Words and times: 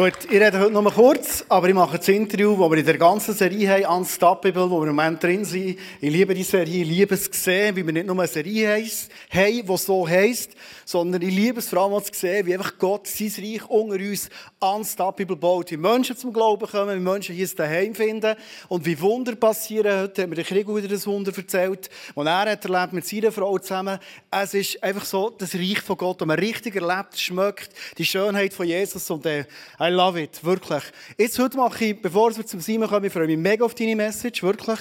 Gut, 0.00 0.14
ich 0.30 0.40
rede 0.40 0.58
heute 0.58 0.70
noch 0.70 0.94
kurz, 0.94 1.44
aber 1.46 1.68
ich 1.68 1.74
mache 1.74 1.98
das 1.98 2.08
Interview, 2.08 2.56
das 2.58 2.70
wir 2.70 2.78
in 2.78 2.86
der 2.86 2.96
ganzen 2.96 3.34
Serie 3.34 3.86
haben, 3.86 3.98
Unstoppable, 3.98 4.70
wo 4.70 4.80
wir 4.80 4.88
im 4.88 4.96
Moment 4.96 5.22
drin 5.22 5.44
sind. 5.44 5.78
Ich 6.00 6.10
liebe 6.10 6.32
die 6.32 6.42
Serie, 6.42 6.84
ich 6.84 6.88
liebe 6.88 7.14
es 7.16 7.26
sehen, 7.30 7.76
wie 7.76 7.84
wir 7.84 7.92
nicht 7.92 8.06
nur 8.06 8.18
eine 8.18 8.26
Serie 8.26 8.82
haben, 9.30 9.66
die 9.66 9.76
so 9.76 10.08
heisst, 10.08 10.52
sondern 10.86 11.20
ich 11.20 11.34
liebe 11.34 11.58
es 11.58 11.68
vor 11.68 11.80
allem 11.80 12.02
zu 12.02 12.18
sehen, 12.18 12.46
wie 12.46 12.54
einfach 12.54 12.78
Gott 12.78 13.08
sein 13.08 13.30
Reich 13.36 13.68
unter 13.68 13.96
uns 13.96 14.30
Unstoppable 14.58 15.36
baut. 15.36 15.70
Wie 15.70 15.76
Menschen 15.76 16.16
zum 16.16 16.32
Glauben 16.32 16.66
kommen, 16.66 16.96
wie 16.96 17.02
Menschen 17.02 17.34
hier 17.34 17.48
daheim 17.54 17.94
finden 17.94 18.36
und 18.68 18.86
wie 18.86 18.98
Wunder 19.02 19.34
passieren. 19.36 20.00
Heute 20.00 20.22
hat 20.22 20.30
mir 20.30 20.36
der 20.36 20.44
Krieg 20.44 20.66
wieder 20.66 20.88
das 20.88 21.06
Wunder 21.06 21.32
erzählt, 21.36 21.90
das 22.16 22.26
er 22.26 22.52
hat 22.52 22.64
erlebt 22.64 22.94
mit 22.94 23.06
seiner 23.06 23.32
Frau 23.32 23.58
zusammen. 23.58 23.98
Es 24.30 24.54
ist 24.54 24.82
einfach 24.82 25.04
so 25.04 25.28
das 25.28 25.54
Reich 25.54 25.80
von 25.82 25.98
Gott, 25.98 26.22
das 26.22 26.26
man 26.26 26.38
richtig 26.38 26.76
erlebt, 26.76 27.18
schmeckt, 27.18 27.70
die 27.98 28.06
Schönheit 28.06 28.54
von 28.54 28.66
Jesus 28.66 29.10
und 29.10 29.26
äh, 29.26 29.44
I 29.90 29.92
love 29.92 30.22
it, 30.22 30.44
wirklich. 30.44 30.84
Jetzt 31.18 31.36
heute 31.40 31.56
mache 31.56 31.86
ich, 31.86 32.00
bevor 32.00 32.36
wir 32.36 32.46
zum 32.46 32.60
Simon 32.60 32.88
kommen, 32.88 33.06
ich 33.06 33.12
freue 33.12 33.26
mich 33.26 33.36
mega 33.36 33.64
auf 33.64 33.74
deine 33.74 33.96
Message, 33.96 34.40
wirklich. 34.40 34.78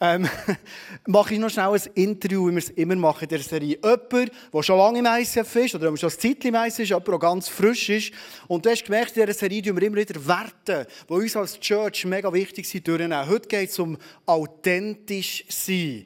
Ähm, 0.00 0.28
mache 1.06 1.34
ich 1.34 1.38
noch 1.38 1.48
schnell 1.48 1.68
ein 1.68 1.82
Interview, 1.94 2.48
wie 2.48 2.54
wir 2.54 2.58
es 2.58 2.70
immer 2.70 2.96
machen 2.96 3.22
in 3.22 3.28
der 3.28 3.38
Serie. 3.38 3.78
Jemand, 3.80 4.32
der 4.52 4.62
schon 4.64 4.78
lange 4.78 4.98
im 4.98 5.06
ICF 5.06 5.54
ist, 5.54 5.76
oder 5.76 5.96
schon 5.96 6.10
ein 6.10 6.18
Zeitchen 6.18 6.48
im 6.48 6.56
ICF 6.56 6.78
ist, 6.80 6.92
aber 6.92 7.14
auch 7.14 7.20
ganz 7.20 7.48
frisch 7.48 7.88
ist. 7.88 8.12
Und 8.48 8.66
du 8.66 8.70
hast 8.70 8.84
gemerkt, 8.84 9.16
in 9.16 9.26
dieser 9.26 9.38
Serie 9.38 9.62
tun 9.62 9.76
wir 9.76 9.86
immer 9.86 9.98
wieder 9.98 10.26
Werte, 10.26 10.88
die 11.08 11.12
uns 11.12 11.36
als 11.36 11.60
Church 11.60 12.04
mega 12.04 12.32
wichtig 12.32 12.68
sind, 12.68 12.88
durchnehmen. 12.88 13.28
Heute 13.28 13.46
geht 13.46 13.70
es 13.70 13.78
um 13.78 13.96
authentisch 14.26 15.44
sein. 15.48 16.04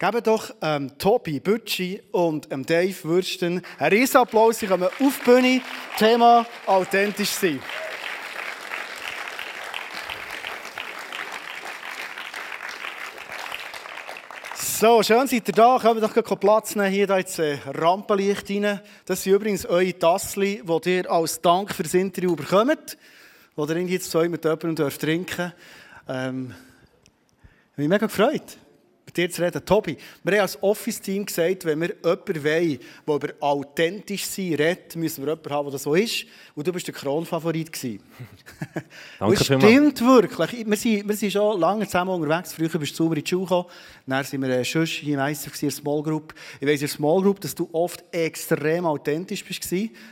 Geben 0.00 0.22
doch 0.22 0.54
ähm, 0.62 0.96
Tobi 0.96 1.40
Bütschi 1.40 2.00
und 2.10 2.50
ähm, 2.50 2.64
Dave 2.64 2.96
Würsten 3.04 3.60
einen 3.78 3.92
riesen 3.92 4.16
Applaus. 4.16 4.58
Sie 4.58 4.66
kommen 4.66 4.84
auf 4.84 4.92
die 4.98 5.24
Bühne. 5.30 5.60
Thema 5.98 6.46
authentisch 6.64 7.28
sein. 7.28 7.60
So, 14.54 15.02
schön 15.02 15.26
seid 15.26 15.46
ihr 15.46 15.54
da. 15.54 15.78
Kommt 15.78 16.02
doch 16.02 16.40
Platz 16.40 16.74
nehmen 16.76 16.90
hier 16.90 17.10
ins 17.10 17.38
äh, 17.38 17.58
Rampenlicht 17.66 18.48
rein. 18.48 18.80
Das 19.04 19.22
sind 19.22 19.34
übrigens 19.34 19.66
eure 19.66 19.98
Tassli, 19.98 20.62
die 20.64 20.90
ihr 20.90 21.10
als 21.10 21.42
Dank 21.42 21.74
für 21.74 21.82
das 21.82 21.92
Interview 21.92 22.34
bekommt. 22.34 22.96
Oder 23.54 23.76
jetzt 23.76 24.10
zwei 24.10 24.30
mit 24.30 24.44
jemandem 24.46 24.76
trinken 24.76 25.36
dürft. 25.36 25.54
Ähm, 26.08 26.54
ich 27.72 27.76
bin 27.76 27.88
mega 27.90 28.06
gefreut 28.06 28.56
mit 29.10 29.16
dir 29.16 29.30
zu 29.30 29.42
reden. 29.42 29.64
Tobi, 29.64 29.96
wir 30.22 30.32
haben 30.34 30.42
als 30.42 30.62
Office-Team 30.62 31.26
gesagt, 31.26 31.64
wenn 31.64 31.80
wir 31.80 31.94
jemanden 32.02 32.44
wollen, 32.44 32.80
der 33.06 33.14
über 33.14 33.28
authentisch 33.40 34.24
sein 34.24 34.54
redet, 34.54 34.94
müssen 34.96 35.24
wir 35.24 35.32
jemanden 35.32 35.50
haben, 35.50 35.64
der 35.66 35.72
das 35.72 35.82
so 35.82 35.94
ist. 35.94 36.26
Und 36.54 36.66
du 36.66 36.72
bist 36.72 36.86
der 36.86 36.94
Kronfavorit. 36.94 37.70
Danke 39.18 39.36
das 39.36 39.44
stimmt 39.44 40.00
wirklich. 40.00 40.66
Wir 40.66 40.76
sind, 40.76 41.08
wir 41.08 41.16
sind 41.16 41.32
schon 41.32 41.60
lange 41.60 41.86
zusammen 41.86 42.10
unterwegs. 42.10 42.52
Früher 42.52 42.68
bist 42.68 42.92
du 42.92 42.96
sauber 43.04 43.16
in 43.16 43.24
die 43.24 43.28
Schule 43.28 43.44
gekommen. 43.44 43.66
Dann 44.06 44.24
sind 44.24 44.42
wir 44.42 44.64
schon 44.64 44.86
hier 44.86 45.18
im 45.18 45.26
ICF 45.26 45.62
in 45.62 45.68
der 45.68 45.76
Small 45.76 46.02
Group. 46.02 46.34
Ich 46.60 46.68
weiss 46.68 46.74
in 46.74 46.86
der 46.86 46.88
Small 46.88 47.22
Group, 47.22 47.40
dass 47.40 47.54
du 47.54 47.68
oft 47.72 48.04
extrem 48.12 48.86
authentisch 48.86 49.44
bist. 49.44 49.60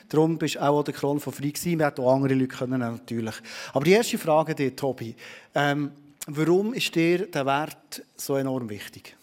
Darum 0.09 0.39
bist 0.39 0.57
du 0.57 0.63
auch 0.63 0.83
der 0.83 0.95
Kronfavorit. 0.95 1.65
Wir 1.65 1.87
hätten 1.87 2.01
auch 2.01 2.15
andere 2.15 2.35
Leute 2.35 2.49
können, 2.49 2.81
natürlich. 2.81 3.35
Aber 3.73 3.85
die 3.85 3.93
erste 3.93 4.19
Frage 4.19 4.55
dir, 4.55 4.75
Tobi. 4.75 5.15
Ähm, 5.55 5.93
Warum 6.31 6.75
ist 6.75 6.95
dir 6.95 7.31
der 7.31 7.47
Wert 7.47 8.03
so 8.15 8.37
enorm 8.37 8.69
wichtig? 8.69 9.17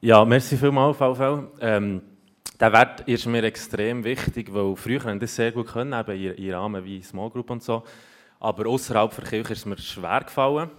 Ja, 0.00 0.24
merci 0.24 0.56
vielmals, 0.56 0.96
VV. 0.96 1.44
Ähm, 1.60 2.02
der 2.58 2.72
Wert 2.72 3.02
ist 3.02 3.24
mir 3.26 3.44
extrem 3.44 4.02
wichtig, 4.02 4.52
weil 4.52 4.74
früher 4.74 5.04
haben 5.04 5.20
das 5.20 5.36
sehr 5.36 5.52
gut 5.52 5.68
können, 5.68 5.92
eben 5.92 6.34
in, 6.34 6.52
Rahmen 6.52 6.84
wie 6.84 7.00
Small 7.04 7.30
Group 7.30 7.50
und 7.50 7.62
so. 7.62 7.84
Aber 8.40 8.66
außerhalb 8.66 9.14
der 9.14 9.24
Kirche 9.26 9.52
ist 9.52 9.60
es 9.60 9.66
mir 9.66 9.78
schwer 9.78 10.22
gefallen. 10.22 10.70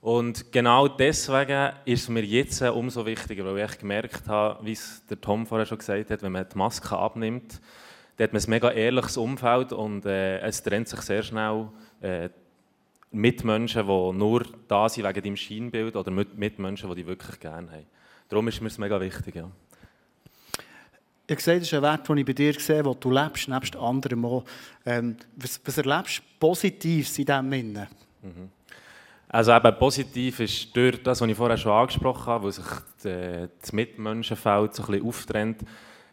Und 0.00 0.50
genau 0.50 0.88
deswegen 0.88 1.72
ist 1.84 2.02
es 2.02 2.08
mir 2.08 2.24
jetzt 2.24 2.60
umso 2.60 3.06
wichtiger, 3.06 3.44
weil 3.44 3.64
ich 3.64 3.78
gemerkt 3.78 4.26
habe, 4.26 4.66
wie 4.66 4.72
es 4.72 5.06
der 5.08 5.20
Tom 5.20 5.46
vorher 5.46 5.64
schon 5.64 5.78
gesagt 5.78 6.10
hat, 6.10 6.22
wenn 6.24 6.32
man 6.32 6.48
die 6.52 6.58
Maske 6.58 6.98
abnimmt, 6.98 7.60
dann 8.16 8.24
hat 8.24 8.32
man 8.32 8.42
ein 8.42 8.50
mega 8.50 8.72
ehrliches 8.72 9.16
Umfeld 9.16 9.72
und 9.72 10.04
äh, 10.06 10.40
es 10.40 10.60
trennt 10.60 10.88
sich 10.88 11.00
sehr 11.02 11.22
schnell 11.22 11.68
äh, 12.00 12.30
Mitmenschen, 13.14 13.86
die 13.86 14.12
nur 14.18 14.44
da 14.68 14.88
sind 14.88 15.06
wegen 15.06 15.22
deinem 15.22 15.36
Scheinbild 15.36 15.96
oder 15.96 16.10
Mitmenschen, 16.10 16.88
die 16.90 16.96
dich 16.96 17.06
wirklich 17.06 17.40
gerne 17.40 17.70
haben. 17.70 17.86
Darum 18.28 18.48
ist 18.48 18.60
mir 18.60 18.68
das 18.68 18.78
mega 18.78 19.00
wichtig. 19.00 19.36
Ja. 19.36 19.50
Ich 21.26 21.40
sehe, 21.40 21.58
das 21.58 21.68
ist 21.68 21.74
ein 21.74 21.82
Wert, 21.82 22.08
den 22.08 22.18
ich 22.18 22.26
bei 22.26 22.32
dir 22.32 22.52
sehe, 22.54 22.84
wo 22.84 22.94
du 22.94 23.10
lebst, 23.10 23.48
nebst 23.48 23.76
anderen 23.76 24.24
auch. 24.24 24.44
Ähm, 24.84 25.16
was, 25.36 25.60
was 25.64 25.78
erlebst 25.78 26.18
du 26.18 26.22
Positives 26.38 27.18
in 27.18 27.24
diesem 27.24 27.50
Sinne? 27.50 27.88
Mhm. 28.22 28.50
Also 29.28 29.52
eben 29.52 29.78
positiv 29.78 30.40
ist 30.40 30.76
durch 30.76 31.02
das, 31.02 31.20
was 31.20 31.28
ich 31.28 31.36
vorher 31.36 31.56
schon 31.56 31.72
angesprochen 31.72 32.26
habe, 32.26 32.44
wo 32.44 32.50
sich 32.50 32.64
das 33.02 33.72
Mitmenschenfeld 33.72 34.74
so 34.74 34.84
ein 34.84 34.90
bisschen 34.92 35.08
auftrennt, 35.08 35.60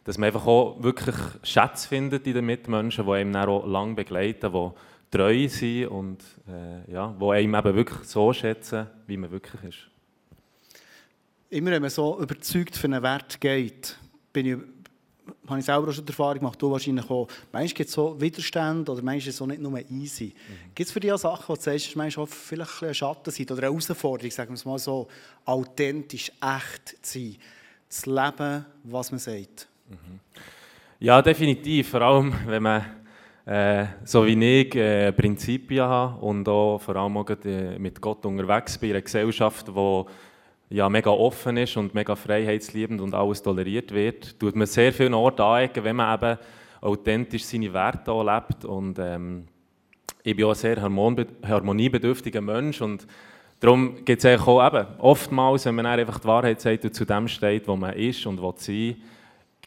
dass 0.04 0.18
man 0.18 0.26
einfach 0.26 0.46
auch 0.46 0.82
wirklich 0.82 1.14
Schätze 1.42 1.86
findet 1.86 2.26
in 2.26 2.34
den 2.34 2.46
Mitmenschen, 2.46 3.06
die 3.06 3.12
einem 3.12 3.32
dann 3.32 3.48
auch 3.48 3.66
lange 3.66 3.94
begleiten, 3.94 4.52
die 4.52 4.70
treu 5.12 5.46
sind 5.46 5.88
und 5.88 6.24
äh, 6.48 6.90
ja, 6.90 7.14
die 7.20 7.24
einem 7.24 7.54
eben 7.54 7.74
wirklich 7.76 8.08
so 8.08 8.32
schätzen, 8.32 8.86
wie 9.06 9.16
man 9.16 9.30
wirklich 9.30 9.62
ist. 9.62 9.78
Immer 11.50 11.70
wenn 11.72 11.82
man 11.82 11.90
so 11.90 12.18
überzeugt 12.18 12.76
für 12.76 12.86
einen 12.86 13.02
Wert 13.02 13.38
geht, 13.38 13.98
bin 14.32 14.46
ich, 14.46 14.56
habe 15.46 15.58
ich 15.58 15.66
selber 15.66 15.88
auch 15.88 15.92
schon 15.92 16.06
die 16.06 16.12
Erfahrung 16.12 16.38
gemacht, 16.38 16.60
du 16.60 16.70
wahrscheinlich 16.70 17.08
auch, 17.10 17.28
manchmal 17.52 17.74
gibt 17.74 17.88
es 17.88 17.94
so 17.94 18.18
Widerstände 18.18 18.90
oder 18.90 19.02
manchmal 19.02 19.18
ist 19.18 19.26
es 19.28 19.36
so 19.36 19.46
nicht 19.46 19.60
nur 19.60 19.78
easy. 19.90 20.32
Mhm. 20.34 20.74
Gibt 20.74 20.86
es 20.86 20.92
für 20.92 21.00
dich 21.00 21.12
auch 21.12 21.18
Sachen, 21.18 21.44
wo 21.46 21.54
du 21.54 21.60
sagst, 21.60 21.88
dass 21.88 21.94
manchmal 21.94 22.24
auch 22.24 22.30
vielleicht 22.30 22.82
ein 22.82 22.94
Schatten 22.94 23.30
sind 23.30 23.50
oder 23.50 23.64
eine 23.64 23.70
Herausforderung, 23.70 24.30
sagen 24.30 24.50
wir 24.50 24.54
es 24.54 24.64
mal 24.64 24.78
so, 24.78 25.08
authentisch, 25.44 26.32
echt 26.40 27.04
zu 27.04 27.18
sein, 27.18 27.36
zu 27.90 28.14
leben, 28.14 28.64
was 28.84 29.10
man 29.10 29.20
sagt? 29.20 29.68
Mhm. 29.90 30.20
Ja, 31.00 31.20
definitiv, 31.20 31.90
vor 31.90 32.00
allem 32.00 32.32
wenn 32.46 32.62
man 32.62 33.01
äh, 33.44 33.86
so 34.04 34.24
wie 34.24 34.60
ich 34.60 34.74
äh, 34.76 35.12
Prinzipien 35.12 35.84
habe 35.84 36.24
und 36.24 36.48
auch 36.48 36.78
vor 36.78 36.96
allem 36.96 37.16
auch 37.16 37.28
äh, 37.44 37.78
mit 37.78 38.00
Gott 38.00 38.24
unterwegs 38.24 38.78
bin 38.78 38.90
in 38.90 38.96
einer 38.96 39.02
Gesellschaft, 39.02 39.68
die 39.68 40.04
ja, 40.70 40.88
mega 40.88 41.10
offen 41.10 41.56
ist 41.56 41.76
und 41.76 41.94
mega 41.94 42.14
freiheitsliebend 42.14 43.00
und 43.00 43.14
alles 43.14 43.42
toleriert 43.42 43.92
wird, 43.92 44.38
tut 44.38 44.56
man 44.56 44.66
sehr 44.66 44.92
viele 44.92 45.16
Orte 45.16 45.44
anecken, 45.44 45.84
wenn 45.84 45.96
man 45.96 46.14
eben 46.14 46.38
authentisch 46.80 47.44
seine 47.44 47.72
Werte 47.72 48.12
lebt 48.12 48.64
und 48.64 48.98
ähm, 48.98 49.44
ich 50.22 50.36
bin 50.36 50.44
auch 50.44 50.50
ein 50.50 50.54
sehr 50.54 50.80
harmoniebedürftiger 50.80 52.40
Mensch 52.40 52.80
und 52.80 53.06
darum 53.58 54.04
gibt 54.04 54.24
es 54.24 54.40
auch 54.40 54.66
eben, 54.66 54.86
oftmals, 54.98 55.66
wenn 55.66 55.74
man 55.74 55.86
einfach 55.86 56.20
die 56.20 56.28
Wahrheit 56.28 56.60
sagt 56.60 56.84
und 56.84 56.94
zu 56.94 57.04
dem 57.04 57.26
steht, 57.26 57.66
wo 57.66 57.74
man 57.74 57.94
ist 57.94 58.24
und 58.24 58.40
will 58.40 58.54
sein 58.56 58.96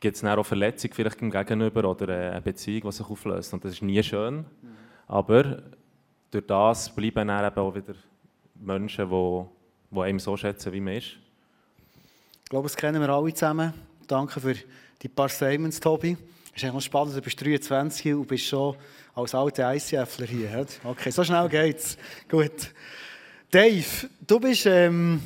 gibt 0.06 0.18
es 0.18 0.22
dann 0.22 0.38
auch 0.38 0.46
Verletzungen 0.46 0.94
vielleicht 0.94 1.20
im 1.24 1.32
Gegenüber 1.32 1.90
oder 1.90 2.14
eine 2.14 2.40
Beziehung, 2.40 2.84
die 2.84 2.92
sich 2.92 3.10
auflöst. 3.10 3.52
Und 3.54 3.66
das 3.66 3.74
ist 3.74 3.82
nie 3.82 4.04
schön. 4.04 4.38
Mhm. 4.38 4.46
Aber 5.08 5.64
durch 6.30 6.46
das 6.46 6.94
bleiben 6.94 7.28
dann 7.28 7.44
eben 7.44 7.58
auch 7.58 7.74
wieder 7.74 7.96
Menschen, 8.54 9.10
die, 9.10 9.46
die 9.90 10.00
einem 10.00 10.20
so 10.20 10.38
schätzen, 10.38 10.72
wie 10.74 10.80
man 10.80 10.94
ist. 10.94 11.18
Ich 12.44 12.50
glaube, 12.52 12.68
das 12.68 12.78
kennen 12.78 13.02
wir 13.02 13.10
alle 13.10 13.34
zusammen. 13.34 13.74
Danke 14.06 14.40
für 14.40 14.54
die 15.02 15.08
paar 15.08 15.28
Statements, 15.28 15.80
Tobi. 15.80 16.16
Es 16.56 16.62
ist 16.62 16.70
eigentlich 16.70 16.86
spannend, 16.86 17.16
du 17.16 17.22
bist 17.22 17.44
23 17.44 18.14
und 18.14 18.28
bist 18.28 18.46
schon 18.46 18.76
als 19.16 19.34
alter 19.34 19.74
ICFler 19.74 20.28
hier. 20.28 20.68
Okay, 20.84 21.10
so 21.10 21.24
schnell 21.24 21.50
geht's. 21.50 21.98
Gut. 22.30 22.72
Dave, 23.50 24.08
du 24.22 24.40
bist... 24.40 24.68
Ähm 24.68 25.20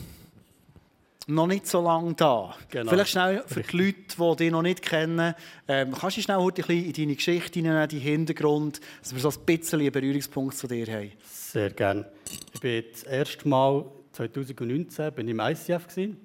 noch 1.29 1.47
nicht 1.47 1.67
so 1.67 1.81
lange 1.81 2.13
da. 2.13 2.55
Genau. 2.69 2.89
Vielleicht 2.89 3.11
schnell 3.11 3.43
für 3.45 3.61
die 3.61 3.77
Leute, 3.77 3.95
die 4.17 4.35
dich 4.35 4.51
noch 4.51 4.61
nicht 4.61 4.81
kennen, 4.81 5.35
ähm, 5.67 5.93
kannst 5.93 6.17
du 6.17 6.21
schnell 6.21 6.37
heute 6.37 6.61
ein 6.63 6.67
bisschen 6.67 6.85
in 6.85 6.93
deine 6.93 7.15
Geschichte 7.15 7.59
hinein, 7.59 7.87
deinen 7.87 8.01
Hintergrund, 8.01 8.81
dass 9.01 9.13
wir 9.13 9.21
so 9.21 9.29
ein 9.29 9.45
bisschen 9.45 9.81
einen 9.81 10.23
Punkt 10.31 10.57
zu 10.57 10.67
dir 10.67 10.87
haben? 10.87 11.11
Sehr 11.23 11.69
gerne. 11.69 12.05
Ich 12.53 12.59
bin 12.59 12.83
das 12.91 13.03
erste 13.03 13.47
Mal 13.47 13.85
2019 14.13 15.13
bin 15.13 15.27
ich 15.27 15.31
im 15.31 15.39
ICF 15.39 15.87
gewesen, 15.87 16.17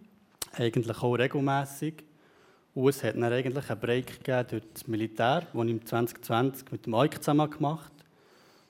eigentlich 0.52 1.02
auch 1.02 1.14
regelmäßig. 1.14 1.94
Und 2.74 2.88
es 2.88 3.04
hat 3.04 3.14
dann 3.14 3.24
eigentlich 3.24 3.70
einen 3.70 3.80
Break 3.80 4.24
gegeben 4.24 4.48
durch 4.50 4.62
das 4.72 4.88
Militär, 4.88 5.46
den 5.52 5.68
ich 5.68 5.84
2020 5.84 6.72
mit 6.72 6.86
dem 6.86 6.94
Eik 6.94 7.22
zusammen 7.22 7.48
gemacht 7.48 7.93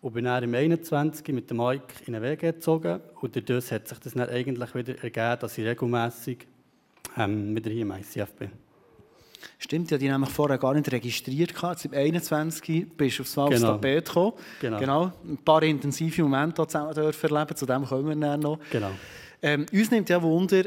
und 0.04 0.12
bin 0.12 0.26
dann 0.26 0.44
im 0.44 0.54
21 0.54 1.26
mit 1.28 1.48
dem 1.48 1.56
Mike 1.56 1.86
in 2.04 2.14
eine 2.14 2.22
WG 2.22 2.52
gezogen. 2.52 3.00
Und 3.22 3.34
dadurch 3.34 3.72
hat 3.72 3.88
sich 3.88 3.98
das 3.98 4.12
dann 4.12 4.28
eigentlich 4.28 4.74
wieder 4.74 5.02
ergeben, 5.02 5.38
dass 5.40 5.56
ich 5.56 5.64
regelmässig 5.64 6.46
ähm, 7.16 7.56
wieder 7.56 7.70
hier 7.70 7.82
im 7.82 7.90
ICF 7.90 8.34
bin. 8.34 8.50
Stimmt, 9.58 9.90
ja, 9.90 9.96
die 9.96 10.10
nämlich 10.10 10.28
vorher 10.28 10.58
gar 10.58 10.74
nicht 10.74 10.92
registriert. 10.92 11.54
Jetzt 11.58 11.86
im 11.86 11.94
21 11.94 12.86
bist 12.94 13.18
du 13.18 13.22
aufs 13.22 13.36
Mal 13.36 13.48
genau. 13.48 13.54
aufs 13.54 13.80
Tapet 13.80 14.04
gekommen. 14.04 14.32
Genau. 14.60 14.78
genau. 14.78 15.12
Ein 15.26 15.38
paar 15.38 15.62
intensive 15.62 16.22
Momente 16.22 16.66
zusammen 16.66 16.94
erleben, 16.94 17.56
zu 17.56 17.64
dem 17.64 17.86
kommen 17.86 18.06
wir 18.06 18.16
dann 18.16 18.40
noch. 18.40 18.58
Genau. 18.70 18.90
Ähm, 19.40 19.64
uns 19.72 19.90
nimmt 19.90 20.10
ja 20.10 20.20
Wunder, 20.20 20.64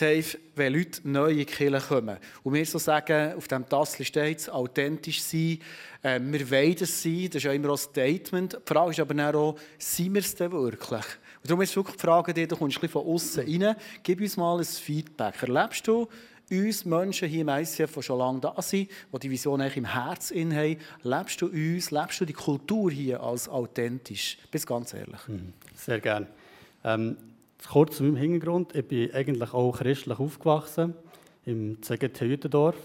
Dave, 0.00 0.38
wenn 0.56 0.72
Leute 0.72 1.00
neu 1.04 1.30
in 1.30 1.38
die 1.38 1.44
Kirche 1.44 1.86
kommen 1.86 2.16
und 2.42 2.54
wir 2.54 2.64
so 2.64 2.78
sagen, 2.78 3.34
auf 3.34 3.46
diesem 3.48 3.68
Tassel 3.68 4.06
steht 4.06 4.38
es, 4.38 4.48
authentisch 4.48 5.20
sein, 5.22 5.58
äh, 6.02 6.18
wir 6.22 6.50
wollen 6.50 6.76
es 6.80 7.02
sein, 7.02 7.26
das 7.26 7.36
ist 7.36 7.42
ja 7.44 7.52
immer 7.52 7.70
ein 7.70 7.76
Statement. 7.76 8.54
Die 8.54 8.58
Frage 8.64 8.92
ist 8.92 9.00
aber 9.00 9.34
auch, 9.38 9.58
sind 9.78 10.14
wir 10.14 10.22
es 10.22 10.34
denn 10.34 10.52
wirklich? 10.52 11.04
Und 11.42 11.50
darum 11.50 11.60
ist 11.60 11.76
wirklich 11.76 11.96
die 11.96 12.00
Frage, 12.00 12.46
du 12.46 12.56
kommst 12.56 12.78
von 12.78 13.06
außen 13.06 13.44
rein, 13.44 13.76
gib 14.02 14.20
uns 14.20 14.36
mal 14.36 14.58
ein 14.58 14.64
Feedback. 14.64 15.42
Erlebst 15.42 15.86
du 15.86 16.08
uns 16.50 16.84
Menschen 16.84 17.28
hier 17.28 17.42
im 17.42 17.48
ICF, 17.48 17.94
die 17.94 18.02
schon 18.02 18.18
lange 18.18 18.40
da 18.40 18.54
sind, 18.60 18.90
die 19.12 19.18
die 19.18 19.30
Vision 19.30 19.60
eigentlich 19.60 19.76
im 19.76 19.84
Herzen 19.84 20.56
haben, 20.56 20.76
lebst 21.02 21.42
du 21.42 21.46
uns, 21.46 21.90
lebst 21.90 22.20
du 22.20 22.24
die 22.24 22.32
Kultur 22.32 22.90
hier 22.90 23.22
als 23.22 23.48
authentisch? 23.48 24.38
Bist 24.50 24.66
ganz 24.66 24.94
ehrlich. 24.94 25.28
Mhm. 25.28 25.52
Sehr 25.74 26.00
gerne. 26.00 26.26
Ähm, 26.82 27.16
kurz 27.68 27.96
zu 27.96 28.04
meinem 28.04 28.16
Hintergrund. 28.16 28.74
Ich 28.74 28.86
bin 28.86 29.12
eigentlich 29.12 29.52
auch 29.52 29.72
christlich 29.72 30.18
aufgewachsen, 30.18 30.94
im 31.44 31.82
ZGT 31.82 32.20
Hütendorf. 32.20 32.76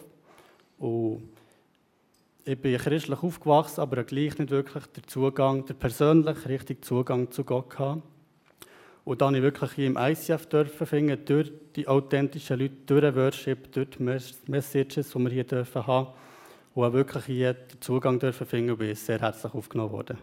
Und 0.77 1.30
ich 2.44 2.60
bin 2.60 2.77
christlich 2.77 3.24
aufgewachsen, 3.24 3.81
aber 3.81 4.04
gleich 4.04 4.38
nicht 4.38 4.51
wirklich 4.51 4.86
den 4.88 5.07
Zugang, 5.07 5.66
den 5.66 5.77
persönlichen, 5.77 6.48
richtigen 6.48 6.81
Zugang 6.83 7.31
zu 7.31 7.44
Gott 7.44 7.69
gehabt. 7.69 8.04
Und 9.04 9.22
dann 9.22 9.36
ich 9.36 9.42
wirklich 9.42 9.72
hier 9.74 9.88
im 9.88 9.98
ICF 9.98 10.48
dürfen 10.48 10.88
finden, 10.88 11.24
durch 11.25 11.51
die 11.75 11.88
authentischen 11.88 12.60
Leute, 12.60 12.75
durch 12.88 13.01
den 13.01 13.16
Worship, 13.16 13.71
durch 13.71 13.89
die 13.92 14.04
Messages, 14.48 15.12
die 15.12 15.19
wir 15.19 15.30
hier 15.30 15.44
dürfen 15.44 15.86
haben, 15.86 16.07
und 16.74 16.83
auch 16.83 16.94
wirklich 16.94 17.25
hier 17.25 17.54
den 17.54 17.81
Zugang 17.81 18.19
dürfen 18.19 18.45
finden 18.45 18.71
und 18.71 18.80
bin 18.80 18.94
sehr 18.95 19.19
herzlich 19.19 19.54
aufgenommen 19.54 19.92
worden. 19.92 20.18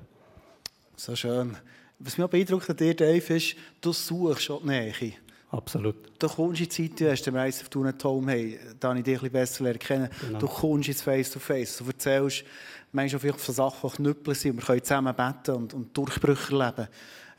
So 0.97 1.17
schön. 1.17 1.57
Was 2.05 2.19
mich 2.19 2.25
auch 2.25 2.31
beeindruckt 2.31 2.69
an 2.69 2.77
dir, 2.77 2.95
Dave, 2.95 3.35
ist, 3.35 3.55
du 3.81 3.93
suchst 3.93 4.43
schon 4.43 4.61
die 4.63 4.69
Nähe. 4.69 5.13
Absolut. 5.51 5.97
Du 6.19 6.29
kommst 6.29 6.61
in 6.61 6.69
die 6.69 6.89
Zeit, 6.89 7.01
du 7.01 7.11
hast 7.11 7.23
den 7.27 7.37
ICF 7.37 7.69
du 7.69 7.85
einen 7.85 7.95
Home, 8.03 8.33
hey, 8.33 8.59
da 8.81 8.89
habe 8.89 8.99
ich 8.99 9.05
dich 9.05 9.15
ein 9.15 9.21
bisschen 9.21 9.33
besser 9.33 9.65
lernen 9.65 9.79
kennen. 9.79 10.09
Genau. 10.21 10.39
Du 10.39 10.47
kommst 10.47 10.89
ins 10.89 11.03
Face-to-Face, 11.03 11.75
-face. 11.75 11.79
du 11.79 11.87
erzählst 11.91 12.45
manchmal 12.93 13.21
vielleicht 13.21 13.41
von 13.41 13.55
Sachen, 13.55 13.91
die 13.91 13.97
Knüppel 13.97 14.35
sind, 14.35 14.57
wir 14.57 14.65
können 14.65 14.83
zusammen 14.83 15.15
beten 15.15 15.57
und, 15.57 15.75
und 15.75 15.97
Durchbrüche 15.97 16.53
erleben 16.53 16.89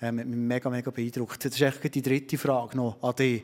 ähm, 0.03 0.19
hat 0.19 0.27
mich 0.27 0.37
mega, 0.37 0.69
mega 0.69 0.91
beeindruckt. 0.91 1.45
Das 1.45 1.53
ist 1.53 1.61
echt 1.61 1.95
die 1.95 2.01
dritte 2.01 2.37
Frage 2.37 2.75
noch 2.77 3.01
an 3.01 3.15
dich. 3.15 3.43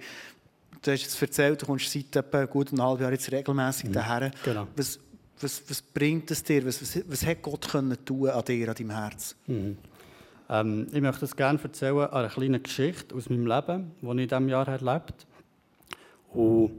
Du 0.82 0.92
hast 0.92 1.02
jetzt 1.02 1.22
erzählt, 1.22 1.62
du 1.62 1.66
kommst 1.66 1.92
seit 1.92 2.16
etwa 2.16 2.46
gut 2.46 2.72
einem 2.72 2.84
halben 2.84 3.02
Jahr 3.02 3.12
jetzt 3.12 3.32
regelmässig 3.32 3.90
mhm. 3.90 3.94
daher. 3.94 4.32
Genau. 4.44 4.68
Was, 4.76 5.00
was, 5.40 5.62
was 5.68 5.82
bringt 5.82 6.30
es 6.32 6.44
dir? 6.44 6.66
Was, 6.66 6.82
was, 6.82 7.02
was 7.08 7.26
hat 7.26 7.42
Gott 7.42 7.68
können 7.70 7.98
tun 8.06 8.30
an 8.30 8.44
dir, 8.44 8.70
an 8.70 8.76
deinem 8.76 8.92
Herz? 8.92 9.36
Mhm. 9.48 9.78
Ähm, 10.50 10.88
ich 10.92 11.02
möchte 11.02 11.26
es 11.26 11.36
gerne 11.36 11.60
erzählen 11.62 12.00
an 12.00 12.10
einer 12.10 12.30
kleinen 12.30 12.64
Geschichte 12.64 13.16
aus 13.16 13.30
meinem 13.30 13.46
Leben, 13.46 13.92
die 14.02 14.06
ich 14.06 14.12
in 14.12 14.18
diesem 14.18 14.50
Jahr 14.50 14.68
erlebt 14.68 15.28
habe. 16.34 16.72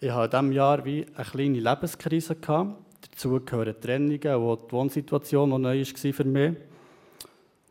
ich 0.00 0.10
hatte 0.10 0.36
in 0.36 0.42
diesem 0.42 0.52
Jahr 0.52 0.84
wie 0.84 1.06
eine 1.14 1.24
kleine 1.24 1.60
Lebenskrise. 1.60 2.36
Gehabt. 2.36 2.82
Dazu 3.10 3.40
gehören 3.44 3.80
Trennungen, 3.80 4.40
wo 4.40 4.56
die 4.56 4.72
Wohnsituation 4.72 5.50
noch 5.50 5.58
neu 5.58 5.80
war 5.80 6.12
für 6.12 6.24
mich. 6.24 6.56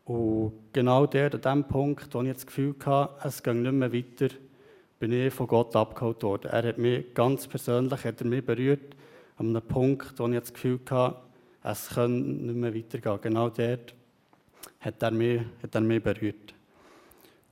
Und 0.04 0.52
genau 0.72 1.06
der, 1.06 1.34
an 1.34 1.40
dem 1.40 1.64
Punkt, 1.64 2.14
wo 2.14 2.22
ich 2.22 2.32
das 2.32 2.46
Gefühl 2.46 2.74
hatte, 2.84 3.26
es 3.26 3.42
ging 3.42 3.62
nicht 3.62 3.72
mehr 3.72 3.92
weiter, 3.92 4.34
bin 4.98 5.12
ich 5.12 5.34
von 5.34 5.46
Gott 5.46 5.76
abgeholt 5.76 6.22
worden. 6.22 6.50
Er 6.50 6.68
hat 6.68 6.78
mich 6.78 7.12
ganz 7.14 7.46
persönlich 7.46 8.04
hat 8.04 8.20
er 8.20 8.26
mich 8.26 8.44
berührt, 8.44 8.96
an 9.36 9.48
einem 9.48 9.62
Punkt, 9.62 10.18
wo 10.18 10.26
ich 10.28 10.40
das 10.40 10.54
Gefühl 10.54 10.80
hatte, 10.90 11.16
es 11.62 11.90
kann 11.90 12.46
nicht 12.46 12.56
mehr 12.56 12.74
weitergehen. 12.74 13.18
Genau 13.20 13.50
dort 13.50 13.94
hat 14.80 15.02
er 15.02 15.10
mich, 15.10 15.42
hat 15.62 15.74
er 15.74 15.80
mich 15.80 16.02
berührt. 16.02 16.54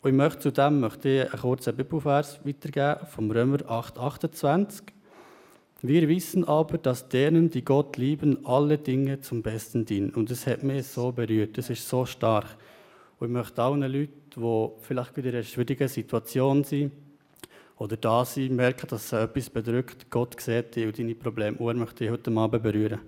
Und 0.02 0.10
ich 0.10 0.16
möchte 0.16 0.38
zudem 0.40 0.80
möchte 0.80 1.08
ich 1.08 1.32
einen 1.32 1.40
kurzen 1.40 1.76
Bibelvers 1.76 2.38
weitergeben, 2.44 3.06
vom 3.06 3.30
Römer 3.30 3.68
8, 3.68 3.98
28. 3.98 4.84
Wir 5.82 6.08
wissen 6.08 6.44
aber, 6.44 6.78
dass 6.78 7.08
denen, 7.08 7.50
die 7.50 7.64
Gott 7.64 7.96
lieben, 7.96 8.46
alle 8.46 8.78
Dinge 8.78 9.20
zum 9.20 9.42
Besten 9.42 9.84
dienen. 9.84 10.10
Und 10.10 10.30
das 10.30 10.46
hat 10.46 10.62
mich 10.62 10.86
so 10.86 11.12
berührt, 11.12 11.58
das 11.58 11.70
ist 11.70 11.88
so 11.88 12.06
stark. 12.06 12.46
Und 13.18 13.28
ich 13.28 13.32
möchte 13.32 13.62
allen 13.62 13.82
Leuten, 13.82 14.12
die 14.36 14.68
vielleicht 14.82 15.18
in 15.18 15.26
einer 15.26 15.42
schwierigen 15.42 15.88
Situation 15.88 16.64
sind 16.64 16.92
oder 17.78 17.96
da 17.96 18.24
sind, 18.24 18.56
merken, 18.56 18.86
dass 18.88 19.10
sie 19.10 19.20
etwas 19.20 19.50
bedrückt. 19.50 20.10
Gott 20.10 20.40
sieht 20.40 20.76
dich 20.76 20.86
und 20.86 20.98
deine 20.98 21.14
Probleme. 21.14 21.56
Und 21.58 21.68
er 21.68 21.74
möchte 21.74 22.04
dich 22.04 22.10
heute 22.10 22.30
Abend 22.30 22.62
berühren. 22.62 23.00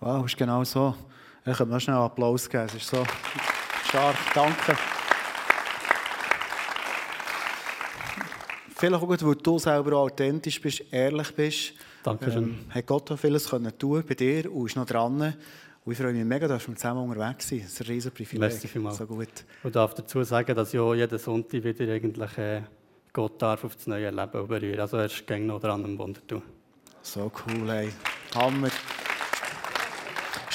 Wow, 0.00 0.24
ist 0.26 0.36
genau 0.36 0.64
so. 0.64 0.94
Ich 1.46 1.56
könnte 1.56 1.72
noch 1.72 1.80
schnell 1.80 1.96
einen 1.96 2.06
Applaus 2.06 2.48
geben. 2.48 2.64
Es 2.66 2.74
ist 2.74 2.88
so 2.88 3.04
stark. 3.88 4.16
Danke. 4.34 4.76
Vielleicht 8.74 9.02
auch 9.02 9.06
gut, 9.06 9.24
weil 9.24 9.34
du 9.36 9.58
selber 9.58 9.96
authentisch 9.98 10.60
bist, 10.60 10.84
ehrlich 10.90 11.34
bist. 11.34 11.74
Danke 12.02 12.32
schön. 12.32 12.44
Ähm, 12.44 12.58
hat 12.70 12.86
Gott 12.86 13.10
auch 13.12 13.18
vieles 13.18 13.48
können 13.48 13.76
tun 13.78 14.02
bei 14.06 14.14
dir 14.14 14.50
und 14.50 14.66
ist 14.66 14.76
noch 14.76 14.86
dran. 14.86 15.34
Und 15.84 15.92
ich 15.92 15.98
freue 15.98 16.14
mich 16.14 16.24
mega, 16.24 16.48
dass 16.48 16.66
wir 16.66 16.74
zusammen 16.76 17.10
unterwegs 17.10 17.46
sind. 17.46 17.64
Das 17.64 17.72
ist 17.72 17.80
ein 17.82 17.86
riesen 17.88 18.12
Privileg. 18.12 18.40
Merci 18.40 18.66
vielmals. 18.66 18.96
So 18.96 19.06
gut. 19.06 19.28
Und 19.62 19.76
darf 19.76 19.92
dazu 19.92 20.22
sagen, 20.22 20.54
dass 20.56 20.72
ich 20.72 20.80
auch 20.80 20.94
jeden 20.94 21.18
Sonntag 21.18 21.62
wieder 21.62 21.92
eigentlich 21.92 22.38
äh, 22.38 22.62
Gott 23.12 23.40
darf 23.40 23.64
auf 23.64 23.76
das 23.76 23.86
neue 23.86 24.10
Leben 24.10 24.48
berühren. 24.48 24.80
Also 24.80 24.96
er 24.96 25.06
ist 25.06 25.28
noch 25.28 25.60
dran 25.60 25.84
am 25.84 25.98
Wunder 25.98 26.26
tun. 26.26 26.42
So 27.02 27.30
cool, 27.46 27.68
ey. 27.68 27.90
Hammer. 28.34 28.70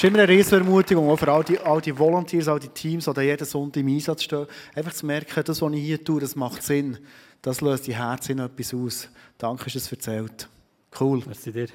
Es 0.00 0.04
ist 0.04 0.08
immer 0.08 0.20
eine 0.20 0.32
riesige 0.32 0.56
Ermutigung, 0.56 1.10
auch 1.10 1.18
für 1.18 1.30
all 1.30 1.44
die, 1.44 1.58
all 1.58 1.78
die 1.78 1.98
Volunteers, 1.98 2.48
all 2.48 2.58
die 2.58 2.70
Teams, 2.70 3.04
die 3.04 3.20
jeden 3.20 3.44
Sonntag 3.44 3.82
im 3.82 3.88
Einsatz 3.88 4.22
stehen. 4.22 4.46
Einfach 4.74 4.94
zu 4.94 5.04
merken, 5.04 5.44
das, 5.44 5.60
was 5.60 5.72
ich 5.74 5.82
hier 5.82 6.02
tue, 6.02 6.22
das 6.22 6.34
macht 6.34 6.62
Sinn. 6.62 6.96
Das 7.42 7.60
löst 7.60 7.86
die 7.86 7.94
Herzen 7.94 8.38
etwas 8.38 8.72
aus. 8.72 9.10
Danke, 9.36 9.64
dass 9.64 9.74
du 9.74 9.78
es 9.78 9.92
erzählt. 9.92 10.48
Cool. 10.98 11.22
Merci 11.26 11.52
dir. 11.52 11.66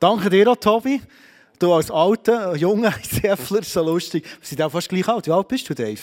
Danke 0.00 0.30
dir 0.30 0.50
auch, 0.50 0.56
Tobi. 0.56 1.02
Du 1.58 1.74
als 1.74 1.90
alter, 1.90 2.56
junger 2.56 2.94
ICFler, 3.12 3.62
so 3.62 3.82
lustig. 3.84 4.24
Wir 4.24 4.48
sind 4.48 4.62
auch 4.62 4.72
fast 4.72 4.88
gleich 4.88 5.06
alt. 5.06 5.26
Wie 5.26 5.32
alt 5.32 5.46
bist 5.46 5.68
du, 5.68 5.74
Dave? 5.74 6.00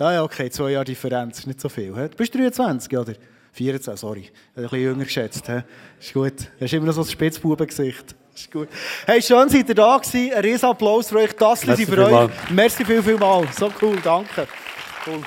Ah 0.00 0.14
ja, 0.14 0.24
okay, 0.24 0.50
zwei 0.50 0.72
Jahre 0.72 0.84
Differenz, 0.84 1.38
ist 1.38 1.46
nicht 1.46 1.60
so 1.60 1.68
viel. 1.68 1.92
Du 1.92 2.08
bist 2.16 2.34
23, 2.34 2.98
oder? 2.98 3.14
24, 3.52 4.00
sorry. 4.00 4.20
Ich 4.22 4.30
habe 4.30 4.32
ein 4.56 4.62
bisschen 4.62 4.80
jünger 4.80 5.04
geschätzt. 5.04 5.46
He? 5.46 5.60
Ist 6.00 6.12
gut. 6.12 6.40
Du 6.58 6.64
hast 6.64 6.72
immer 6.72 6.86
noch 6.86 6.94
so 6.94 7.02
ein 7.02 7.06
Spitzbubengesicht. 7.06 8.16
Ist 8.38 8.52
gut. 8.52 8.68
Hey, 9.04 9.20
schön, 9.20 9.48
seid 9.48 9.68
ihr 9.68 9.74
da 9.74 9.96
gewesen. 9.96 10.32
Ein 10.32 10.40
riesen 10.42 10.66
Applaus 10.66 11.08
für 11.08 11.18
euch. 11.18 11.32
Das 11.32 11.60
für 11.60 11.98
euch. 11.98 12.30
Merci 12.50 12.84
viel, 12.84 13.02
viel 13.02 13.18
mal. 13.18 13.48
So 13.58 13.68
cool, 13.82 13.98
danke. 14.02 14.46
Cool. 15.04 15.22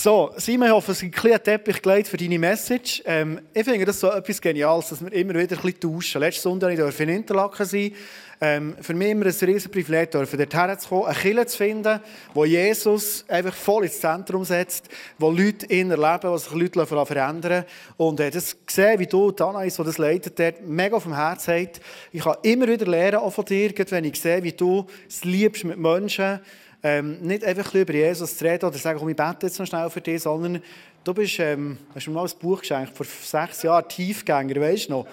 So, 0.00 0.30
Simon, 0.36 0.68
ich 0.68 0.72
hoffe, 0.72 0.92
es 0.92 1.00
gibt 1.00 1.26
ein 1.26 1.42
Teppich 1.42 1.82
gelegt 1.82 2.06
für 2.06 2.16
deine 2.16 2.38
Message. 2.38 3.02
Ähm, 3.04 3.40
ich 3.52 3.64
finde 3.64 3.84
das 3.84 3.98
so 3.98 4.08
etwas 4.08 4.40
Geniales, 4.40 4.90
dass 4.90 5.04
wir 5.04 5.12
immer 5.12 5.34
wieder 5.34 5.56
ein 5.56 5.62
bisschen 5.62 5.80
tauschen. 5.80 6.20
Letzten 6.20 6.42
Sonntag 6.42 6.76
durfte 6.76 7.02
ich 7.02 7.08
in 7.08 7.16
Interlaken 7.16 7.66
sein. 7.66 7.92
Ähm, 8.40 8.76
für 8.80 8.94
mich 8.94 9.10
immer 9.10 9.26
ein 9.26 9.32
riesiges 9.32 9.66
Privileg, 9.68 10.12
dürfen 10.12 10.38
dorthin 10.38 10.78
zu 10.78 10.88
kommen, 10.88 11.06
eine 11.06 11.14
Kirche 11.16 11.46
zu 11.46 11.56
finden, 11.56 12.00
wo 12.32 12.44
Jesus 12.44 13.24
einfach 13.26 13.52
voll 13.52 13.86
ins 13.86 14.00
Zentrum 14.00 14.44
setzt, 14.44 14.88
wo 15.18 15.32
Leute 15.32 15.66
ihn 15.66 15.90
erleben, 15.90 16.30
wo 16.30 16.36
sich 16.36 16.52
Leute 16.52 16.86
verändern 16.86 17.64
Und 17.96 18.20
äh, 18.20 18.30
das 18.30 18.56
gesehen, 18.64 19.00
wie 19.00 19.06
du, 19.06 19.34
Anais, 19.40 19.74
die 19.74 19.82
das 19.82 19.98
leitet, 19.98 20.38
dort 20.38 20.64
mega 20.64 20.96
dem 21.00 21.16
Herz 21.16 21.48
hat. 21.48 21.80
Ich 22.12 22.22
kann 22.22 22.36
immer 22.44 22.68
wieder 22.68 22.86
lernen, 22.86 23.16
auch 23.18 23.32
von 23.32 23.44
dir, 23.44 23.72
wenn 23.76 24.04
ich 24.04 24.20
sehe, 24.20 24.44
wie 24.44 24.52
du 24.52 24.86
es 25.08 25.24
liebst 25.24 25.64
mit 25.64 25.76
Menschen, 25.76 26.38
ähm, 26.82 27.20
nicht 27.20 27.44
einfach 27.44 27.74
über 27.74 27.92
Jesus 27.92 28.36
zu 28.36 28.44
reden 28.44 28.66
oder 28.66 28.76
zu 28.76 28.82
sagen, 28.82 28.98
komm, 28.98 29.08
ich 29.08 29.16
bete 29.16 29.46
jetzt 29.46 29.58
noch 29.58 29.66
schnell 29.66 29.90
für 29.90 30.00
dich, 30.00 30.22
sondern 30.22 30.62
du 31.04 31.14
bist, 31.14 31.38
ähm, 31.40 31.78
hast 31.94 32.06
mir 32.06 32.14
mal 32.14 32.24
ein 32.24 32.38
Buch 32.38 32.60
geschenkt, 32.60 32.96
vor 32.96 33.06
sechs 33.06 33.62
Jahren, 33.62 33.88
Tiefgänger, 33.88 34.60
weißt 34.60 34.88
du 34.88 34.92
noch? 34.92 35.06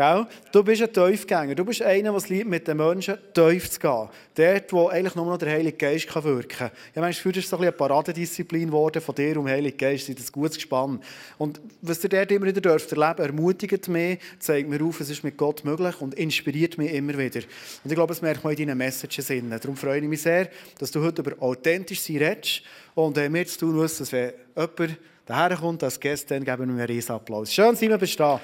Gell? 0.00 0.26
Du 0.50 0.64
bist 0.64 0.80
ein 0.80 0.90
Tiefgänger. 0.90 1.54
Du 1.54 1.62
bist 1.62 1.82
einer, 1.82 2.08
der 2.08 2.14
es 2.14 2.30
liebt, 2.30 2.48
mit 2.48 2.66
den 2.66 2.78
Menschen 2.78 3.18
tief 3.34 3.70
zu 3.70 3.78
gehen. 3.78 4.08
Dort, 4.34 4.72
wo 4.72 4.88
eigentlich 4.88 5.14
nur 5.14 5.26
noch 5.26 5.36
der 5.36 5.50
Heilige 5.52 5.76
Geist 5.76 6.08
kann 6.08 6.24
wirken 6.24 6.48
kann. 6.48 6.70
Ich 6.94 6.96
meine, 6.96 7.12
das 7.12 7.36
ist 7.36 7.50
so 7.50 7.56
ein 7.56 7.62
eine 7.64 7.72
Paradedisziplin 7.72 8.68
geworden 8.68 9.02
von 9.02 9.14
dir 9.14 9.36
um 9.36 9.44
den 9.44 9.56
Heiligen 9.56 9.76
Geist. 9.76 10.08
Das 10.08 10.16
ist 10.16 10.30
ein 10.30 10.32
gutes 10.32 10.56
Gespann. 10.56 11.02
Und 11.36 11.60
was 11.82 12.02
ihr 12.02 12.08
dort 12.08 12.32
immer 12.32 12.46
wieder 12.46 12.62
dürft 12.62 12.90
erleben 12.90 13.26
ermutigt 13.26 13.88
mich, 13.88 14.18
zeigt 14.38 14.70
mir 14.70 14.82
auf, 14.82 15.00
es 15.00 15.10
ist 15.10 15.22
mit 15.22 15.36
Gott 15.36 15.66
möglich 15.66 16.00
und 16.00 16.14
inspiriert 16.14 16.78
mich 16.78 16.94
immer 16.94 17.18
wieder. 17.18 17.40
Und 17.84 17.90
ich 17.90 17.94
glaube, 17.94 18.14
das 18.14 18.22
merkt 18.22 18.42
man 18.42 18.54
in 18.54 18.68
deinen 18.68 18.78
Messages. 18.78 19.26
Darum 19.28 19.76
freue 19.76 20.00
ich 20.00 20.08
mich 20.08 20.22
sehr, 20.22 20.48
dass 20.78 20.90
du 20.90 21.02
heute 21.02 21.20
über 21.20 21.42
authentisch 21.42 22.00
sein 22.00 22.16
redest 22.16 22.62
und 22.94 23.18
äh, 23.18 23.28
mir 23.28 23.46
zu 23.46 23.58
tun 23.58 23.76
musst, 23.76 24.00
dass 24.00 24.10
wenn 24.12 24.32
jemand 24.56 24.96
daherkommt 25.26 25.84
als 25.84 26.00
Gast, 26.00 26.30
dann 26.30 26.42
geben 26.42 26.68
wir 26.68 26.74
einen 26.74 26.80
riesen 26.80 27.12
Applaus. 27.12 27.52
Schön, 27.52 27.72
dass 27.72 27.82
wir 27.82 27.98
bestehen. 27.98 28.40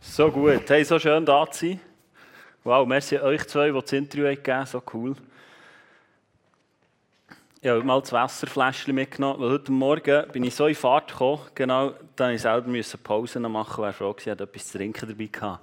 So 0.00 0.30
gut. 0.30 0.70
Hey, 0.70 0.84
so 0.84 0.98
schön 0.98 1.26
da 1.26 1.50
zu 1.50 1.66
sein. 1.66 1.80
Wow, 2.64 2.88
merci 2.88 3.18
euch 3.18 3.46
zwei, 3.46 3.70
die 3.70 3.78
das 3.78 3.92
Interview 3.92 4.24
gegeben 4.24 4.56
haben. 4.56 4.66
So 4.66 4.82
cool. 4.94 5.14
Ich 7.66 7.72
habe 7.72 7.82
mal 7.82 8.00
das 8.00 8.12
Wasserfläschchen 8.12 8.94
mitgenommen, 8.94 9.40
weil 9.40 9.50
heute 9.50 9.72
Morgen 9.72 10.24
bin 10.30 10.44
ich 10.44 10.54
so 10.54 10.68
in 10.68 10.76
Fahrt 10.76 11.08
gekommen, 11.08 11.40
genau, 11.52 11.94
da 12.14 12.30
ich 12.30 12.40
selber 12.40 12.68
müssen 12.68 13.00
Pause 13.02 13.40
machen, 13.40 13.82
wäre 13.82 13.92
froh 13.92 14.12
gewesen, 14.12 14.38
etwas 14.38 14.68
zu 14.68 14.78
trinken 14.78 15.08
dabei 15.08 15.26
gehabt. 15.26 15.60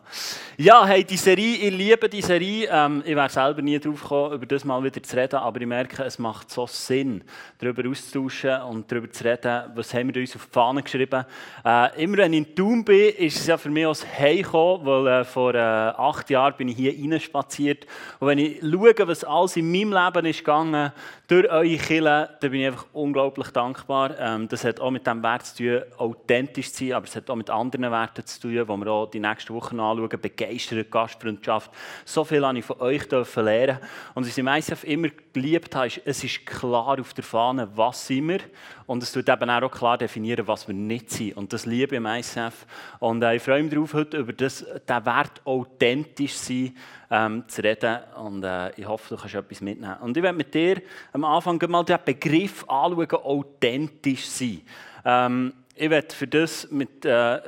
Ja, 0.58 0.86
hey, 0.86 1.06
die 1.06 1.16
Serie, 1.16 1.56
ich 1.56 1.72
liebe 1.72 2.10
die 2.10 2.22
Serie, 2.22 2.68
ähm, 2.70 3.04
ich 3.06 3.16
wäre 3.16 3.30
selber 3.30 3.62
nie 3.62 3.80
drauf 3.80 4.02
gekommen, 4.02 4.34
über 4.34 4.46
das 4.46 4.66
mal 4.66 4.84
wieder 4.84 5.02
zu 5.02 5.16
reden, 5.16 5.38
aber 5.38 5.62
ich 5.62 5.66
merke, 5.66 6.04
es 6.04 6.20
macht 6.20 6.52
so 6.52 6.68
Sinn, 6.68 7.24
darüber 7.58 7.90
auszutauschen 7.90 8.62
und 8.64 8.92
darüber 8.92 9.10
zu 9.10 9.24
reden, 9.24 9.72
was 9.74 9.94
haben 9.94 10.14
wir 10.14 10.22
uns 10.22 10.36
auf 10.36 10.46
die 10.46 10.52
Fahne 10.52 10.84
geschrieben. 10.84 11.26
Äh, 11.64 12.04
immer 12.04 12.18
wenn 12.18 12.34
ich 12.34 12.40
in 12.40 12.54
Thun 12.56 12.84
bin, 12.84 13.16
ist 13.16 13.40
es 13.40 13.48
ja 13.48 13.58
für 13.58 13.70
mich 13.70 13.88
als 13.88 14.06
Heimkommen, 14.06 14.86
weil 14.86 15.22
äh, 15.22 15.24
vor 15.24 15.56
äh, 15.56 15.58
acht 15.58 16.30
Jahren 16.30 16.56
bin 16.58 16.68
ich 16.68 16.76
hier 16.76 16.94
reinspaziert 16.94 17.88
und 18.20 18.28
wenn 18.28 18.40
ich 18.40 18.60
schaue, 18.60 19.08
was 19.08 19.24
alles 19.24 19.56
in 19.56 19.72
meinem 19.72 19.94
Leben 19.94 20.26
ist 20.26 20.40
gegangen, 20.40 20.92
durch 21.28 21.50
eure 21.50 21.80
Kirche, 21.94 22.30
da 22.40 22.48
bin 22.48 22.62
ich 22.62 22.68
einfach 22.68 22.86
unglaublich 22.92 23.50
dankbar. 23.50 24.18
Ähm, 24.18 24.48
das 24.48 24.64
hat 24.64 24.80
auch 24.80 24.90
mit 24.90 25.06
dem 25.06 25.22
Wert 25.22 25.46
zu 25.46 25.58
tun, 25.58 25.82
authentisch 25.98 26.72
zu 26.72 26.86
sein, 26.86 26.94
aber 26.94 27.06
es 27.06 27.16
hat 27.16 27.30
auch 27.30 27.36
mit 27.36 27.52
anderen 27.52 27.92
Werten 27.92 28.26
zu 28.26 28.42
tun, 28.42 28.52
die 28.52 28.68
wir 28.68 28.88
auch 28.88 29.12
die 29.12 29.20
nächsten 29.20 29.54
Wochen 29.54 29.80
anschauen. 29.80 30.10
Begeisterte 30.10 30.86
Gastfreundschaft. 30.86 31.70
So 32.04 32.24
viel 32.24 32.44
habe 32.44 32.58
ich 32.58 32.66
von 32.66 32.80
euch 32.82 33.10
lernen 33.12 33.78
Und 34.16 34.26
was 34.26 34.36
ich 34.36 34.44
meistens 34.44 34.84
immer 34.84 35.10
geliebt 35.34 35.76
habe, 35.76 35.88
ist, 35.88 36.02
es 36.04 36.24
ist 36.24 36.46
klar 36.48 37.00
auf 37.00 37.14
der 37.14 37.24
Fahne, 37.24 37.70
was 37.76 38.08
sind 38.08 38.28
wir. 38.28 38.40
Und 38.86 39.04
es 39.04 39.12
tut 39.12 39.30
eben 39.30 39.50
auch 39.50 39.70
klar 39.70 39.98
definieren, 39.98 40.48
was 40.48 40.68
wir 40.68 40.76
nicht 40.76 41.10
sind. 41.10 41.38
Und 41.38 41.54
das 41.54 41.66
liebe 41.66 41.96
ich 41.96 41.98
im 41.98 42.06
ICF. 42.06 42.66
Und 43.00 43.24
äh, 43.24 43.36
ich 43.36 43.42
freue 43.42 43.64
mich 43.64 43.74
darauf, 43.74 43.94
heute 43.94 44.18
über 44.18 44.34
das, 44.34 44.60
den 44.60 45.06
Wert 45.06 45.42
authentisch 45.46 46.34
sein 46.34 46.76
ähm, 47.10 47.44
zu 47.48 47.64
reden. 47.64 48.00
Und 48.18 48.44
äh, 48.44 48.72
ich 48.72 48.88
hoffe, 48.88 49.16
du 49.16 49.22
kannst 49.22 49.36
etwas 49.36 49.62
mitnehmen. 49.62 49.96
Und 50.02 50.18
ich 50.18 50.24
werde 50.24 50.38
mit 50.38 50.54
dir 50.54 50.82
am 51.12 51.24
Anfang 51.24 51.60
mal 51.70 51.84
den 51.84 52.00
Begriff 52.04 52.68
anschauen, 52.68 53.10
authentisch 53.12 54.28
sein. 54.28 54.62
Ähm, 55.06 55.54
ich 55.76 55.90
werde 55.90 56.14
für 56.14 56.28
das 56.28 56.70
mit, 56.72 57.06
äh, 57.06 57.36
äh 57.36 57.42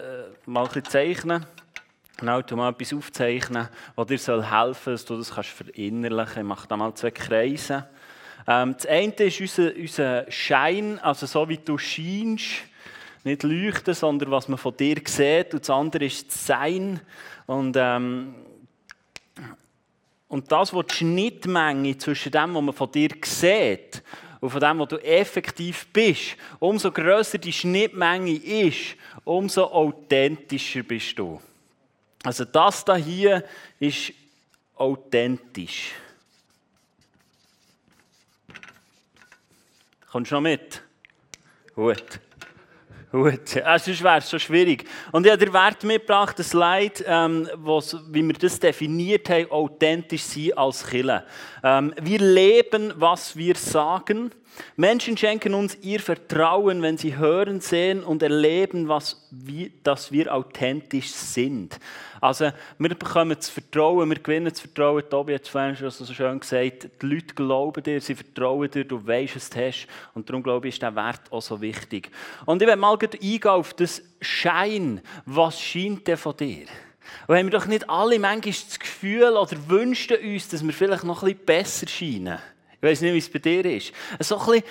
mal 0.45 0.67
ein 0.73 0.83
zeichnen. 0.85 1.45
Genau, 2.17 2.41
du 2.41 2.55
mal 2.55 2.69
etwas 2.69 2.93
aufzeichnen, 2.93 3.67
was 3.95 4.07
dir 4.07 4.17
helfen 4.17 4.83
soll, 4.83 4.93
dass 4.93 5.05
du 5.05 5.17
das 5.17 5.35
kannst 5.35 5.49
verinnerlichen 5.49 6.25
kannst. 6.25 6.37
Ich 6.37 6.43
mache 6.43 6.67
da 6.67 6.77
mal 6.77 6.93
zwei 6.93 7.11
Kreise. 7.11 7.87
Ähm, 8.47 8.73
das 8.73 8.85
eine 8.85 9.13
ist 9.13 9.41
unser, 9.41 9.75
unser 9.75 10.31
Schein, 10.31 10.99
also 10.99 11.25
so 11.25 11.47
wie 11.49 11.57
du 11.57 11.77
scheinst, 11.77 12.45
nicht 13.23 13.43
leuchten, 13.43 13.93
sondern 13.93 14.31
was 14.31 14.47
man 14.47 14.57
von 14.57 14.77
dir 14.77 14.97
sieht. 15.05 15.53
Und 15.53 15.63
das 15.63 15.69
andere 15.69 16.05
ist 16.05 16.27
das 16.27 16.45
Sein. 16.45 16.99
Und 17.47 17.75
ähm, 17.77 18.35
und 20.27 20.51
das, 20.51 20.73
was 20.73 20.87
die 20.87 20.95
Schnittmenge 20.95 21.97
zwischen 21.97 22.31
dem, 22.31 22.55
was 22.55 22.61
man 22.61 22.73
von 22.73 22.91
dir 22.91 23.09
sieht, 23.23 24.03
und 24.41 24.49
von 24.49 24.59
dem, 24.59 24.79
was 24.79 24.89
du 24.89 24.97
effektiv 24.97 25.87
bist, 25.93 26.35
umso 26.59 26.91
größer 26.91 27.37
die 27.37 27.53
Schnittmenge 27.53 28.33
ist, 28.35 28.95
umso 29.23 29.63
authentischer 29.63 30.83
bist 30.83 31.17
du. 31.17 31.39
Also 32.23 32.45
das 32.45 32.83
da 32.83 32.95
hier 32.95 33.43
ist 33.79 34.13
authentisch. 34.75 35.93
Kommst 40.15 40.31
du 40.31 40.35
noch 40.35 40.43
mit? 40.43 40.81
Gut. 41.75 42.21
Gut, 43.11 43.57
äh, 43.57 43.77
sonst 43.77 44.01
wäre 44.01 44.19
es 44.19 44.29
schon 44.29 44.39
schwierig. 44.39 44.85
Und 45.11 45.25
ich 45.25 45.31
habe 45.33 45.43
den 45.43 45.51
Wert 45.51 45.83
mitgebracht, 45.83 46.39
ein 46.39 46.43
Slide, 46.45 47.03
ähm, 47.05 47.49
wie 48.11 48.23
wir 48.23 48.33
das 48.35 48.57
definiert 48.57 49.29
haben, 49.29 49.51
authentisch 49.51 50.23
sein 50.23 50.53
als 50.55 50.87
Killer. 50.87 51.25
Ähm, 51.61 51.93
wir 52.01 52.19
leben, 52.19 52.93
was 52.95 53.35
wir 53.35 53.55
sagen. 53.55 54.31
Menschen 54.75 55.17
schenken 55.17 55.53
uns 55.53 55.77
ihr 55.81 55.99
Vertrauen, 55.99 56.81
wenn 56.81 56.97
sie 56.97 57.17
hören, 57.17 57.61
sehen 57.61 58.03
und 58.03 58.23
erleben, 58.23 58.87
was 58.87 59.27
wir, 59.31 59.69
dass 59.83 60.11
wir 60.11 60.33
authentisch 60.33 61.11
sind. 61.11 61.79
Also, 62.21 62.51
wir 62.77 62.89
bekommen 62.89 63.35
das 63.37 63.49
Vertrauen, 63.49 64.09
wir 64.09 64.17
gewinnen 64.17 64.49
das 64.49 64.59
Vertrauen. 64.59 65.03
Tobi 65.09 65.35
hat 65.35 65.43
es 65.43 65.49
vorhin 65.49 65.75
schon 65.75 65.91
so 65.91 66.05
schön 66.13 66.39
gesagt, 66.39 66.89
die 67.01 67.05
Leute 67.05 67.35
glauben 67.35 67.83
dir, 67.83 68.01
sie 68.01 68.15
vertrauen 68.15 68.69
dir, 68.69 68.85
du 68.85 69.05
weißt, 69.05 69.35
was 69.35 69.49
du 69.49 69.67
hast. 69.67 69.87
Und 70.13 70.29
darum 70.29 70.41
glaube 70.41 70.67
ich, 70.67 70.75
ist 70.75 70.81
der 70.81 70.95
Wert 70.95 71.31
auch 71.31 71.41
so 71.41 71.59
wichtig. 71.61 72.09
Und 72.45 72.61
ich 72.61 72.67
werde 72.67 72.81
mal 72.81 72.97
eingehen 72.97 73.43
auf 73.43 73.73
das 73.73 74.01
Schein. 74.21 75.01
Was 75.25 75.59
scheint 75.59 76.07
denn 76.07 76.17
von 76.17 76.35
dir? 76.35 76.65
Und 77.27 77.37
haben 77.37 77.45
wir 77.45 77.51
doch 77.51 77.67
nicht 77.67 77.89
alle 77.89 78.17
manchmal 78.19 78.53
das 78.53 78.79
Gefühl 78.79 79.37
oder 79.37 79.69
wünschen 79.69 80.17
uns, 80.17 80.49
dass 80.49 80.65
wir 80.65 80.73
vielleicht 80.73 81.03
noch 81.03 81.23
ein 81.23 81.35
bisschen 81.35 81.45
besser 81.45 81.87
scheinen? 81.87 82.39
Ich 82.77 82.83
weiß 82.83 83.01
nicht, 83.01 83.13
wie 83.13 83.17
es 83.17 83.29
bei 83.29 83.39
dir 83.39 83.65
ist. 83.65 83.93
So 84.19 84.37
ein 84.37 84.45
bisschen 84.45 84.63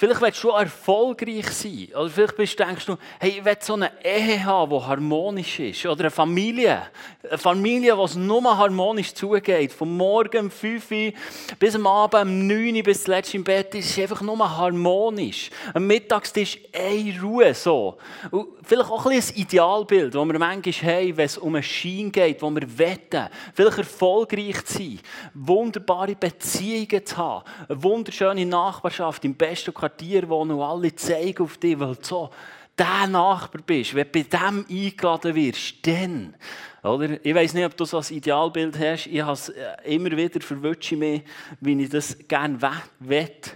Vielleicht 0.00 0.22
willst 0.22 0.42
du 0.42 0.48
erfolgreich 0.48 1.50
sein. 1.50 1.88
Oder 1.94 2.08
vielleicht 2.08 2.58
denkst 2.58 2.86
du, 2.86 2.96
hey, 3.18 3.34
ich 3.36 3.44
will 3.44 3.56
so 3.60 3.74
eine 3.74 3.92
Ehe 4.02 4.42
haben, 4.42 4.70
die 4.70 4.86
harmonisch 4.86 5.60
ist. 5.60 5.84
Oder 5.84 6.04
eine 6.04 6.10
Familie. 6.10 6.84
Eine 7.22 7.36
Familie, 7.36 7.94
die 7.94 8.02
es 8.04 8.14
nur 8.16 8.56
harmonisch 8.56 9.12
zugeht. 9.12 9.74
Von 9.74 9.94
morgen 9.94 10.46
um 10.46 10.50
5 10.50 10.90
Uhr 10.90 11.12
bis 11.58 11.74
am 11.74 11.86
Abend 11.86 12.22
um 12.22 12.46
9 12.46 12.76
Uhr 12.76 12.82
bis 12.82 13.04
zuletzt 13.04 13.34
im 13.34 13.44
Bett 13.44 13.74
ist 13.74 13.90
es 13.90 13.98
einfach 13.98 14.22
nur 14.22 14.38
harmonisch. 14.38 15.50
Am 15.74 15.86
Mittagstisch 15.86 16.58
eine 16.72 17.20
Ruhe. 17.20 17.52
So. 17.52 17.98
Und 18.30 18.48
vielleicht 18.62 18.90
auch 18.90 19.04
ein, 19.04 19.18
ein 19.18 19.34
Idealbild, 19.34 20.14
das 20.14 20.24
wir 20.24 20.38
manchmal 20.38 20.72
haben, 20.72 21.16
wenn 21.18 21.26
es 21.26 21.36
um 21.36 21.54
einen 21.54 21.62
Schein 21.62 22.10
geht, 22.10 22.40
wo 22.40 22.48
wir 22.48 22.78
wetten. 22.78 23.28
Vielleicht 23.52 23.76
erfolgreich 23.76 24.64
zu 24.64 24.78
sein. 24.78 25.00
Wunderbare 25.34 26.14
Beziehungen 26.14 27.04
zu 27.04 27.18
haben. 27.18 27.44
Eine 27.68 27.82
wunderschöne 27.82 28.46
Nachbarschaft 28.46 29.26
im 29.26 29.34
besten 29.34 29.74
Quartier 29.74 29.89
Quartier 29.90 30.28
wohnen 30.28 30.52
und 30.52 30.62
alle 30.62 30.94
zeigen 30.94 31.42
auf 31.42 31.58
dich, 31.58 31.78
weil 31.78 31.94
du 31.94 32.02
so 32.02 32.30
der 32.78 33.06
Nachbar 33.06 33.62
bist. 33.62 33.94
Wenn 33.94 34.06
du 34.10 34.10
bei 34.10 34.22
dem 34.22 34.64
eingeladen 34.68 35.34
wirst, 35.34 35.86
dann. 35.86 36.34
Oder? 36.82 37.24
Ich 37.24 37.34
weiß 37.34 37.54
nicht, 37.54 37.66
ob 37.66 37.76
du 37.76 37.84
so 37.84 37.98
ein 37.98 38.04
Idealbild 38.08 38.78
hast. 38.78 39.06
Ich 39.06 39.20
habe 39.20 39.32
es 39.32 39.50
äh, 39.50 39.74
immer 39.84 40.10
wieder 40.12 40.40
verwünsche 40.40 40.96
mich, 40.96 41.22
wie 41.60 41.82
ich 41.82 41.90
das 41.90 42.16
gerne 42.26 42.58
wette. 43.00 43.52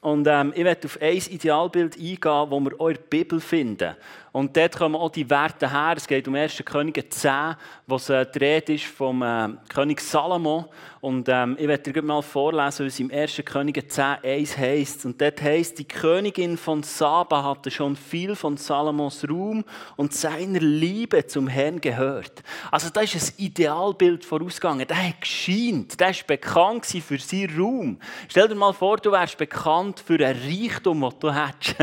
Und 0.00 0.26
ähm, 0.28 0.52
ich 0.54 0.64
werde 0.64 0.86
auf 0.86 1.00
ein 1.02 1.16
Idealbild 1.16 1.96
eingehen, 1.96 2.20
das 2.20 2.50
wir 2.50 2.80
auch 2.80 2.88
in 2.88 2.94
der 2.94 3.02
Bibel 3.02 3.40
finden. 3.40 3.96
Und 4.38 4.56
dort 4.56 4.76
kommen 4.76 4.94
auch 4.94 5.10
die 5.10 5.28
Werte 5.28 5.68
her. 5.68 5.94
Es 5.96 6.06
geht 6.06 6.28
um 6.28 6.36
1. 6.36 6.62
Könige 6.64 7.08
10, 7.08 7.56
wo 7.88 7.96
es 7.96 8.08
äh, 8.08 8.24
die 8.24 8.38
Rede 8.38 8.74
ist 8.74 8.84
vom 8.84 9.20
äh, 9.20 9.48
König 9.68 10.00
Salomo. 10.00 10.66
Und 11.00 11.28
ähm, 11.28 11.56
ich 11.58 11.66
werde 11.66 11.92
dir 11.92 12.02
mal 12.02 12.22
vorlesen, 12.22 12.86
was 12.86 13.00
im 13.00 13.10
1. 13.10 13.42
Könige 13.44 13.88
10, 13.88 14.04
1 14.22 14.56
heisst. 14.56 15.04
Und 15.06 15.20
dort 15.20 15.42
heisst, 15.42 15.80
die 15.80 15.88
Königin 15.88 16.56
von 16.56 16.84
Saba 16.84 17.42
hatte 17.42 17.68
schon 17.72 17.96
viel 17.96 18.36
von 18.36 18.56
Salomos 18.56 19.28
Ruhm 19.28 19.64
und 19.96 20.14
seiner 20.14 20.60
Liebe 20.60 21.26
zum 21.26 21.48
Herrn 21.48 21.80
gehört. 21.80 22.44
Also 22.70 22.90
da 22.90 23.00
ist 23.00 23.16
ein 23.16 23.44
Idealbild 23.44 24.24
vorausgegangen. 24.24 24.86
Der 24.86 25.08
hat 25.08 25.20
gescheint, 25.20 25.98
der 25.98 26.10
war 26.10 26.26
bekannt 26.28 26.86
für 26.86 27.18
seinen 27.18 27.58
Ruhm. 27.58 27.98
Stell 28.28 28.46
dir 28.46 28.54
mal 28.54 28.72
vor, 28.72 28.98
du 28.98 29.10
wärst 29.10 29.36
bekannt 29.36 29.98
für 29.98 30.24
ein 30.24 30.36
Reichtum, 30.46 31.00
das 31.00 31.18
du 31.18 31.34
hättest 31.34 31.80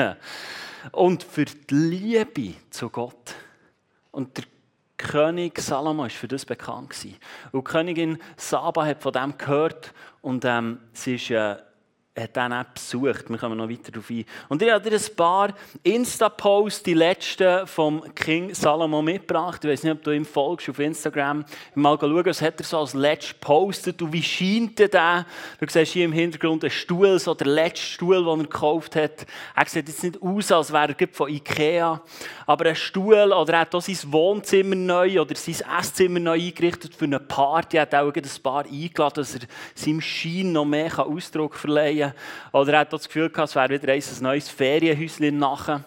und 0.92 1.24
für 1.24 1.46
die 1.46 1.74
Liebe 1.74 2.54
zu 2.70 2.90
Gott. 2.90 3.36
Und 4.12 4.38
der 4.38 4.46
König 4.98 5.60
Salomo 5.60 6.04
war 6.04 6.10
für 6.10 6.28
das 6.28 6.46
bekannt. 6.46 6.96
Und 7.52 7.68
die 7.68 7.72
Königin 7.72 8.18
Saba 8.38 8.86
hat 8.86 9.02
von 9.02 9.14
dem 9.14 9.38
gehört 9.38 9.94
und 10.22 10.46
ähm, 10.46 10.80
sie 10.94 11.16
ist 11.16 11.30
äh, 11.32 11.58
hat 12.18 12.38
dann 12.38 12.54
auch 12.54 12.64
besucht. 12.64 13.30
Wir 13.30 13.38
kommen 13.38 13.58
noch 13.58 13.70
weiter 13.70 13.92
darauf 13.92 14.10
ein. 14.10 14.24
Und 14.48 14.62
ich 14.62 14.72
habe 14.72 14.90
dir 14.90 14.96
ein 14.96 15.16
paar 15.16 15.54
Insta-Posts, 15.84 16.84
die 16.84 16.94
letzten 16.94 17.68
vom 17.68 18.04
King 18.16 18.54
Salomo 18.54 19.02
mitgebracht. 19.02 19.64
Ich 19.66 19.72
weiß 19.72 19.84
nicht, 19.84 19.94
ob 19.94 20.04
du 20.04 20.12
ihm 20.12 20.26
folgst 20.26 20.70
auf 20.70 20.80
Instagram. 20.80 21.44
Mal 21.76 21.98
schauen, 22.00 22.26
was 22.26 22.42
hat 22.42 22.60
er 22.60 22.66
so 22.66 22.80
als 22.80 22.94
letztes 22.94 23.34
gepostet 23.34 24.02
und 24.02 24.14
wie 24.14 24.24
scheint 24.24 24.80
er 24.80 24.88
da? 24.88 25.26
Du 25.60 25.66
siehst 25.68 25.92
hier 25.92 26.06
im 26.06 26.14
Hintergrund 26.14 26.64
einen 26.64 26.72
Stuhl, 26.72 27.20
so 27.20 27.34
der 27.34 27.48
letzte 27.48 27.86
Stuhl, 27.86 28.24
den 28.24 28.40
er 28.40 28.44
gekauft 28.44 28.96
hat. 28.96 29.26
Er 29.54 29.66
sieht 29.66 29.90
jetzt 29.90 30.04
nicht 30.04 30.22
aus, 30.22 30.52
als 30.52 30.72
wäre 30.72 30.96
er 30.98 31.08
von 31.12 31.30
Ikea, 31.30 32.02
aber 32.46 32.66
ein 32.68 32.76
Stuhl 32.76 33.34
oder 33.34 33.54
er 33.54 33.60
hat 33.62 33.76
auch 33.76 33.82
sein 33.82 33.98
Wohnzimmer 34.12 34.76
neu 34.76 35.20
oder 35.20 35.36
sein 35.36 35.56
Esszimmer 35.80 36.20
neu 36.20 36.40
eingerichtet 36.40 36.96
für 36.96 37.06
eine 37.06 37.20
Party. 37.20 37.76
Er 37.78 37.82
hat 37.82 37.96
auch 37.96 38.14
ein 38.14 38.24
paar 38.42 38.66
eingeladen, 38.66 39.16
dass 39.16 39.36
er 39.36 39.42
seinem 39.74 40.00
Schein 40.00 40.54
noch 40.54 40.66
mehr 40.66 40.98
Ausdruck 41.00 41.56
verleihen 41.56 42.00
kann. 42.00 42.05
Ferien. 42.06 42.14
Oder 42.52 42.74
er 42.74 42.80
hat 42.80 42.94
das 42.94 43.08
Gefühl 43.08 43.30
gehabt, 43.30 43.50
es 43.50 43.56
wäre 43.56 43.70
wieder 43.70 43.94
ein 43.94 44.04
neues 44.22 44.50
Ferienhäuschen 44.50 45.38
nachher. 45.38 45.84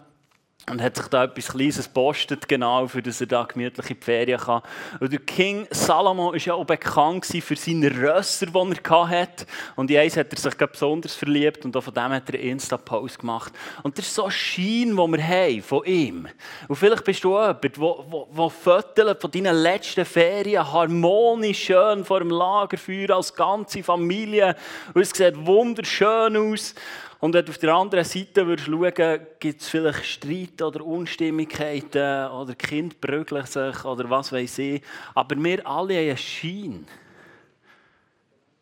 Und 0.70 0.82
hat 0.82 0.96
sich 0.96 1.06
da 1.06 1.24
etwas 1.24 1.48
Kleines 1.48 1.84
gepostet, 1.84 2.46
genau, 2.46 2.86
für 2.86 3.02
dass 3.02 3.20
er 3.20 3.26
da 3.26 3.44
gemütlich 3.44 3.90
in 3.90 3.96
die 3.98 4.04
Ferien 4.04 4.38
kann. 4.38 4.62
Und 5.00 5.12
der 5.12 5.20
King 5.20 5.66
Salomo 5.70 6.32
war 6.32 6.36
ja 6.36 6.54
auch 6.54 6.64
bekannt 6.64 7.24
für 7.26 7.56
seine 7.56 7.90
Rösser, 7.90 8.46
die 8.46 8.90
er 8.90 9.08
hatte. 9.08 9.46
Und 9.76 9.90
in 9.90 9.96
eins 9.96 10.16
hat 10.16 10.32
er 10.32 10.38
sich 10.38 10.54
besonders 10.54 11.14
verliebt 11.14 11.64
und 11.64 11.76
auch 11.76 11.82
von 11.82 11.94
dem 11.94 12.10
hat 12.10 12.28
er 12.28 12.38
einen 12.38 12.50
Insta-Post 12.50 13.20
gemacht. 13.20 13.52
Und 13.82 13.96
das 13.96 14.06
ist 14.06 14.14
so 14.14 14.24
ein 14.24 14.30
Schein, 14.30 14.96
den 14.96 15.12
wir 15.12 15.26
haben 15.26 15.62
von 15.62 15.84
ihm. 15.84 16.28
Und 16.68 16.76
vielleicht 16.76 17.04
bist 17.04 17.24
du 17.24 17.30
jemand, 17.38 17.64
der 17.64 18.50
Fotos 18.50 19.16
von 19.20 19.30
deinen 19.30 19.56
letzten 19.56 20.04
Ferien 20.04 20.70
harmonisch 20.70 21.64
schön 21.64 22.04
vor 22.04 22.20
dem 22.20 22.30
Lagerfeuer 22.30 23.10
als 23.10 23.34
ganze 23.34 23.82
Familie. 23.82 24.54
Und 24.92 25.02
es 25.02 25.10
sieht 25.10 25.34
wunderschön 25.46 26.36
aus. 26.36 26.74
Und 27.20 27.34
wenn 27.34 27.44
du 27.44 27.50
auf 27.50 27.58
der 27.58 27.74
anderen 27.74 28.04
Seite 28.04 28.46
würdest 28.46 28.68
schauen, 28.68 29.26
gibt 29.40 29.60
es 29.60 29.68
vielleicht 29.68 30.04
Streit 30.04 30.62
oder 30.62 30.84
Unstimmigkeiten 30.84 32.30
oder 32.30 32.54
Kind 32.54 33.00
prügeln 33.00 33.44
sich 33.44 33.84
oder 33.84 34.08
was 34.08 34.30
weiß 34.30 34.58
ich. 34.58 34.82
Aber 35.14 35.36
wir 35.36 35.66
alle 35.66 35.94
haben 35.94 36.08
einen 36.08 36.16
Schein. 36.16 36.86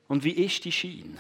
Und 0.09 0.25
wie 0.25 0.31
ist 0.31 0.65
die 0.65 0.73
Schein? 0.73 1.19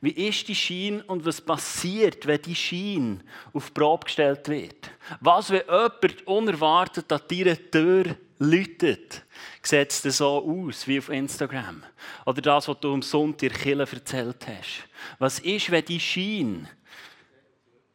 Wie 0.00 0.10
ist 0.10 0.46
die 0.48 0.54
Schein 0.54 1.02
und 1.02 1.24
was 1.24 1.40
passiert, 1.40 2.26
wenn 2.26 2.42
die 2.42 2.54
Schein 2.54 3.22
auf 3.52 3.66
die 3.68 3.72
Probe 3.72 4.04
gestellt 4.04 4.48
wird? 4.48 4.90
Was, 5.20 5.50
wenn 5.50 5.62
jemand 5.66 6.26
unerwartet 6.26 7.10
an 7.12 7.20
deiner 7.28 7.70
Tür 7.70 8.16
läutet? 8.38 9.24
Sieht 9.66 9.90
es 9.90 10.18
so 10.18 10.44
aus 10.44 10.86
wie 10.86 11.00
auf 11.00 11.08
Instagram? 11.08 11.82
Oder 12.24 12.40
das, 12.40 12.68
was 12.68 12.78
du 12.78 12.94
am 12.94 13.02
Sonntag 13.02 13.66
in 13.66 13.80
erzählt 13.80 14.46
hast? 14.46 14.84
Was 15.18 15.40
ist, 15.40 15.72
wenn 15.72 15.84
die 15.84 15.98
Schein, 15.98 16.68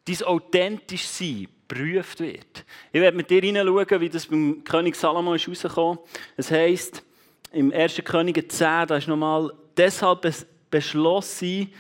dein 0.04 0.24
authentisch 0.24 1.08
Sein, 1.08 1.48
geprüft 1.70 2.20
wird? 2.20 2.66
Ich 2.92 3.00
werde 3.00 3.16
mit 3.16 3.30
dir 3.30 3.40
hineinschauen, 3.40 4.02
wie 4.02 4.10
das 4.10 4.26
beim 4.26 4.62
König 4.66 4.98
Salomo 4.98 5.34
ist 5.34 5.48
rausgekommen. 5.48 6.00
Es 6.36 6.52
heisst, 6.52 7.04
im 7.54 7.72
1. 7.72 8.02
König 8.04 8.52
10, 8.52 8.88
da 8.88 8.98
ist 8.98 9.08
nochmal, 9.08 9.54
deshalb 9.78 10.28
beschloss 10.70 11.40
sie, 11.40 11.74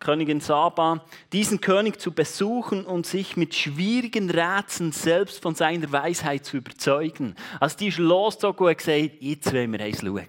Königin 0.00 0.40
Saba, 0.40 1.04
diesen 1.32 1.60
König 1.60 2.00
zu 2.00 2.12
besuchen 2.12 2.84
und 2.84 3.06
sich 3.06 3.36
mit 3.36 3.54
schwierigen 3.54 4.30
Rätseln 4.30 4.92
selbst 4.92 5.42
von 5.42 5.54
seiner 5.54 5.90
Weisheit 5.90 6.44
zu 6.44 6.58
überzeugen. 6.58 7.34
Also 7.60 7.76
die 7.78 7.88
ist 7.88 7.98
losgezogen 7.98 8.66
und 8.66 8.78
gesagt, 8.78 9.10
jetzt 9.20 9.52
wollen 9.52 9.72
wir 9.72 9.80
eins 9.80 10.00
schauen. 10.00 10.26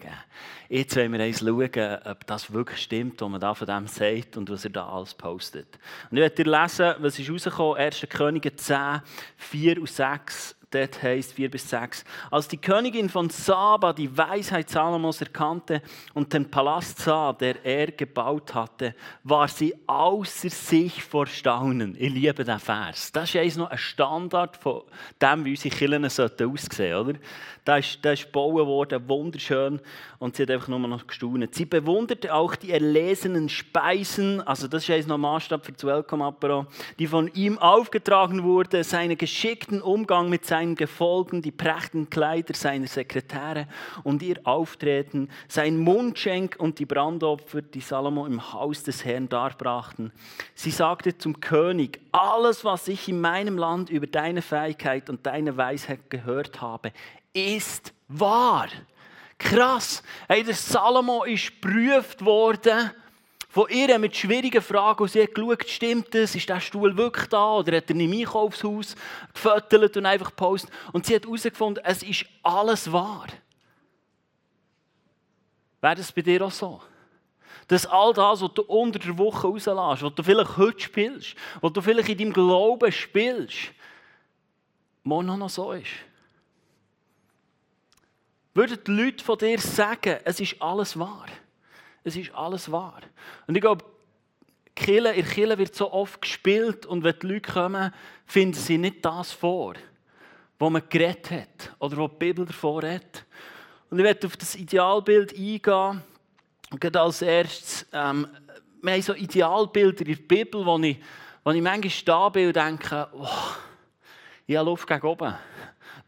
Jetzt 0.70 0.96
wollen 0.96 1.14
wir 1.14 1.20
eins 1.20 1.40
schauen, 1.40 1.98
ob 2.06 2.28
das 2.28 2.54
wirklich 2.54 2.82
stimmt, 2.82 3.22
was 3.22 3.30
man 3.30 3.42
da 3.42 3.54
von 3.54 3.68
dem 3.68 3.88
sagt 3.88 4.38
und 4.38 4.50
was 4.50 4.66
er 4.66 4.72
da 4.72 4.88
alles 4.88 5.14
postet. 5.14 5.80
Und 6.12 6.18
ich 6.18 6.22
werde 6.22 6.44
dir 6.44 6.52
lesen, 6.52 6.94
was 7.00 7.18
ist 7.18 7.30
rausgekommen, 7.30 7.78
1. 7.78 8.06
Könige 8.10 8.56
10, 8.56 9.02
4 9.38 9.80
und 9.80 9.90
6 9.90 10.56
dort 10.72 11.02
heißt 11.02 11.34
4 11.34 11.50
bis 11.50 11.70
6. 11.70 12.04
Als 12.32 12.48
die 12.48 12.58
Königin 12.58 13.10
von 13.10 13.30
Saba 13.30 13.94
die 13.94 14.16
Weisheit 14.18 14.70
Salomos 14.70 15.22
erkannte 15.22 15.82
und 16.14 16.34
den 16.34 16.50
Palast 16.50 17.00
sah, 17.00 17.34
der 17.34 17.66
er 17.66 17.88
gebaut 17.92 18.54
hatte, 18.54 18.96
war 19.24 19.48
sie 19.48 19.76
außer 19.88 20.50
sich 20.50 21.04
vor 21.04 21.28
Staunen. 21.28 21.96
Ich 21.98 22.14
liebe 22.14 22.44
diesen 22.44 22.60
Vers. 22.60 23.12
Das 23.12 23.34
ist 23.34 23.58
noch 23.58 23.72
ein 23.72 23.78
Standard 23.78 24.58
von 24.58 24.84
dem, 25.22 25.46
wie 25.46 25.52
unsere 25.52 25.76
Kirchen 25.76 26.06
aussehen 26.06 26.30
sollten, 26.38 26.96
oder? 26.96 27.20
Da 27.66 27.78
ist, 27.78 28.04
ist 28.06 28.26
gebaut 28.26 28.66
worden, 28.66 29.08
wunderschön. 29.08 29.80
Und 30.18 30.36
sie 30.36 30.44
hat 30.44 30.52
einfach 30.52 30.68
nur 30.70 30.80
noch 30.80 31.06
gestaunt. 31.06 31.54
Sie 31.54 31.66
bewunderte 31.66 32.34
auch 32.34 32.56
die 32.56 32.72
erlesenen 32.72 33.50
Speisen, 33.50 34.42
also 34.42 34.68
das 34.68 34.88
ist 34.90 35.08
noch 35.08 35.18
Maßstab 35.18 35.66
für 35.66 35.72
das 35.72 35.84
Welcome 35.84 36.20
die 36.98 37.08
von 37.08 37.28
ihm 37.34 37.58
aufgetragen 37.58 38.44
wurde, 38.44 38.84
seinen 38.84 39.18
geschickten 39.18 39.82
Umgang 39.82 40.30
mit 40.30 40.46
seinen 40.46 40.59
Gefolgen, 40.76 41.42
die 41.42 41.52
prächtigen 41.52 42.10
Kleider 42.10 42.54
seiner 42.54 42.88
Sekretäre 42.88 43.68
und 44.04 44.22
ihr 44.22 44.40
Auftreten, 44.44 45.30
sein 45.48 45.78
Mundschenk 45.78 46.56
und 46.60 46.80
die 46.80 46.86
Brandopfer, 46.86 47.62
die 47.62 47.82
Salomo 47.82 48.26
im 48.26 48.54
Haus 48.54 48.84
des 48.84 49.04
Herrn 49.06 49.30
darbrachten. 49.30 50.12
Sie 50.56 50.72
sagte 50.72 51.18
zum 51.18 51.40
König, 51.40 52.00
alles, 52.12 52.64
was 52.64 52.88
ich 52.88 53.08
in 53.10 53.22
meinem 53.22 53.58
Land 53.58 53.90
über 53.90 54.08
deine 54.08 54.42
Fähigkeit 54.42 55.10
und 55.10 55.26
deine 55.26 55.58
Weisheit 55.58 56.10
gehört 56.10 56.62
habe, 56.62 56.92
ist 57.34 57.94
wahr. 58.08 58.68
Krass. 59.38 60.04
Hey, 60.28 60.44
der 60.44 60.54
Salomo 60.54 61.24
ist 61.24 61.62
geprüft 61.62 62.24
worden 62.26 62.92
von 63.50 63.68
ihr 63.70 63.98
mit 63.98 64.16
schwierigen 64.16 64.62
Fragen 64.62 65.02
und 65.02 65.12
sie 65.12 65.24
hat 65.24 65.34
geschaut, 65.34 65.68
stimmt 65.68 66.14
das, 66.14 66.36
ist 66.36 66.48
der 66.48 66.62
Stuhl 66.62 66.96
wirklich 66.96 67.28
da 67.28 67.56
oder 67.56 67.78
hat 67.78 67.90
er 67.90 67.96
in 67.96 68.02
im 68.02 68.20
Einkaufshaus 68.20 68.96
gefüttert 69.34 69.98
und 69.98 70.06
einfach 70.06 70.30
gepostet 70.30 70.72
und 70.94 71.08
sie 71.08 71.16
hat 71.16 71.26
herausgefunden, 71.26 71.84
es 71.84 72.04
ist 72.04 72.26
alles 72.44 72.92
wahr. 72.92 73.28
Wäre 75.82 75.96
das 75.96 76.12
bei 76.12 76.22
dir 76.22 76.46
auch 76.46 76.52
so? 76.52 76.80
Dass 77.68 77.88
all 77.88 78.14
das, 78.14 78.42
was 78.42 78.54
du 78.54 78.62
unter 78.64 79.00
der 79.00 79.18
Woche 79.18 79.48
rauslässt, 79.48 80.04
was 80.04 80.16
du 80.16 80.24
vielleicht 80.24 80.58
heute 80.58 80.80
spielst, 80.80 81.36
was 81.60 81.74
du 81.74 81.82
vielleicht 81.82 82.10
in 82.10 82.18
deinem 82.20 82.34
Glauben 82.34 82.92
spielst, 82.92 83.72
morgen 85.04 85.26
noch 85.26 85.50
so 85.50 85.72
ist. 85.72 85.90
Würden 88.54 88.78
die 88.86 88.92
Leute 88.92 89.24
von 89.24 89.38
dir 89.38 89.60
sagen, 89.60 90.20
es 90.24 90.40
ist 90.40 90.62
alles 90.62 91.00
wahr. 91.00 91.28
Es 92.04 92.16
ist 92.16 92.34
alles 92.34 92.72
wahr. 92.72 93.02
Und 93.48 93.56
ich 93.56 93.62
glaube, 93.62 93.86
Kille, 94.76 95.14
in 95.14 95.26
Kille 95.26 95.58
wird 95.58 95.76
so 95.76 95.92
oft 95.92 96.22
gespielt 96.22 96.86
und 96.86 97.04
wenn 97.04 97.16
die 97.22 97.28
Leute 97.28 97.52
kommen, 97.52 97.94
finden 98.26 98.54
sie 98.54 98.78
nicht 98.78 99.04
das 99.04 99.32
vor, 99.32 99.74
wo 100.58 100.70
man 100.70 100.84
geredet 100.90 101.32
hat 101.32 101.76
oder 101.80 101.98
wo 101.98 102.08
die 102.08 102.16
Bibel 102.18 102.46
davor 102.46 102.84
hat. 102.84 103.26
Und 103.90 104.00
ich 104.00 104.06
werde 104.06 104.28
auf 104.28 104.38
das 104.38 104.56
Idealbild 104.56 105.34
eingehen. 105.34 106.02
Und 106.72 106.80
gerade 106.80 107.02
als 107.02 107.22
erstes, 107.22 107.86
ähm, 107.92 108.28
wir 108.82 108.94
haben 108.94 109.02
so 109.02 109.14
Idealbilder 109.14 110.02
in 110.02 110.16
der 110.16 110.24
Bibel, 110.24 110.66
wo 110.66 110.78
ich, 110.80 110.98
wo 111.44 111.52
ich 111.52 111.62
manchmal 111.62 112.06
da 112.06 112.30
bin 112.30 112.48
und 112.48 112.56
denke, 112.56 113.08
oh, 113.14 113.28
ich 114.48 114.56
habe 114.56 114.70
Luft 114.70 114.88
gegen 114.88 115.06
oben. 115.06 115.36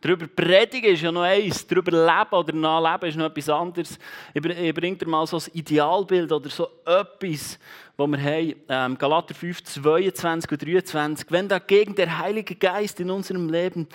Darüber 0.02 0.26
predigen 0.26 0.94
ist 0.94 1.04
ja 1.04 1.12
noch 1.12 1.22
eins, 1.22 1.66
darüber 1.68 1.92
leben 1.92 2.34
oder 2.34 2.54
nachleben 2.54 3.10
ist 3.10 3.18
noch 3.18 3.28
etwas 3.28 3.50
anderes. 3.50 4.00
Ich 4.34 4.42
bringe 4.74 4.98
dir 4.98 5.08
mal 5.08 5.28
so 5.28 5.38
ein 5.38 5.44
Idealbild 5.54 6.32
oder 6.32 6.50
so 6.50 6.68
etwas, 6.84 7.60
das 7.96 8.08
wir 8.08 8.22
haben. 8.22 8.56
Ähm, 8.68 8.98
Galater 8.98 9.36
5, 9.36 9.64
22 9.64 10.52
und 10.52 10.66
23. 10.66 11.28
Wenn 11.30 11.48
dagegen 11.48 11.94
der 11.94 12.18
Heilige 12.18 12.56
Geist 12.56 13.00
in 13.00 13.12
unserem 13.12 13.48
Leben, 13.48 13.88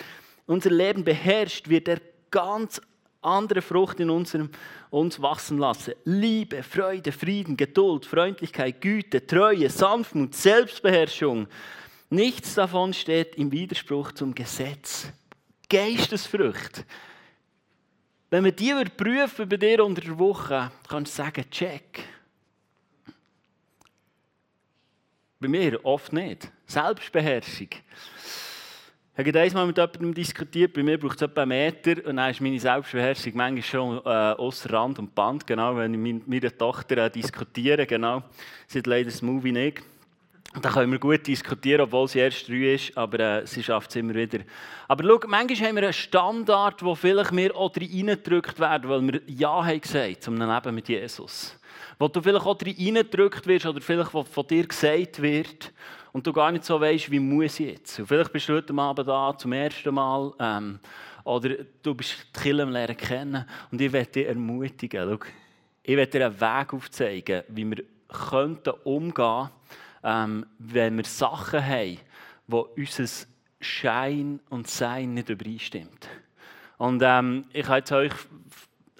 unser 0.45 0.69
Leben 0.69 1.03
beherrscht, 1.03 1.67
wird 1.67 1.89
er 1.89 1.99
ganz 2.31 2.81
andere 3.21 3.61
Frucht 3.61 3.99
in 3.99 4.09
unserem, 4.09 4.49
uns 4.89 5.21
wachsen 5.21 5.57
lassen. 5.57 5.93
Liebe, 6.05 6.63
Freude, 6.63 7.11
Frieden, 7.11 7.57
Geduld, 7.57 8.05
Freundlichkeit, 8.05 8.79
Güte, 8.79 9.27
Treue, 9.27 9.69
Sanftmut, 9.69 10.33
Selbstbeherrschung. 10.33 11.47
Nichts 12.09 12.55
davon 12.55 12.93
steht 12.93 13.35
im 13.35 13.51
Widerspruch 13.51 14.13
zum 14.13 14.33
Gesetz. 14.33 15.11
Geistesfrüchte. 15.69 16.85
Wenn 18.29 18.43
wir 18.43 18.51
die 18.51 18.73
prüfen 18.95 19.47
bei 19.47 19.57
dir 19.57 19.83
unter 19.83 20.01
der 20.01 20.19
Woche, 20.19 20.71
kannst 20.87 21.13
du 21.13 21.23
sagen, 21.23 21.49
check. 21.49 22.03
Bei 25.39 25.47
mir 25.47 25.83
oft 25.85 26.11
nicht. 26.11 26.51
Selbstbeherrschung. 26.65 27.69
Ich 29.19 29.25
habe 29.25 29.39
einmal 29.39 29.65
mit 29.65 29.77
jemandem 29.77 30.13
diskutiert, 30.13 30.73
bei 30.73 30.83
mir 30.83 30.99
braucht 30.99 31.15
es 31.15 31.23
etwa 31.23 31.41
einen 31.41 31.49
Meter 31.49 32.05
und 32.07 32.17
dann 32.17 32.29
ist 32.29 32.41
meine 32.41 32.59
Selbstbeherrschung 32.59 33.33
manchmal 33.35 33.63
schon 33.63 33.97
äh, 33.97 34.09
außer 34.09 34.71
Rand 34.71 34.99
und 34.99 35.15
Band, 35.15 35.47
genau, 35.47 35.75
wenn 35.75 35.93
ich 35.93 35.99
mit 35.99 36.27
meiner 36.27 36.55
Tochter 36.55 36.97
äh, 36.97 37.09
diskutiere, 37.09 37.87
genau. 37.87 38.23
Sie 38.67 38.77
hat 38.79 38.87
leider 38.87 39.05
das 39.05 39.23
Movie 39.23 39.51
nicht. 39.51 39.81
Da 40.53 40.69
können 40.69 40.91
wir 40.91 40.99
gut 40.99 41.27
diskutieren, 41.27 41.81
obwohl 41.81 42.07
sie 42.07 42.19
erst 42.19 42.47
drei 42.47 42.73
ist, 42.73 42.97
aber 42.97 43.19
äh, 43.19 43.45
sie 43.45 43.61
schafft 43.61 43.91
es 43.91 43.97
immer 43.97 44.15
wieder. 44.15 44.39
Aber 44.87 45.03
schau, 45.03 45.19
manchmal 45.27 45.69
haben 45.69 45.75
wir 45.75 45.83
einen 45.83 45.93
Standard, 45.93 46.81
wo 46.81 46.95
vielleicht 46.95 47.35
wir 47.35 47.55
auch 47.55 47.75
reingedrückt 47.75 48.59
werden, 48.59 48.89
weil 48.89 49.01
wir 49.01 49.21
Ja 49.27 49.63
haben 49.63 49.81
gesagt 49.81 50.23
zum 50.23 50.37
Leben 50.37 50.75
mit 50.75 50.89
Jesus. 50.89 51.59
Wo 51.99 52.07
du 52.07 52.21
vielleicht 52.21 52.45
auch 52.45 52.57
reingedrückt 52.59 53.45
wirst 53.45 53.65
oder 53.65 53.81
vielleicht 53.81 54.11
von 54.11 54.47
dir 54.47 54.67
gesagt 54.67 55.21
wird 55.21 55.73
und 56.11 56.25
du 56.25 56.33
gar 56.33 56.51
nicht 56.51 56.65
so 56.65 56.79
weißt, 56.79 57.11
wie 57.11 57.19
muss 57.19 57.59
ich 57.59 57.71
jetzt. 57.71 57.99
Und 57.99 58.07
vielleicht 58.07 58.33
bist 58.33 58.49
du 58.49 58.53
heute 58.53 58.73
Abend 58.73 59.07
da 59.07 59.37
zum 59.37 59.53
ersten 59.53 59.93
Mal 59.93 60.33
ähm, 60.39 60.79
oder 61.23 61.55
du 61.83 61.93
bist 61.93 62.15
die 62.35 62.39
Kirche 62.39 62.63
lernen 62.63 62.97
kennen 62.97 63.45
und 63.71 63.81
ich 63.81 63.91
werde 63.91 64.11
dich 64.11 64.27
ermutigen. 64.27 65.07
Schau, 65.07 65.29
ich 65.83 65.95
werde 65.95 66.11
dir 66.11 66.25
einen 66.25 66.41
Weg 66.41 66.73
aufzeigen, 66.73 67.43
wie 67.49 67.69
wir 67.69 67.83
könnten 68.07 68.73
umgehen 68.83 69.13
könnten, 69.13 69.49
ähm, 70.03 70.45
wenn 70.59 70.97
wir 70.97 71.05
Sachen 71.05 71.63
haben, 71.63 71.99
wo 72.47 72.67
unser 72.75 73.27
Schein 73.59 74.39
und 74.49 74.67
Sein 74.67 75.13
nicht 75.13 75.29
übereinstimmt. 75.29 76.07
Und 76.77 77.01
ähm, 77.03 77.45
ich 77.53 77.67
jetzt 77.67 77.91
euch 77.91 78.13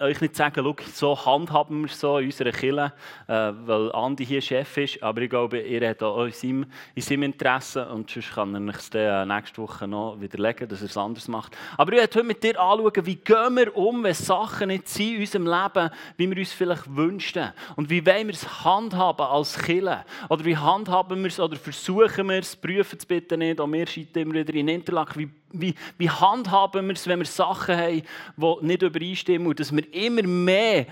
euch 0.00 0.20
nicht 0.20 0.36
sagen, 0.36 0.64
schau, 0.64 0.76
so 0.92 1.26
handhaben 1.26 1.80
wir 1.80 1.86
es 1.86 1.98
so 1.98 2.18
in 2.18 2.26
unserer 2.26 2.52
Kirche, 2.52 2.92
äh, 3.26 3.32
weil 3.32 3.92
Andi 3.92 4.24
hier 4.24 4.40
Chef 4.40 4.76
ist, 4.76 5.02
aber 5.02 5.22
ich 5.22 5.30
glaube, 5.30 5.60
ihr 5.60 5.88
habt 5.88 6.02
auch 6.02 6.24
in 6.24 6.32
seinem, 6.32 6.66
in 6.94 7.02
seinem 7.02 7.22
Interesse 7.24 7.88
und 7.88 8.10
sonst 8.10 8.34
kann 8.34 8.68
er 8.68 8.74
es 8.74 8.90
dann 8.90 9.30
äh, 9.30 9.34
nächste 9.34 9.62
Woche 9.62 9.88
noch 9.88 10.20
widerlegen, 10.20 10.68
dass 10.68 10.80
er 10.80 10.86
es 10.86 10.96
anders 10.96 11.28
macht. 11.28 11.56
Aber 11.76 11.92
ich 11.92 12.00
möchte 12.00 12.18
heute 12.18 12.26
mit 12.26 12.42
dir 12.42 12.60
anschauen, 12.60 13.06
wie 13.06 13.16
gehen 13.16 13.56
wir 13.56 13.76
um, 13.76 14.04
wenn 14.04 14.14
Sachen 14.14 14.68
nicht 14.68 14.88
sind 14.88 15.14
in 15.14 15.20
unserem 15.20 15.46
Leben, 15.46 15.90
wie 16.16 16.30
wir 16.30 16.38
uns 16.38 16.52
vielleicht 16.52 16.96
wünschen 16.96 17.52
und 17.76 17.90
wie 17.90 18.04
wollen 18.04 18.28
wir 18.28 18.34
es 18.34 18.64
handhaben 18.64 19.26
als 19.26 19.58
Kirche? 19.58 20.04
Oder 20.28 20.44
wie 20.44 20.56
handhaben 20.56 21.20
wir 21.20 21.28
es 21.28 21.40
oder 21.40 21.56
versuchen 21.56 22.28
wir 22.28 22.38
es, 22.38 22.56
prüfen 22.56 22.98
es 22.98 23.06
bitte 23.06 23.36
nicht, 23.36 23.60
auch 23.60 23.70
wir 23.70 23.86
scheitern 23.86 24.22
immer 24.24 24.34
wieder 24.34 24.54
in 24.54 24.68
Interlaken, 24.68 25.20
wie 25.20 25.30
wie, 25.52 25.74
wie 25.96 26.10
handhaben 26.10 26.86
wir 26.86 26.94
es, 26.94 27.06
wenn 27.06 27.18
wir 27.18 27.26
Sachen 27.26 27.76
haben, 27.76 28.02
die 28.36 28.66
nicht 28.66 28.82
übereinstimmen 28.82 29.48
und 29.48 29.60
dass 29.60 29.74
wir 29.74 29.92
immer 29.94 30.22
mehr 30.22 30.86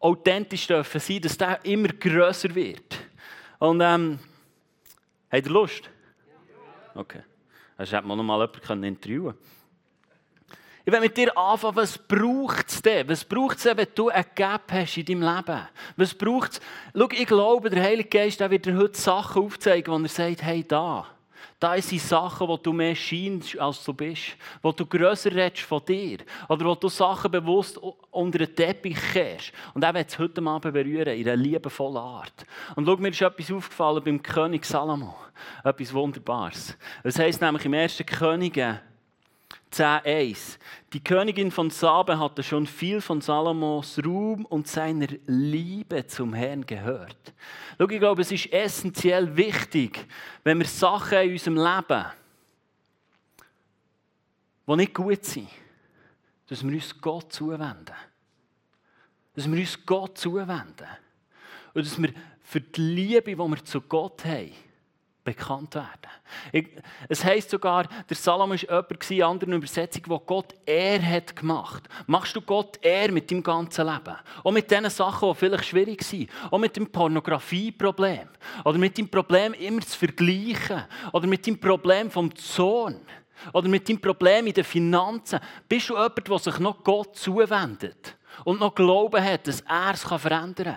authentisch 0.00 0.66
dürfen 0.66 1.00
sein, 1.00 1.20
dass 1.20 1.38
der 1.38 1.64
immer 1.64 1.88
grösser 1.88 2.54
wird. 2.54 2.98
Und 3.58 3.80
ähm, 3.80 4.18
Habt 5.32 5.46
ihr 5.46 5.52
Lust? 5.52 5.88
Okay. 6.94 7.22
Also 7.78 7.96
hätte 7.96 8.06
man 8.06 8.18
noch 8.18 8.24
mal 8.24 8.46
jemanden 8.46 8.84
interviewen. 8.84 9.34
Ich 10.84 10.92
will 10.92 11.00
mit 11.00 11.16
dir 11.16 11.36
anfangen, 11.38 11.76
was 11.76 11.96
braucht 11.96 12.68
es 12.68 12.82
denn? 12.82 13.08
Was 13.08 13.24
braucht 13.24 13.56
es, 13.56 13.64
wenn 13.64 13.86
du 13.94 14.10
ein 14.10 14.26
Gap 14.34 14.70
hast 14.70 14.98
in 14.98 15.06
deinem 15.06 15.22
Leben? 15.22 15.68
Was 15.96 16.12
braucht 16.12 16.52
es? 16.52 16.60
Schau, 16.94 17.08
ich 17.10 17.26
glaube, 17.26 17.70
der 17.70 17.82
Heilige 17.82 18.10
Geist 18.10 18.40
der 18.40 18.50
wird 18.50 18.66
dir 18.66 18.76
heute 18.76 19.00
Sachen 19.00 19.42
aufzeigen, 19.42 19.94
wo 19.94 20.02
er 20.02 20.08
sagt, 20.08 20.42
hey, 20.42 20.62
da. 20.66 21.06
Da 21.62 21.80
sind 21.80 22.00
Sachen, 22.00 22.48
wo 22.48 22.56
du 22.56 22.72
mehr 22.72 22.96
scheinst, 22.96 23.56
als 23.56 23.84
du 23.84 23.94
bist. 23.94 24.36
Wo 24.62 24.72
du 24.72 24.84
grösser 24.84 25.30
redest 25.30 25.62
von 25.62 25.80
dir. 25.84 26.18
Oder 26.48 26.64
wo 26.64 26.74
du 26.74 26.88
Sachen 26.88 27.30
bewusst 27.30 27.78
unter 28.10 28.38
den 28.38 28.52
Teppich 28.52 28.98
kehrst. 29.12 29.52
Und 29.72 29.84
er 29.84 29.94
wird 29.94 30.08
es 30.08 30.18
heute 30.18 30.44
Abend 30.44 30.74
berühren, 30.74 31.16
in 31.16 31.28
einer 31.28 31.36
liebevollen 31.36 31.98
Art. 31.98 32.44
Und 32.74 32.84
schau, 32.84 32.96
mir 32.96 33.10
ist 33.10 33.22
etwas 33.22 33.52
aufgefallen 33.52 34.02
beim 34.02 34.20
König 34.20 34.64
Salomo. 34.64 35.14
Etwas 35.62 35.94
Wunderbares. 35.94 36.76
Das 37.04 37.20
heisst 37.20 37.40
nämlich 37.40 37.64
im 37.64 37.74
1. 37.74 38.02
Könige 38.06 38.80
10.1. 39.72 40.58
Die 40.92 41.02
Königin 41.02 41.50
von 41.50 41.70
Sabe 41.70 42.18
hatte 42.18 42.42
schon 42.42 42.66
viel 42.66 43.00
von 43.00 43.20
Salomos 43.20 43.98
Ruhm 44.04 44.44
und 44.44 44.68
seiner 44.68 45.08
Liebe 45.26 46.06
zum 46.06 46.34
Herrn 46.34 46.66
gehört. 46.66 47.32
Schau, 47.78 47.88
ich 47.88 47.98
glaube, 47.98 48.22
es 48.22 48.30
ist 48.30 48.52
essentiell 48.52 49.36
wichtig, 49.36 50.06
wenn 50.44 50.58
wir 50.58 50.66
Sachen 50.66 51.18
in 51.18 51.32
unserem 51.32 51.56
Leben, 51.56 52.04
die 54.66 54.76
nicht 54.76 54.94
gut 54.94 55.24
sind, 55.24 55.48
dass 56.46 56.62
wir 56.62 56.72
uns 56.72 57.00
Gott 57.00 57.32
zuwenden. 57.32 57.96
Dass 59.34 59.50
wir 59.50 59.58
uns 59.58 59.86
Gott 59.86 60.18
zuwenden. 60.18 60.86
Und 61.72 61.86
dass 61.86 62.00
wir 62.00 62.12
für 62.42 62.60
die 62.60 62.80
Liebe, 62.80 63.30
die 63.30 63.38
wir 63.38 63.64
zu 63.64 63.80
Gott 63.80 64.24
haben, 64.26 64.52
bekannt 65.24 65.74
werden. 65.74 66.68
Es 67.08 67.24
heisst 67.24 67.50
sogar, 67.50 67.86
der 68.08 68.16
Salomo 68.16 68.54
war 68.54 68.58
jemand 68.58 69.10
in 69.10 69.22
anderen 69.22 69.52
Übersetzungen, 69.54 70.08
wo 70.08 70.18
Gott 70.18 70.54
er 70.66 71.00
hat 71.00 71.36
gemacht. 71.36 71.88
Machst 72.06 72.34
du 72.34 72.40
Gott 72.40 72.78
er 72.82 73.12
mit 73.12 73.30
deinem 73.30 73.42
ganzen 73.42 73.86
Leben? 73.86 74.16
Auch 74.42 74.50
mit 74.50 74.70
den 74.70 74.88
Sachen, 74.90 75.28
die 75.28 75.34
vielleicht 75.34 75.66
schwierig 75.66 76.02
sind. 76.02 76.30
Auch 76.50 76.58
mit 76.58 76.76
dem 76.76 76.90
Pornografieproblem. 76.90 78.28
Oder 78.64 78.78
mit 78.78 78.98
dem 78.98 79.08
Problem, 79.08 79.54
immer 79.54 79.82
zu 79.82 79.98
vergleichen. 79.98 80.84
Oder 81.12 81.26
mit 81.26 81.46
dem 81.46 81.58
Problem 81.58 82.10
vom 82.10 82.34
Zorn. 82.34 83.00
Oder 83.52 83.68
mit 83.68 83.88
dem 83.88 84.00
Problem 84.00 84.46
in 84.46 84.54
den 84.54 84.64
Finanzen. 84.64 85.40
Bist 85.68 85.90
du 85.90 85.94
jemand, 85.94 86.28
der 86.28 86.38
sich 86.38 86.58
noch 86.58 86.82
Gott 86.82 87.16
zuwendet? 87.16 88.16
Und 88.44 88.60
noch 88.60 88.74
Glauben 88.74 89.22
hat, 89.22 89.46
dass 89.46 89.60
er 89.60 89.92
es 89.92 90.02
verändern 90.02 90.76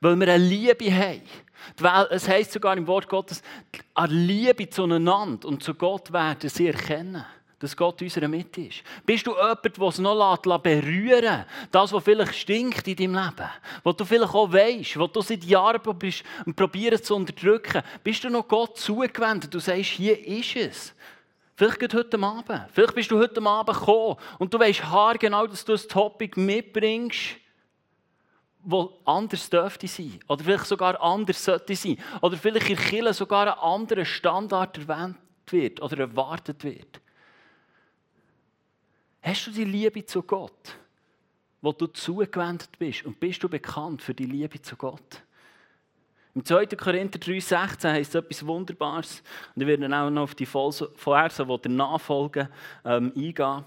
Weil 0.00 0.18
wir 0.18 0.34
eine 0.34 0.44
Liebe 0.44 0.92
haben 0.92 1.22
es 2.10 2.28
heißt 2.28 2.52
sogar 2.52 2.76
im 2.76 2.86
Wort 2.86 3.08
Gottes, 3.08 3.42
an 3.94 4.10
Liebe 4.10 4.68
zueinander 4.68 5.48
und 5.48 5.62
zu 5.62 5.74
Gott 5.74 6.12
werden 6.12 6.48
sie 6.48 6.68
erkennen, 6.68 7.24
dass 7.58 7.76
Gott 7.76 8.00
in 8.00 8.08
unserer 8.08 8.28
Mitte 8.28 8.62
ist. 8.62 8.82
Bist 9.06 9.26
du 9.26 9.34
jemand, 9.34 9.64
der 9.64 9.88
es 9.88 9.98
noch 9.98 10.58
berühren 10.58 11.22
lässt, 11.22 11.46
das, 11.70 11.92
was 11.92 12.02
vielleicht 12.04 12.34
stinkt 12.34 12.88
in 12.88 12.96
deinem 12.96 13.14
Leben, 13.14 13.50
was 13.84 13.96
du 13.96 14.04
vielleicht 14.04 14.34
auch 14.34 14.52
weißt, 14.52 14.98
was 14.98 15.12
du 15.12 15.20
seit 15.20 15.44
Jahren 15.44 15.98
bist 15.98 16.24
und 16.44 16.56
probierst 16.56 17.06
zu 17.06 17.14
unterdrücken, 17.14 17.82
bist 18.02 18.24
du 18.24 18.30
noch 18.30 18.48
Gott 18.48 18.78
zugewendet 18.78 19.54
und 19.54 19.60
sagst, 19.60 19.84
hier 19.84 20.26
ist 20.26 20.56
es. 20.56 20.94
Vielleicht 21.54 21.78
geht 21.78 21.94
heute 21.94 22.20
Abend. 22.20 22.62
Vielleicht 22.72 22.94
bist 22.94 23.10
du 23.10 23.18
heute 23.18 23.40
Abend 23.42 23.78
gekommen 23.78 24.16
und 24.38 24.52
du 24.52 24.58
weißt 24.58 24.84
haargenau, 24.84 25.46
dass 25.46 25.64
du 25.64 25.72
das 25.72 25.86
Topic 25.86 26.40
mitbringst, 26.40 27.36
wo 28.64 28.98
anders 29.04 29.50
dürfte 29.50 29.88
sein. 29.88 30.20
Oder 30.28 30.44
vielleicht 30.44 30.66
sogar 30.66 31.00
anders 31.00 31.44
sollte 31.44 31.74
sein. 31.74 31.98
Oder 32.20 32.36
vielleicht 32.36 32.70
in 32.70 32.76
Kirche 32.76 33.14
sogar 33.14 33.46
ein 33.46 33.58
anderer 33.58 34.04
Standard 34.04 34.78
erwähnt 34.78 35.16
wird 35.46 35.82
oder 35.82 35.98
erwartet 35.98 36.62
wird. 36.64 37.00
Hast 39.20 39.46
du 39.46 39.50
die 39.50 39.64
Liebe 39.64 40.04
zu 40.04 40.22
Gott, 40.22 40.76
wo 41.60 41.72
du 41.72 41.86
zugewendet 41.86 42.70
bist? 42.78 43.04
Und 43.04 43.20
bist 43.20 43.42
du 43.42 43.48
bekannt 43.48 44.02
für 44.02 44.14
die 44.14 44.26
Liebe 44.26 44.60
zu 44.60 44.76
Gott? 44.76 45.22
Im 46.34 46.44
2. 46.44 46.66
Korinther 46.66 47.18
3,16 47.18 47.92
heißt 47.92 48.14
etwas 48.14 48.46
Wunderbares. 48.46 49.22
Und 49.54 49.62
ich 49.62 49.68
werde 49.68 49.82
dann 49.82 49.94
auch 49.94 50.10
noch 50.10 50.22
auf 50.22 50.34
die 50.34 50.46
Verse, 50.46 50.90
der 51.04 51.70
Nachfolge 51.70 52.48
ähm, 52.84 53.12
eingehen. 53.14 53.64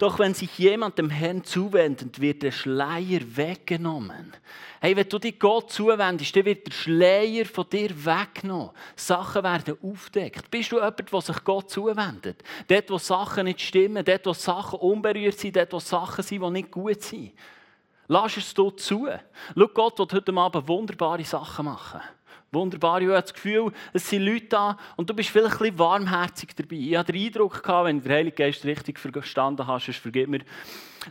Doch 0.00 0.18
wenn 0.18 0.32
sich 0.32 0.58
jemand 0.58 0.96
dem 0.96 1.10
Herrn 1.10 1.44
zuwendet, 1.44 2.22
wird 2.22 2.42
der 2.42 2.52
Schleier 2.52 3.20
weggenommen. 3.36 4.32
Hey, 4.80 4.96
wenn 4.96 5.06
du 5.06 5.18
dich 5.18 5.38
Gott 5.38 5.70
zuwendest, 5.70 6.34
dann 6.34 6.46
wird 6.46 6.66
der 6.66 6.72
Schleier 6.72 7.44
von 7.44 7.68
dir 7.68 7.90
weggenommen. 7.90 8.70
Sachen 8.96 9.42
werden 9.42 9.76
aufdeckt. 9.82 10.50
Bist 10.50 10.72
du 10.72 10.76
jemand, 10.76 11.12
der 11.12 11.20
sich 11.20 11.44
Gott 11.44 11.68
zuwendet? 11.68 12.42
Dort, 12.66 12.90
wo 12.90 12.96
Sachen 12.96 13.44
nicht 13.44 13.60
stimmen, 13.60 14.02
dort, 14.02 14.24
wo 14.24 14.32
Sachen 14.32 14.78
unberührt 14.78 15.38
sind, 15.38 15.56
dort, 15.56 15.74
wo 15.74 15.80
Sachen 15.80 16.24
sind, 16.24 16.42
die 16.42 16.50
nicht 16.50 16.70
gut 16.70 17.02
sind. 17.02 17.32
Lass 18.08 18.38
es 18.38 18.54
dort 18.54 18.80
zu. 18.80 19.06
Schau, 19.54 19.68
Gott 19.68 19.98
wird 19.98 20.14
heute 20.14 20.32
Abend 20.34 20.66
wunderbare 20.66 21.24
Sachen 21.24 21.66
machen. 21.66 22.00
Wunderbar, 22.52 23.00
ich 23.00 23.06
habe 23.06 23.20
das 23.20 23.32
Gefühl, 23.32 23.70
es 23.92 24.10
sind 24.10 24.22
Leute 24.22 24.46
da 24.46 24.76
und 24.96 25.08
du 25.08 25.14
bist 25.14 25.28
vielleicht 25.28 25.52
ein 25.52 25.58
bisschen 25.58 25.78
warmherzig 25.78 26.56
dabei. 26.56 26.76
Ich 26.76 26.96
hatte 26.96 27.12
den 27.12 27.24
Eindruck, 27.26 27.62
gehabt, 27.62 27.86
wenn 27.86 27.98
du 27.98 28.08
den 28.08 28.12
Heiligen 28.12 28.34
Geist 28.34 28.64
richtig 28.64 28.98
verstanden 28.98 29.64
hast, 29.68 29.86
sonst 29.86 29.98
vergib 29.98 30.28
mir, 30.28 30.40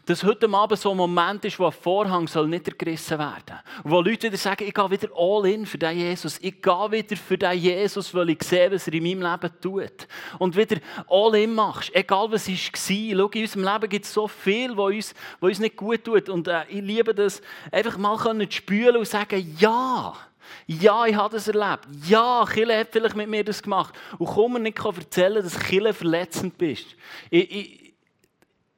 dass 0.06 0.24
heute 0.24 0.50
Abend 0.50 0.80
so 0.80 0.92
ein 0.92 0.98
Moment 0.98 1.46
ist, 1.46 1.58
wo 1.58 1.66
ein 1.66 1.72
Vorhang 1.72 2.28
soll 2.28 2.50
nicht 2.50 2.78
gerissen 2.78 3.18
werden 3.18 3.42
soll. 3.48 3.58
Wo 3.86 4.02
Leute 4.02 4.28
wieder 4.28 4.38
sagen, 4.38 4.66
ich 4.68 4.74
gehe 4.74 4.92
wieder 4.92 5.08
all 5.16 5.46
in 5.48 5.66
für 5.66 5.78
den 5.78 5.98
Jesus. 5.98 6.38
Ich 6.42 6.62
gehe 6.62 6.92
wieder 6.92 7.16
für 7.16 7.38
den 7.38 7.58
Jesus, 7.58 8.14
weil 8.14 8.32
ich 8.32 8.44
sehe, 8.44 8.72
was 8.72 8.88
er 8.88 8.94
in 8.94 9.04
meinem 9.04 9.32
Leben 9.32 9.54
tut. 9.62 10.08
Und 10.40 10.58
wieder 10.58 10.78
all 11.08 11.36
in 11.36 11.54
machst. 11.54 11.96
Egal 11.96 12.30
was 12.32 12.50
es 12.50 12.72
war. 12.74 13.18
Schau, 13.18 13.30
in 13.30 13.42
unserem 13.42 13.64
Leben 13.64 13.90
gibt 13.90 14.06
es 14.06 14.14
so 14.14 14.28
viel, 14.28 14.76
was 14.76 14.94
uns, 14.94 15.16
was 15.40 15.50
uns 15.50 15.60
nicht 15.60 15.78
gut 15.78 16.04
tut. 16.04 16.28
Und 16.28 16.50
äh, 16.50 16.66
ich 16.68 16.82
liebe 16.82 17.16
das, 17.16 17.42
einfach 17.72 17.98
mal 17.98 18.18
zu 18.18 18.52
spülen 18.52 18.98
und 18.98 19.08
sagen, 19.08 19.56
ja. 19.58 20.14
Ja, 20.68 21.06
ich 21.06 21.16
habe 21.16 21.36
das 21.36 21.48
erlebt. 21.48 21.88
Ja, 22.08 22.46
Chile 22.52 22.78
hat 22.78 22.90
vielleicht 22.92 23.16
mit 23.16 23.30
mir 23.30 23.44
das 23.44 23.62
gemacht. 23.62 23.94
Und 24.18 24.28
komm 24.28 24.54
mir 24.54 24.60
nicht 24.60 24.80
erzählen, 24.80 25.44
dass 25.44 25.60
Chile 25.68 25.94
verletzend 25.94 26.58
bist. 26.58 26.96
Ich, 27.30 27.52
ich, 27.52 27.90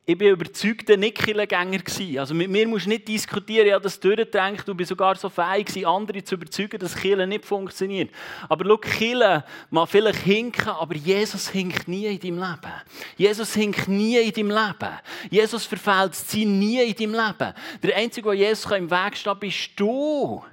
ich 0.03 0.17
bin 0.17 0.29
überzeugter 0.29 0.97
Nicht-Killengänger. 0.97 1.79
Also 2.19 2.33
mit 2.33 2.49
mir 2.49 2.67
musst 2.67 2.85
du 2.85 2.89
nicht 2.89 3.07
diskutieren, 3.07 3.67
ich 3.67 3.73
habe 3.73 3.83
das 3.83 3.99
durchgedacht, 3.99 4.67
du 4.67 4.73
bist 4.73 4.89
sogar 4.89 5.15
so 5.15 5.29
fähig 5.29 5.87
andere 5.87 6.23
zu 6.23 6.35
überzeugen, 6.35 6.79
dass 6.79 6.95
Kille 6.95 7.27
nicht 7.27 7.45
funktioniert. 7.45 8.09
Aber 8.49 8.65
schau, 8.65 8.77
Kille 8.77 9.45
mag 9.69 9.87
vielleicht 9.87 10.19
hinken, 10.19 10.69
aber 10.69 10.95
Jesus 10.95 11.49
hinkt 11.49 11.87
nie 11.87 12.07
in 12.07 12.19
deinem 12.19 12.39
Leben. 12.39 12.73
Jesus 13.15 13.53
hinkt 13.53 13.87
nie 13.87 14.17
in 14.17 14.33
deinem 14.33 14.49
Leben. 14.49 14.99
Jesus 15.29 15.65
verfehlt 15.65 16.15
sie 16.15 16.45
nie 16.45 16.81
in 16.81 16.95
deinem 16.95 17.27
Leben. 17.27 17.53
Der 17.83 17.95
Einzige, 17.95 18.29
der 18.29 18.37
Jesus 18.37 18.71
im 18.71 18.89
Weg 18.89 19.15
steht, 19.15 19.39
bist 19.39 19.69
du 19.75 20.43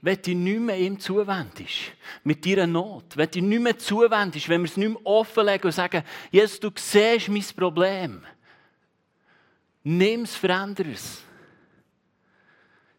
wenn 0.00 0.22
du 0.22 0.34
nicht 0.34 0.60
mehr 0.60 0.78
ihm 0.78 0.98
zuwendest, 0.98 1.92
mit 2.22 2.46
deiner 2.46 2.66
Not, 2.66 3.16
wenn 3.16 3.30
du 3.30 3.40
nicht 3.40 3.62
mehr 3.62 3.78
zuwendest, 3.78 4.48
wenn 4.48 4.60
wir 4.60 4.68
es 4.68 4.76
nicht 4.76 4.88
mehr 4.88 5.06
offenlegen 5.06 5.66
und 5.66 5.72
sagen, 5.72 6.02
Jesus, 6.30 6.60
du 6.60 6.70
siehst 6.76 7.28
mein 7.28 7.44
Problem, 7.56 8.22
nimm 9.82 10.22
es, 10.22 10.36
verändere 10.36 10.92
es. 10.92 11.22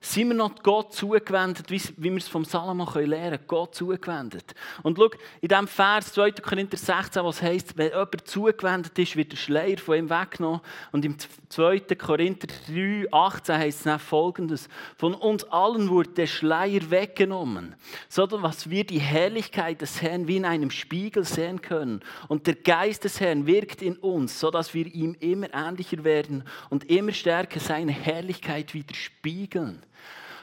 Sind 0.01 0.29
wir 0.29 0.35
noch 0.35 0.63
Gott 0.63 0.93
zugewendet, 0.93 1.69
wie, 1.69 1.81
wir 1.97 2.15
es 2.15 2.29
vom 2.29 2.45
Salomo 2.45 2.89
lernen 2.95 3.31
können? 3.31 3.43
Gott 3.47 3.75
zugewendet. 3.75 4.55
Und 4.81 4.97
schau, 4.97 5.09
in 5.41 5.49
diesem 5.49 5.67
Vers 5.67 6.13
2. 6.13 6.31
Korinther 6.31 6.77
16, 6.77 7.21
was 7.21 7.41
heisst, 7.41 7.77
wenn 7.77 7.89
jemand 7.89 8.25
zugewendet 8.25 8.97
ist, 8.97 9.17
wird 9.17 9.33
der 9.33 9.37
Schleier 9.37 9.77
von 9.77 9.97
ihm 9.97 10.09
weggenommen. 10.09 10.61
Und 10.93 11.03
im 11.03 11.17
2. 11.49 11.81
Korinther 11.97 12.47
3, 12.67 13.07
18 13.11 13.57
heisst 13.57 13.79
es 13.79 13.83
dann 13.83 13.99
folgendes: 13.99 14.69
Von 14.97 15.13
uns 15.15 15.43
allen 15.43 15.89
wurde 15.89 16.11
der 16.11 16.27
Schleier 16.27 16.89
weggenommen, 16.89 17.75
sodass 18.07 18.69
wir 18.69 18.85
die 18.85 19.01
Herrlichkeit 19.01 19.81
des 19.81 20.01
Herrn 20.01 20.29
wie 20.29 20.37
in 20.37 20.45
einem 20.45 20.71
Spiegel 20.71 21.25
sehen 21.25 21.61
können. 21.61 21.99
Und 22.29 22.47
der 22.47 22.55
Geist 22.55 23.03
des 23.03 23.19
Herrn 23.19 23.45
wirkt 23.45 23.81
in 23.81 23.97
uns, 23.97 24.39
sodass 24.39 24.73
wir 24.73 24.85
ihm 24.85 25.17
immer 25.19 25.53
ähnlicher 25.53 26.05
werden 26.05 26.45
und 26.69 26.89
immer 26.89 27.11
stärker 27.11 27.59
seine 27.59 27.91
Herrlichkeit 27.91 28.73
widerspiegeln. 28.73 29.83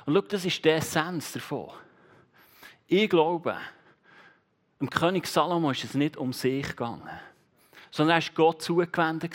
Und 0.07 0.15
schau, 0.15 0.21
das 0.23 0.45
ist 0.45 0.65
der 0.65 0.77
Essenz 0.77 1.33
davon. 1.33 1.71
Ich 2.87 3.11
glaube, 3.11 3.57
dem 4.81 4.89
König 4.89 5.27
Salomo 5.27 5.73
ist 5.73 5.85
es 5.85 5.95
nicht 5.95 6.17
um 6.17 6.33
sich 6.33 6.69
gegangen, 6.69 7.11
sondern 7.91 8.21
er 8.21 8.23
war 8.23 8.35
Gott 8.35 8.63
zugewendet 8.63 9.35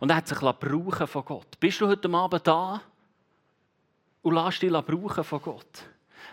und 0.00 0.10
er 0.10 0.16
hat 0.16 0.28
sich 0.28 0.38
brauchen 0.38 1.06
von 1.06 1.24
Gott. 1.24 1.60
Bist 1.60 1.80
du 1.80 1.86
heute 1.86 2.10
Abend 2.10 2.46
da 2.46 2.80
und 4.22 4.34
lässt 4.34 4.62
dich 4.62 4.72
brauchen 4.72 5.24
von 5.24 5.42
Gott? 5.42 5.84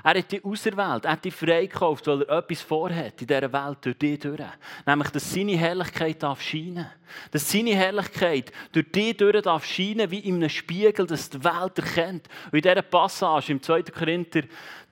Er 0.05 0.19
hat 0.19 0.31
dich 0.31 0.45
auserwählt, 0.45 1.05
er 1.05 1.13
hat 1.13 1.25
dich 1.25 1.33
freigekauft, 1.33 2.05
weil 2.05 2.21
er 2.21 2.37
etwas 2.37 2.61
vorhat 2.61 3.19
in 3.21 3.25
dieser 3.25 3.51
Welt 3.51 3.77
durch 3.81 3.97
dich 3.97 4.19
durch. 4.19 4.39
Nämlich, 4.85 5.09
dass 5.09 5.33
seine 5.33 5.57
Herrlichkeit 5.57 6.21
darf 6.21 6.43
scheinen. 6.43 6.85
Dass 7.31 7.51
seine 7.51 7.75
Herrlichkeit 7.75 8.51
durch 8.71 8.91
dich 8.91 9.17
durch 9.17 9.41
darf 9.41 9.65
scheinen, 9.65 10.11
wie 10.11 10.19
in 10.19 10.35
einem 10.35 10.49
Spiegel, 10.49 11.07
das 11.07 11.31
die 11.31 11.43
Welt 11.43 11.79
erkennt. 11.79 12.27
Und 12.51 12.53
in 12.53 12.61
dieser 12.61 12.83
Passage 12.83 13.51
im 13.51 13.63
2. 13.63 13.81
Korinther 13.81 14.43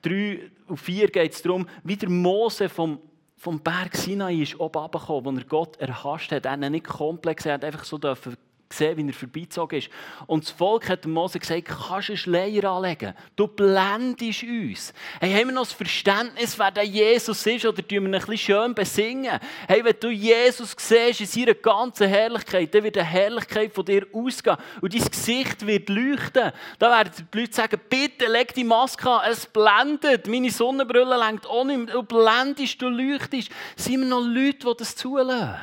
3 0.02 0.50
und 0.66 0.78
4 0.78 1.08
geht 1.08 1.32
es 1.32 1.42
darum, 1.42 1.68
wie 1.84 1.96
der 1.96 2.10
Mose 2.10 2.68
vom 2.68 2.98
vom 3.36 3.60
Berg 3.60 3.94
Sinai 3.94 4.36
ist 4.36 4.58
oben 4.58 4.78
runtergekommen, 4.78 5.36
wo 5.36 5.38
er 5.38 5.44
Gott 5.44 5.76
erhascht 5.76 6.32
hat. 6.32 6.46
Er 6.46 6.52
hat 6.52 6.58
nicht 6.58 6.86
komplex, 6.86 7.44
er 7.44 7.54
hat 7.54 7.64
einfach 7.64 7.84
so 7.84 7.98
dürfen 7.98 8.38
gesehen, 8.74 8.96
wie 8.96 9.06
er 9.06 9.14
vorbeizogen 9.14 9.78
ist. 9.78 9.90
Und 10.26 10.44
das 10.44 10.50
Volk 10.50 10.88
hat 10.88 11.06
Mose 11.06 11.38
gesagt, 11.38 11.66
kannst 11.66 12.08
du 12.08 12.12
einen 12.12 12.18
Schleier 12.18 12.64
anlegen? 12.64 13.14
Du 13.36 13.46
blendest 13.46 14.42
uns. 14.42 14.92
Hey, 15.20 15.32
haben 15.32 15.48
wir 15.48 15.54
noch 15.54 15.62
das 15.62 15.72
Verständnis, 15.72 16.58
wer 16.58 16.70
der 16.70 16.84
Jesus 16.84 17.46
ist, 17.46 17.64
oder 17.64 17.76
tun 17.76 17.88
wir 17.88 18.00
ihn 18.00 18.14
ein 18.14 18.20
bisschen 18.20 18.38
schön 18.38 18.74
besingen? 18.74 19.38
Hey, 19.68 19.84
wenn 19.84 19.96
du 19.98 20.10
Jesus 20.10 20.74
siehst 20.78 21.20
in 21.20 21.26
seiner 21.26 21.54
ganzen 21.54 22.08
Herrlichkeit, 22.08 22.74
dann 22.74 22.82
wird 22.82 22.98
eine 22.98 23.06
Herrlichkeit 23.06 23.72
von 23.72 23.84
dir 23.84 24.06
ausgehen 24.12 24.56
und 24.80 24.94
dein 24.94 25.04
Gesicht 25.04 25.66
wird 25.66 25.88
leuchten. 25.88 26.52
Da 26.78 26.90
werden 26.90 27.12
die 27.32 27.38
Leute 27.40 27.52
sagen, 27.52 27.80
bitte 27.88 28.26
leg 28.26 28.52
die 28.54 28.64
Maske 28.64 29.08
an, 29.08 29.30
es 29.30 29.46
blendet. 29.46 30.26
Meine 30.26 30.50
Sonnenbrille 30.50 31.16
lenkt 31.16 31.46
auch 31.46 31.64
nicht 31.64 31.78
mehr. 31.78 31.94
Du 31.94 32.02
blendest, 32.02 32.80
du 32.82 32.88
leuchtest. 32.88 33.50
Sind 33.76 34.00
wir 34.00 34.08
noch 34.08 34.20
Leute, 34.20 34.66
die 34.66 34.76
das 34.78 34.96
zulassen? 34.96 35.56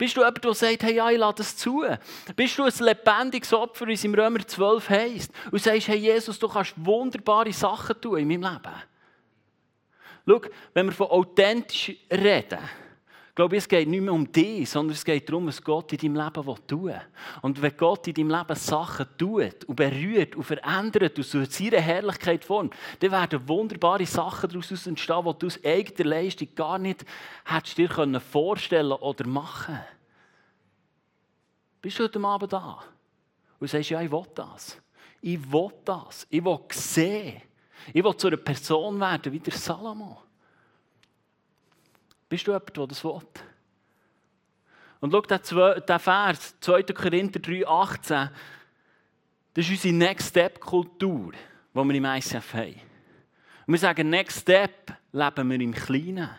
Bist 0.00 0.16
du 0.16 0.22
jemand, 0.22 0.42
der 0.42 0.54
sagt, 0.54 0.82
hey, 0.82 0.94
ja, 0.94 1.10
ich 1.10 1.18
lade 1.18 1.36
das 1.36 1.58
zu? 1.58 1.84
Bist 2.34 2.56
du 2.56 2.64
ein 2.64 2.72
lebendiges 2.78 3.52
Opfer, 3.52 3.86
wie 3.86 3.92
es 3.92 4.02
im 4.02 4.14
Römer 4.14 4.38
12 4.46 4.88
heisst? 4.88 5.30
Und 5.52 5.62
sagst, 5.62 5.88
hey, 5.88 5.98
Jesus, 5.98 6.38
du 6.38 6.48
kannst 6.48 6.72
wunderbare 6.76 7.52
Sachen 7.52 8.00
tun 8.00 8.16
in 8.16 8.28
meinem 8.28 8.50
Leben. 8.50 8.74
Schau, 10.26 10.40
wenn 10.72 10.86
wir 10.86 10.92
von 10.92 11.08
authentisch 11.08 11.92
reden, 12.10 12.60
glaube 13.34 13.56
ich, 13.56 13.62
es 13.62 13.68
geht 13.68 13.88
nicht 13.88 14.00
mehr 14.00 14.12
um 14.12 14.30
dich, 14.30 14.68
sondern 14.68 14.94
es 14.94 15.04
geht 15.04 15.28
darum, 15.28 15.46
was 15.46 15.62
Gott 15.62 15.92
in 15.92 16.14
deinem 16.14 16.24
Leben 16.24 16.66
tun 16.66 16.84
will. 16.84 17.00
Und 17.42 17.62
wenn 17.62 17.76
Gott 17.76 18.06
in 18.08 18.14
deinem 18.14 18.30
Leben 18.30 18.54
Sachen 18.56 19.06
tut 19.16 19.64
und 19.64 19.76
berührt 19.76 20.36
und 20.36 20.44
verändert 20.44 21.16
und 21.16 21.24
so 21.24 21.44
seine 21.44 21.80
Herrlichkeit 21.80 22.44
formt, 22.44 22.74
dann 22.98 23.12
werden 23.12 23.48
wunderbare 23.48 24.06
Sachen 24.06 24.50
daraus 24.50 24.86
entstehen, 24.86 25.24
die 25.24 25.38
du 25.38 25.46
aus 25.46 25.64
eigener 25.64 26.10
Leistung 26.10 26.48
gar 26.54 26.78
nicht 26.78 27.04
hättest 27.44 27.78
dir 27.78 28.20
vorstellen 28.20 28.92
oder 28.92 29.26
machen 29.26 29.78
Bist 31.80 31.98
du 31.98 32.04
heute 32.04 32.20
Abend 32.20 32.52
da 32.52 32.82
und 33.58 33.68
sagst, 33.68 33.90
ja, 33.90 34.00
ich 34.00 34.10
will 34.10 34.26
das. 34.34 34.80
Ich 35.20 35.52
will 35.52 35.70
das. 35.84 36.26
Ich 36.30 36.44
will 36.44 36.58
sehen. 36.72 37.42
Ich 37.92 38.04
will 38.04 38.16
zu 38.16 38.26
einer 38.26 38.36
Person 38.36 38.98
werden 39.00 39.32
wie 39.32 39.40
der 39.40 39.52
Salomo. 39.52 40.22
Bist 42.30 42.46
du 42.46 42.52
jemand, 42.52 42.76
der 42.76 42.86
das 42.86 43.04
will? 43.04 43.20
Und 45.00 45.12
schau, 45.12 45.74
der 45.74 45.98
Vers, 45.98 46.54
2. 46.60 46.82
Korinther 46.84 47.40
3, 47.40 47.66
18, 47.66 48.30
das 49.54 49.64
ist 49.64 49.70
unsere 49.70 49.94
Next 49.94 50.28
Step-Kultur, 50.28 51.32
die 51.32 51.78
wir 51.78 51.94
im 51.94 52.04
ICF 52.04 52.54
haben. 52.54 52.80
Und 53.66 53.74
wir 53.74 53.78
sagen, 53.78 54.10
Next 54.10 54.42
Step 54.42 54.92
leben 55.10 55.50
wir 55.50 55.60
im 55.60 55.74
Kleinen, 55.74 56.30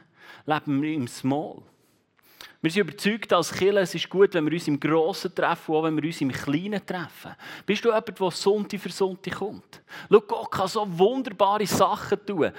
leben 0.45 0.81
wir 0.81 0.93
im 0.93 1.09
Small. 1.09 1.61
Wir 2.61 2.71
sind 2.71 2.87
überzeugt 2.87 3.33
als 3.33 3.51
Kirche, 3.51 3.79
es 3.79 3.95
ist 3.95 4.09
gut, 4.09 4.33
wenn 4.33 4.45
wir 4.45 4.53
uns 4.53 4.67
im 4.69 4.79
Grossen 4.79 5.35
treffen, 5.35 5.75
auch 5.75 5.83
wenn 5.83 5.97
wir 5.97 6.05
uns 6.05 6.21
im 6.21 6.31
Kleinen 6.31 6.85
treffen. 6.85 7.35
Bist 7.65 7.83
du 7.83 7.89
jemand, 7.89 8.17
der 8.17 8.31
Sonntag 8.31 8.79
für 8.79 8.91
Sonntag 8.91 9.33
kommt? 9.33 9.81
Schau, 10.09 10.21
Gott 10.21 10.51
kann 10.51 10.67
so 10.67 10.87
wunderbare 10.97 11.67
Sachen 11.67 12.25
tun. 12.25 12.51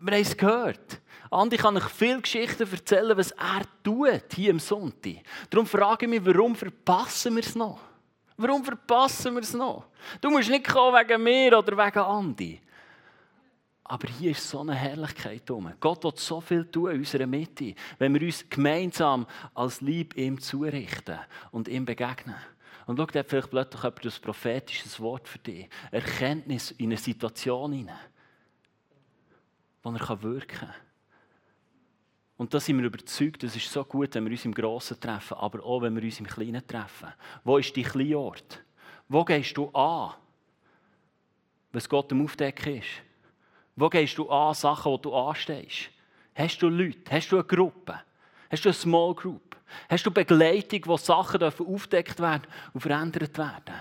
Wir 0.00 0.14
haben 0.14 0.22
es 0.22 0.34
gehört. 0.34 1.02
Andi 1.30 1.56
kann 1.56 1.76
euch 1.76 1.88
viele 1.88 2.20
Geschichten 2.20 2.68
erzählen, 2.70 3.16
was 3.16 3.30
er 3.30 3.62
tut 3.84 4.34
hier 4.34 4.50
am 4.50 4.58
Sonntag. 4.58 5.22
Darum 5.48 5.66
frage 5.66 6.06
ich 6.06 6.10
mich, 6.10 6.24
warum 6.24 6.56
verpassen 6.56 7.36
wir 7.36 7.44
es 7.44 7.54
noch? 7.54 7.80
Warum 8.36 8.64
verpassen 8.64 9.34
wir 9.34 9.42
es 9.42 9.54
noch? 9.54 9.86
Du 10.20 10.28
musst 10.30 10.50
nicht 10.50 10.66
kommen 10.66 10.96
wegen 10.96 11.22
mir 11.22 11.56
oder 11.56 11.76
wegen 11.76 11.98
Andi. 11.98 12.60
Aber 13.84 14.08
hier 14.08 14.32
ist 14.32 14.48
so 14.48 14.60
eine 14.60 14.74
Herrlichkeit 14.74 15.48
drum. 15.48 15.72
Gott 15.78 16.02
wird 16.04 16.18
so 16.18 16.40
viel 16.40 16.64
tun 16.64 16.92
in 16.92 16.98
unserer 16.98 17.26
Mitte, 17.26 17.74
wenn 17.98 18.14
wir 18.14 18.22
uns 18.22 18.48
gemeinsam 18.48 19.26
als 19.54 19.80
Lieb 19.80 20.16
ihm 20.16 20.40
zurichten 20.40 21.18
und 21.52 21.68
ihm 21.68 21.84
begegnen. 21.84 22.36
Und 22.86 22.96
schau, 22.96 23.06
da 23.06 23.20
hat 23.20 23.28
vielleicht 23.28 23.50
plötzlich 23.50 23.82
jemand 23.82 24.04
ein 24.04 24.22
prophetisches 24.22 24.98
Wort 25.00 25.28
für 25.28 25.38
dich. 25.38 25.68
Erkenntnis 25.90 26.72
in 26.72 26.86
eine 26.86 26.96
Situation 26.96 27.72
hinein, 27.72 27.98
wo 29.82 29.90
er 29.90 30.22
wirken 30.22 30.58
kann. 30.58 30.74
Und 32.40 32.54
da 32.54 32.58
sind 32.58 32.78
wir 32.78 32.86
überzeugt, 32.86 33.44
es 33.44 33.54
ist 33.54 33.70
so 33.70 33.84
gut, 33.84 34.14
wenn 34.14 34.24
wir 34.24 34.30
uns 34.30 34.46
im 34.46 34.54
Grossen 34.54 34.98
treffen, 34.98 35.36
aber 35.36 35.62
auch, 35.62 35.82
wenn 35.82 35.94
wir 35.94 36.02
uns 36.02 36.20
im 36.20 36.26
Kleinen 36.26 36.66
treffen. 36.66 37.12
Wo 37.44 37.58
ist 37.58 37.76
dein 37.76 37.84
kleine 37.84 38.16
Ort? 38.16 38.62
Wo 39.10 39.22
gehst 39.26 39.54
du 39.58 39.68
an, 39.68 40.14
was 41.70 41.86
Gott 41.86 42.10
im 42.12 42.24
Aufdecken 42.24 42.78
ist? 42.78 42.88
Wo 43.76 43.90
gehst 43.90 44.16
du 44.16 44.26
an 44.30 44.54
Sachen, 44.54 44.90
wo 44.90 44.96
du 44.96 45.14
anstehst? 45.14 45.90
Hast 46.34 46.62
du 46.62 46.70
Leute? 46.70 47.10
Hast 47.10 47.30
du 47.30 47.36
eine 47.36 47.44
Gruppe? 47.44 48.00
Hast 48.50 48.64
du 48.64 48.70
eine 48.70 48.74
Small 48.74 49.14
Group? 49.14 49.56
Hast 49.90 50.06
du 50.06 50.10
Begleitung, 50.10 50.80
wo 50.86 50.96
Sachen 50.96 51.42
aufgedeckt 51.42 52.20
werden 52.20 52.46
und 52.72 52.80
verändert 52.80 53.36
werden? 53.36 53.74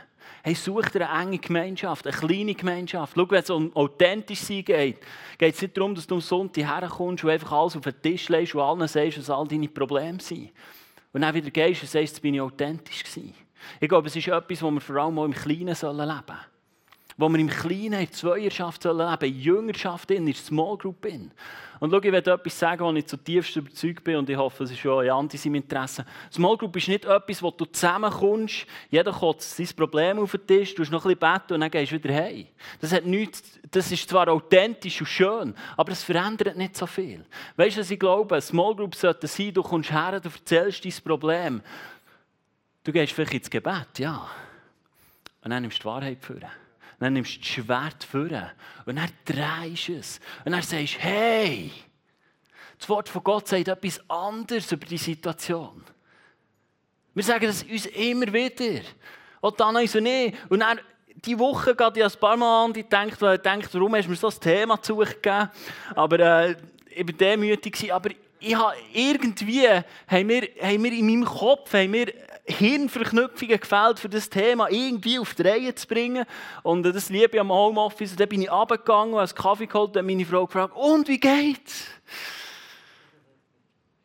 Hey, 0.43 0.55
such 0.55 0.89
dir 0.89 1.09
eine 1.09 1.23
enge 1.23 1.37
Gemeinschaft, 1.37 2.07
eine 2.07 2.15
kleine 2.15 2.55
Gemeinschaft. 2.55 3.13
Schau, 3.15 3.29
wenn 3.29 3.43
es 3.43 3.49
um 3.49 3.75
authentisch 3.75 4.39
sein 4.39 4.63
geht, 4.63 4.97
geht 5.37 5.55
es 5.55 5.61
nicht 5.61 5.75
darum, 5.75 5.93
dass 5.93 6.07
du 6.07 6.15
am 6.15 6.21
Sonntag 6.21 6.63
herkommst 6.63 7.23
und 7.23 7.29
einfach 7.29 7.51
alles 7.51 7.75
auf 7.75 7.83
den 7.83 8.01
Tisch 8.01 8.29
legst 8.29 8.55
und 8.55 8.61
allen 8.61 8.87
sagst, 8.87 9.17
was 9.17 9.29
all 9.29 9.47
deine 9.47 9.67
Probleme 9.67 10.19
sind. 10.21 10.51
Und 11.11 11.21
dann 11.21 11.33
wieder 11.33 11.49
gehst 11.49 11.81
und 11.81 11.89
sagst, 11.89 12.13
jetzt 12.13 12.21
bin 12.21 12.35
ich 12.35 12.41
authentisch 12.41 13.03
gewesen. 13.03 13.33
Ich 13.79 13.89
glaube, 13.89 14.07
es 14.07 14.15
ist 14.15 14.27
etwas, 14.27 14.61
was 14.61 14.71
wir 14.71 14.81
vor 14.81 14.95
allem 14.95 15.19
auch 15.19 15.25
im 15.25 15.33
Kleinen 15.33 15.59
leben 15.59 15.75
sollen 15.75 16.23
wo 17.19 17.27
wir 17.27 17.37
im 17.37 17.49
Kleinen 17.49 17.99
in 17.99 18.11
Zweierschaft 18.13 18.85
leben 18.85 19.17
in 19.21 19.39
Jüngerschaft, 19.39 20.09
in 20.09 20.33
Small 20.33 20.77
Group. 20.77 21.05
In. 21.05 21.31
Und 21.81 21.91
schau, 21.91 21.97
ich 21.97 22.11
werde 22.13 22.31
etwas 22.31 22.57
sagen, 22.57 22.85
wo 22.85 22.93
ich 22.93 23.05
zutiefst 23.07 23.57
überzeugt 23.57 24.05
bin 24.05 24.15
und 24.15 24.29
ich 24.29 24.37
hoffe, 24.37 24.63
es 24.63 24.71
ist 24.71 24.79
schon 24.79 25.03
in 25.03 25.11
Anti 25.11 25.35
seinem 25.35 25.55
Interesse. 25.55 26.05
Small 26.31 26.55
Group 26.55 26.77
ist 26.77 26.87
nicht 26.87 27.03
etwas, 27.03 27.43
wo 27.43 27.51
du 27.51 27.65
zusammenkommst, 27.65 28.65
jeder 28.89 29.11
kotzt 29.11 29.57
sein 29.57 29.67
Problem 29.75 30.19
auf 30.19 30.31
den 30.31 30.47
Tisch, 30.47 30.73
du 30.73 30.81
hast 30.81 30.91
noch 30.91 31.05
ein 31.05 31.13
bisschen 31.13 31.33
beten 31.33 31.53
und 31.55 31.59
dann 31.59 31.71
gehst 31.71 31.91
du 31.91 31.95
wieder 32.01 32.13
heim. 32.13 32.47
Das, 32.79 32.93
hat 32.93 33.05
nichts, 33.05 33.59
das 33.69 33.91
ist 33.91 34.09
zwar 34.09 34.29
authentisch 34.29 35.01
und 35.01 35.07
schön, 35.07 35.53
aber 35.75 35.91
es 35.91 36.03
verändert 36.03 36.55
nicht 36.55 36.77
so 36.77 36.85
viel. 36.85 37.25
Weißt 37.57 37.75
du, 37.75 37.81
was 37.81 37.91
ich 37.91 37.99
glaube? 37.99 38.39
Small 38.39 38.75
Group 38.75 38.95
sollte 38.95 39.27
sein, 39.27 39.53
du 39.53 39.61
kommst 39.61 39.91
her, 39.91 40.21
du 40.21 40.29
erzählst 40.29 40.85
dein 40.85 40.93
Problem. 41.03 41.61
Du 42.81 42.93
gehst 42.93 43.11
vielleicht 43.11 43.33
ins 43.33 43.49
Gebet, 43.49 43.99
ja. 43.99 44.25
Und 45.43 45.51
dann 45.51 45.61
nimmst 45.61 45.79
du 45.79 45.81
die 45.81 45.85
Wahrheit 45.87 46.23
für 46.23 46.39
dann 46.99 47.13
nimmst 47.13 47.35
du 47.35 47.39
das 47.39 47.47
Schwert 47.47 48.03
vor 48.03 48.51
und 48.85 48.95
dann 48.95 49.09
drehst 49.25 49.87
du 49.87 49.93
es. 49.93 50.19
Und 50.43 50.51
dann 50.51 50.61
sagst 50.61 50.95
du, 50.95 50.99
hey, 50.99 51.71
das 52.77 52.89
Wort 52.89 53.09
von 53.09 53.23
Gott 53.23 53.47
sagt 53.47 53.67
etwas 53.67 54.01
anderes 54.09 54.71
über 54.71 54.85
die 54.85 54.97
Situation. 54.97 55.83
Wir 57.13 57.23
sagen 57.23 57.47
das 57.47 57.63
uns 57.63 57.85
immer 57.87 58.31
wieder. 58.31 58.81
Und 59.41 59.59
dann 59.59 59.85
so, 59.87 59.99
nee. 59.99 60.33
Und 60.49 60.59
dann, 60.59 60.79
die 61.25 61.37
Woche 61.37 61.75
geht 61.75 61.97
ich 61.97 62.03
ein 62.03 62.19
paar 62.19 62.37
Mal 62.37 62.65
an, 62.65 62.73
die 62.73 62.83
denkt, 62.83 63.21
denkt, 63.21 63.73
warum 63.73 63.95
hast 63.95 64.05
du 64.05 64.11
mir 64.11 64.15
so 64.15 64.29
ein 64.29 64.39
Thema 64.39 64.81
zugegeben? 64.81 65.49
Aber 65.95 66.19
äh, 66.19 66.55
ich 66.89 67.05
war 67.05 67.13
demütig. 67.13 67.93
Aber 67.93 68.09
ich 68.39 68.55
habe 68.55 68.75
irgendwie, 68.93 69.67
haben 69.67 70.29
wir, 70.29 70.47
haben 70.61 70.83
wir 70.83 70.91
in 70.93 71.05
meinem 71.05 71.25
Kopf, 71.25 71.73
haben 71.73 71.91
wir 71.91 72.13
Hirnverknüpfungen 72.51 73.59
gefällt, 73.59 73.99
für 73.99 74.09
das 74.09 74.29
Thema 74.29 74.69
irgendwie 74.69 75.19
auf 75.19 75.33
die 75.33 75.43
Reihe 75.43 75.75
zu 75.75 75.87
bringen. 75.87 76.25
Und 76.63 76.83
das 76.83 77.09
liebe 77.09 77.35
ich 77.35 77.39
am 77.39 77.51
Homeoffice. 77.51 78.11
Und 78.11 78.19
dann 78.19 78.29
bin 78.29 78.41
ich 78.41 78.51
runtergegangen 78.51 79.15
habe 79.15 79.21
einen 79.21 79.35
Kaffee 79.35 79.67
geholt 79.67 79.95
und 79.95 80.05
meine 80.05 80.25
Frau 80.25 80.45
gefragt, 80.45 80.75
und 80.75 81.07
wie 81.07 81.19
geht's? 81.19 81.87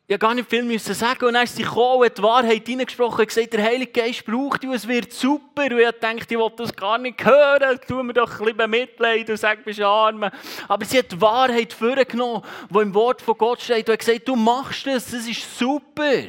Ich 0.07 0.11
musste 0.11 0.19
gar 0.19 0.35
nicht 0.35 0.49
viel 0.51 0.79
sagen. 0.79 1.25
Und 1.25 1.33
dann 1.33 1.45
ist 1.45 1.55
sie 1.55 1.63
gekommen 1.63 2.05
hat 2.05 2.15
die 2.15 2.21
Wahrheit 2.21 2.67
hineingesprochen 2.67 3.21
und 3.21 3.27
gesagt, 3.27 3.53
der 3.53 3.63
Heilige 3.63 3.91
Geist 3.91 4.23
braucht 4.23 4.61
dich, 4.61 4.69
es 4.69 4.87
wird 4.87 5.11
super. 5.11 5.63
Und 5.63 5.79
ich 5.79 5.89
dachte, 5.99 6.17
ich 6.29 6.37
will 6.37 6.51
das 6.57 6.75
gar 6.75 6.99
nicht 6.99 7.25
hören. 7.25 7.79
Tu 7.87 8.03
mir 8.03 8.13
doch 8.13 8.39
ein 8.39 8.45
bisschen 8.45 8.69
Mitleid 8.69 9.27
und 9.31 9.37
sag, 9.37 9.65
bist 9.65 9.81
arm. 9.81 10.29
Aber 10.67 10.85
sie 10.85 10.99
hat 10.99 11.11
die 11.11 11.19
Wahrheit 11.19 11.73
vorgenommen, 11.73 12.43
die 12.69 12.77
im 12.77 12.93
Wort 12.93 13.19
von 13.19 13.35
Gott 13.35 13.61
steht. 13.61 13.89
Und 13.89 13.93
hat 13.93 13.99
gesagt, 13.99 14.27
du 14.27 14.35
machst 14.35 14.85
das, 14.85 15.09
das 15.09 15.27
ist 15.27 15.57
super. 15.57 16.21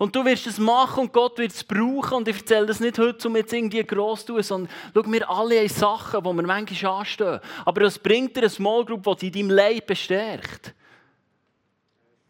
Und 0.00 0.16
du 0.16 0.24
wirst 0.24 0.46
es 0.46 0.56
machen 0.56 1.00
und 1.00 1.12
Gott 1.12 1.36
wird 1.36 1.52
es 1.52 1.62
brauchen. 1.62 2.14
Und 2.14 2.28
ich 2.28 2.38
erzähle 2.38 2.64
das 2.64 2.80
nicht 2.80 2.98
heute, 2.98 3.28
um 3.28 3.36
jetzt 3.36 3.52
irgendwie 3.52 3.84
gross 3.84 4.24
zu 4.24 4.32
tun, 4.32 4.42
sondern 4.42 4.72
schau, 4.94 5.12
wir 5.12 5.28
alle 5.28 5.58
haben 5.58 5.68
Sachen, 5.68 6.24
die 6.24 6.26
wir 6.26 6.42
manchmal 6.42 6.92
anstehen. 7.00 7.38
Aber 7.66 7.82
es 7.82 7.98
bringt 7.98 8.34
dir 8.34 8.40
eine 8.40 8.48
Small 8.48 8.86
Group, 8.86 9.02
die 9.02 9.30
dich 9.30 9.42
in 9.42 9.48
deinem 9.48 9.56
Leib 9.56 9.86
bestärkt. 9.88 10.74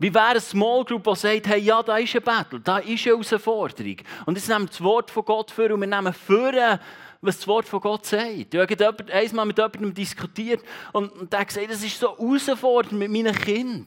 Wie 0.00 0.12
wäre 0.12 0.30
eine 0.30 0.40
Small 0.40 0.85
Group, 0.85 1.04
die 1.04 1.14
sagt, 1.14 1.46
hey, 1.46 1.61
ja, 1.61 1.80
da 1.80 1.96
ist 1.98 2.16
ein 2.16 2.22
Battle, 2.22 2.59
da 2.59 2.78
ist 2.78 3.06
eine 3.06 3.14
Herausforderung. 3.14 3.98
Und 4.26 4.37
jetzt 4.37 4.48
nehmen 4.48 4.64
wir 4.64 4.70
das 4.70 4.83
Wort 4.83 5.09
von 5.12 5.24
Gott 5.24 5.52
für 5.52 5.72
und 5.72 5.80
wir 5.80 5.87
nehmen 5.87 6.12
für, 6.12 6.80
was 7.20 7.37
das 7.37 7.46
Wort 7.46 7.68
von 7.68 7.80
Gott 7.80 8.04
sagt. 8.04 8.52
Ich 8.52 8.59
habe 8.59 9.12
einmal 9.12 9.46
mit 9.46 9.59
jemandem 9.59 9.94
diskutiert 9.94 10.64
und, 10.92 11.12
und 11.12 11.33
der 11.33 11.38
hat 11.38 11.46
gesagt, 11.46 11.70
das 11.70 11.85
ist 11.85 12.00
so 12.00 12.18
herausfordernd 12.18 12.98
mit 12.98 13.12
meinen 13.12 13.33
Kindern. 13.33 13.87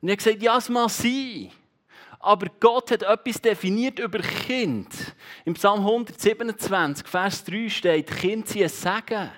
Und 0.00 0.08
ich 0.08 0.10
habe 0.10 0.16
gesagt, 0.16 0.42
ja, 0.42 0.56
es 0.58 0.68
mag 0.68 0.90
sein. 0.90 1.52
Aber 2.22 2.48
Gott 2.60 2.90
hat 2.90 3.02
etwas 3.02 3.40
definiert 3.40 3.98
über 3.98 4.18
Kind. 4.18 4.94
Im 5.46 5.54
Psalm 5.54 5.80
127, 5.80 7.08
Vers 7.08 7.44
3 7.44 7.68
steht, 7.70 8.10
Kind 8.10 8.46
sind 8.46 8.62
ein 8.62 8.68
Segen. 8.68 9.30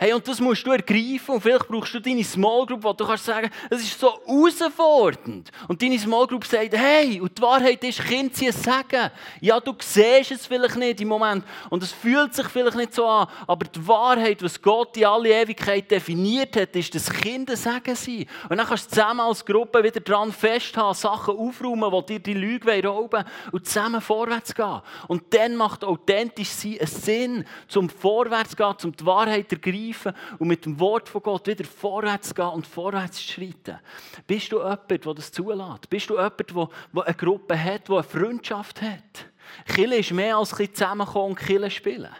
Hey, 0.00 0.12
und 0.12 0.28
das 0.28 0.40
musst 0.40 0.64
du 0.64 0.70
ergreifen 0.70 1.34
und 1.34 1.40
vielleicht 1.40 1.66
brauchst 1.66 1.92
du 1.92 1.98
deine 1.98 2.22
Small 2.22 2.64
Group, 2.66 2.84
wo 2.84 2.92
du 2.92 3.04
kannst 3.04 3.24
sagen, 3.24 3.50
es 3.68 3.82
ist 3.82 3.98
so 3.98 4.20
herausfordernd. 4.24 5.50
Und 5.66 5.82
deine 5.82 5.98
Small 5.98 6.28
Group 6.28 6.44
sagt, 6.44 6.72
hey, 6.72 7.20
und 7.20 7.36
die 7.36 7.42
Wahrheit 7.42 7.82
ist, 7.82 8.04
Kind 8.04 8.36
sie 8.36 8.46
es 8.46 8.62
sagen. 8.62 9.10
Ja, 9.40 9.58
du 9.58 9.74
siehst 9.80 10.30
es 10.30 10.46
vielleicht 10.46 10.76
nicht 10.76 11.00
im 11.00 11.08
Moment 11.08 11.44
und 11.68 11.82
es 11.82 11.90
fühlt 11.90 12.32
sich 12.32 12.46
vielleicht 12.46 12.76
nicht 12.76 12.94
so 12.94 13.08
an, 13.08 13.26
aber 13.48 13.66
die 13.66 13.88
Wahrheit, 13.88 14.40
was 14.40 14.62
Gott 14.62 14.96
in 14.96 15.04
alle 15.04 15.30
Ewigkeit 15.30 15.90
definiert 15.90 16.54
hat, 16.54 16.76
ist, 16.76 16.94
dass 16.94 17.10
Kinder 17.10 17.56
sagen 17.56 17.96
sie. 17.96 18.28
Und 18.48 18.58
dann 18.58 18.68
kannst 18.68 18.92
du 18.92 18.94
zusammen 18.94 19.18
als 19.18 19.44
Gruppe 19.44 19.82
wieder 19.82 19.98
dran 19.98 20.30
festhalten, 20.30 20.94
Sachen 20.94 21.36
aufräumen, 21.36 21.90
die 21.90 22.06
dir 22.06 22.20
die 22.20 22.34
Lüge 22.34 22.84
rauben 22.84 23.24
und 23.50 23.66
zusammen 23.66 24.00
vorwärts 24.00 24.54
gehen. 24.54 24.80
Und 25.08 25.34
dann 25.34 25.56
macht 25.56 25.82
authentisch 25.82 26.50
sein 26.50 26.76
einen 26.78 26.86
Sinn, 26.86 27.44
zum 27.66 27.90
vorwärts 27.90 28.56
gehen, 28.56 28.74
zum 28.78 28.94
die 28.94 29.04
Wahrheit 29.04 29.50
ergreifen 29.50 29.87
ergreifen 29.88 30.12
und 30.38 30.48
mit 30.48 30.64
dem 30.64 30.78
Wort 30.78 31.08
von 31.08 31.22
Gott 31.22 31.46
wieder 31.46 31.64
vorwärts 31.64 32.34
gehen 32.34 32.46
und 32.46 32.66
vorwärts 32.66 33.22
schreiten. 33.22 33.78
Bist 34.26 34.52
du 34.52 34.58
jemand, 34.58 34.90
der 34.90 35.14
das 35.14 35.32
zulässt? 35.32 35.90
Bist 35.90 36.10
du 36.10 36.14
jemand, 36.14 36.50
der 36.50 37.06
eine 37.06 37.14
Gruppe 37.14 37.62
hat, 37.62 37.88
die 37.88 37.92
eine 37.92 38.02
Freundschaft 38.02 38.82
hat? 38.82 39.26
Kille 39.66 39.96
ist 39.96 40.12
mehr 40.12 40.36
als 40.36 40.58
ein 40.58 40.72
zusammenkommen 40.72 41.30
und 41.30 41.38
Kille 41.38 41.70
spielen. 41.70 42.14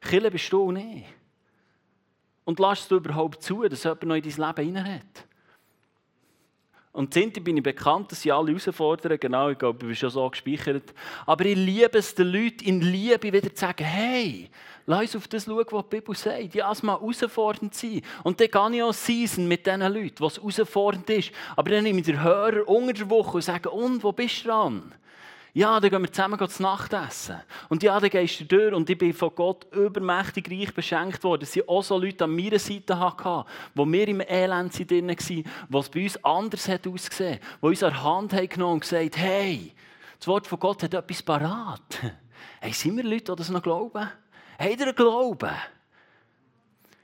Kille 0.00 0.30
bist 0.30 0.52
du 0.52 0.72
nicht. 0.72 1.06
Und 2.44 2.58
lass 2.58 2.86
du 2.88 2.96
überhaupt 2.96 3.42
zu, 3.42 3.62
dass 3.68 3.84
jemand 3.84 4.04
noch 4.04 4.14
in 4.14 4.22
dein 4.22 4.46
Leben 4.46 4.64
hinein 4.64 4.94
hat. 4.94 5.26
Und 6.92 7.12
Sinti 7.12 7.40
bin 7.40 7.58
ich 7.58 7.62
bekannt, 7.62 8.10
dass 8.10 8.22
sie 8.22 8.32
alle 8.32 8.52
herausfordern. 8.52 9.18
Genau, 9.20 9.50
ich 9.50 9.58
glaube, 9.58 9.78
ich 9.80 9.86
bin 9.86 9.94
schon 9.94 10.08
so 10.08 10.30
gespeichert. 10.30 10.94
Aber 11.26 11.44
ich 11.44 11.54
liebe 11.54 11.98
es, 11.98 12.14
den 12.14 12.28
Leuten 12.28 12.64
in 12.64 12.80
Liebe 12.80 13.24
wieder 13.24 13.54
zu 13.54 13.60
sagen, 13.60 13.84
hey, 13.84 14.48
lass 14.86 15.14
uns 15.14 15.16
auf 15.16 15.28
das 15.28 15.44
schauen, 15.44 15.66
was 15.70 15.84
die 15.84 15.96
Bibel 15.96 16.16
sagt. 16.16 16.54
Ja, 16.54 16.72
es 16.72 16.82
mal 16.82 16.98
herausfordernd 16.98 17.74
sein. 17.74 18.02
Und 18.22 18.40
dann 18.40 18.50
kann 18.50 18.74
ich 18.74 18.82
auch 18.82 18.94
season 18.94 19.46
mit 19.46 19.66
diesen 19.66 19.80
Leuten, 19.80 20.20
was 20.20 20.36
herausfordernd 20.36 21.10
ist. 21.10 21.32
Aber 21.54 21.70
dann 21.70 21.84
nehme 21.84 22.00
ich 22.00 22.06
den 22.06 22.22
Hörer 22.22 22.66
unter 22.66 22.92
der 22.92 23.10
Woche 23.10 23.36
und 23.36 23.42
sage, 23.42 23.70
und, 23.70 24.02
wo 24.02 24.12
bist 24.12 24.44
du 24.44 24.48
dran? 24.48 24.94
Ja, 25.56 25.80
dann 25.80 25.88
gehen 25.88 26.02
wir 26.02 26.12
zusammen 26.12 26.48
zu 26.50 26.62
Nacht 26.62 26.92
essen. 26.92 27.40
Und 27.70 27.82
ja, 27.82 27.98
dann 27.98 28.10
gehst 28.10 28.40
du 28.40 28.44
durch 28.44 28.74
und 28.74 28.90
ich 28.90 28.98
bin 28.98 29.14
von 29.14 29.34
Gott 29.34 29.66
übermächtig 29.72 30.50
reich 30.50 30.74
beschenkt 30.74 31.24
worden. 31.24 31.44
Es 31.44 31.56
waren 31.56 31.68
auch 31.68 31.82
so 31.82 31.96
Leute 31.96 32.24
an 32.24 32.36
meiner 32.36 32.58
Seite, 32.58 32.98
hatten, 33.00 33.48
wo 33.74 33.86
wir 33.86 34.06
im 34.06 34.20
Elend 34.20 34.78
drin 34.90 35.08
waren, 35.08 35.80
es 35.80 35.88
bei 35.88 36.02
uns 36.02 36.22
anders 36.22 36.68
hat 36.68 36.86
ausgesehen 36.86 37.36
hat, 37.36 37.40
die 37.62 37.66
uns 37.66 37.82
an 37.82 37.90
der 37.90 38.04
Hand 38.04 38.34
haben 38.34 38.48
genommen 38.50 38.74
und 38.74 38.80
gesagt 38.80 39.16
hey, 39.16 39.72
das 40.18 40.28
Wort 40.28 40.46
von 40.46 40.60
Gott 40.60 40.82
hat 40.82 40.92
etwas 40.92 41.22
parat. 41.22 41.80
Hey, 42.60 42.72
sind 42.72 42.96
wir 42.96 43.04
Leute, 43.04 43.32
die 43.32 43.36
das 43.36 43.48
noch 43.48 43.62
glauben? 43.62 44.08
Habt 44.58 44.80
ihr 44.80 44.92
Glauben? 44.92 45.56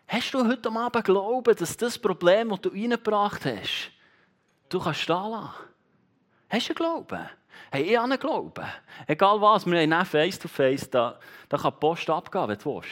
Hast 0.08 0.34
du 0.34 0.46
heute 0.46 0.70
Abend 0.70 1.04
Glauben, 1.04 1.56
dass 1.56 1.76
das 1.76 1.98
Problem, 1.98 2.50
das 2.50 2.60
du 2.60 2.68
reingebracht 2.70 3.44
hast, 3.44 3.90
du 4.68 4.80
kannst 4.80 5.00
stehen 5.00 5.30
lassen? 5.30 5.54
Hast 6.48 6.68
du 6.68 6.74
Glauben? 6.74 7.28
Hey, 7.70 7.82
ich 7.84 7.96
habe 7.96 8.18
Glauben. 8.18 8.66
Egal 9.06 9.40
was, 9.40 9.66
wir 9.66 9.80
haben 9.80 10.06
face-to-face, 10.06 10.90
da, 10.90 11.18
da 11.48 11.56
kann 11.56 11.72
die 11.72 11.78
Post 11.78 12.10
abgehen, 12.10 12.48
wenn 12.48 12.58
du 12.58 12.74
willst. 12.76 12.90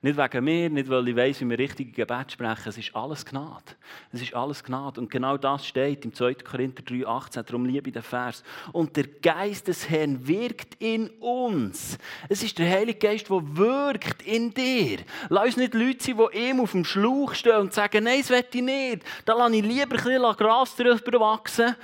Nicht 0.00 0.16
wegen 0.16 0.44
mir, 0.44 0.70
nicht 0.70 0.88
weil 0.88 1.08
ich 1.08 1.16
weiss, 1.16 1.40
wie 1.40 1.50
wir 1.50 1.58
richtige 1.58 1.90
Gebet 1.90 2.30
sprechen. 2.30 2.68
Es 2.68 2.78
ist 2.78 2.94
alles 2.94 3.24
Gnade. 3.26 3.74
Es 4.12 4.22
ist 4.22 4.32
alles 4.32 4.62
Gnade. 4.62 5.00
Und 5.00 5.10
genau 5.10 5.36
das 5.36 5.66
steht 5.66 6.04
im 6.04 6.14
2. 6.14 6.34
Korinther 6.34 6.84
3,18. 6.84 7.42
Darum 7.42 7.64
liebe 7.64 7.88
ich 7.88 7.94
den 7.94 8.02
Vers. 8.02 8.44
Und 8.70 8.96
der 8.96 9.08
Geist 9.08 9.66
des 9.66 9.90
Herrn 9.90 10.28
wirkt 10.28 10.76
in 10.78 11.10
uns. 11.18 11.98
Es 12.28 12.44
ist 12.44 12.60
der 12.60 12.70
Heilige 12.70 13.00
Geist, 13.00 13.28
der 13.28 13.56
wirkt 13.56 14.22
in 14.22 14.54
dir. 14.54 14.98
Lass 15.30 15.46
uns 15.46 15.56
nicht 15.56 15.74
Leute 15.74 16.04
sein, 16.04 16.16
die 16.32 16.38
ihm 16.38 16.60
auf 16.60 16.70
dem 16.70 16.84
Schlauch 16.84 17.34
stehen 17.34 17.56
und 17.56 17.72
sagen, 17.72 18.04
nein, 18.04 18.20
das 18.20 18.30
will 18.30 18.44
ich 18.52 18.62
nicht. 18.62 19.02
Da 19.24 19.34
lasse 19.34 19.56
ich 19.56 19.64
lieber 19.64 19.82
ein 19.82 19.88
bisschen 19.88 20.36
Gras 20.36 20.76
drüber 20.76 21.18
wachsen 21.18 21.74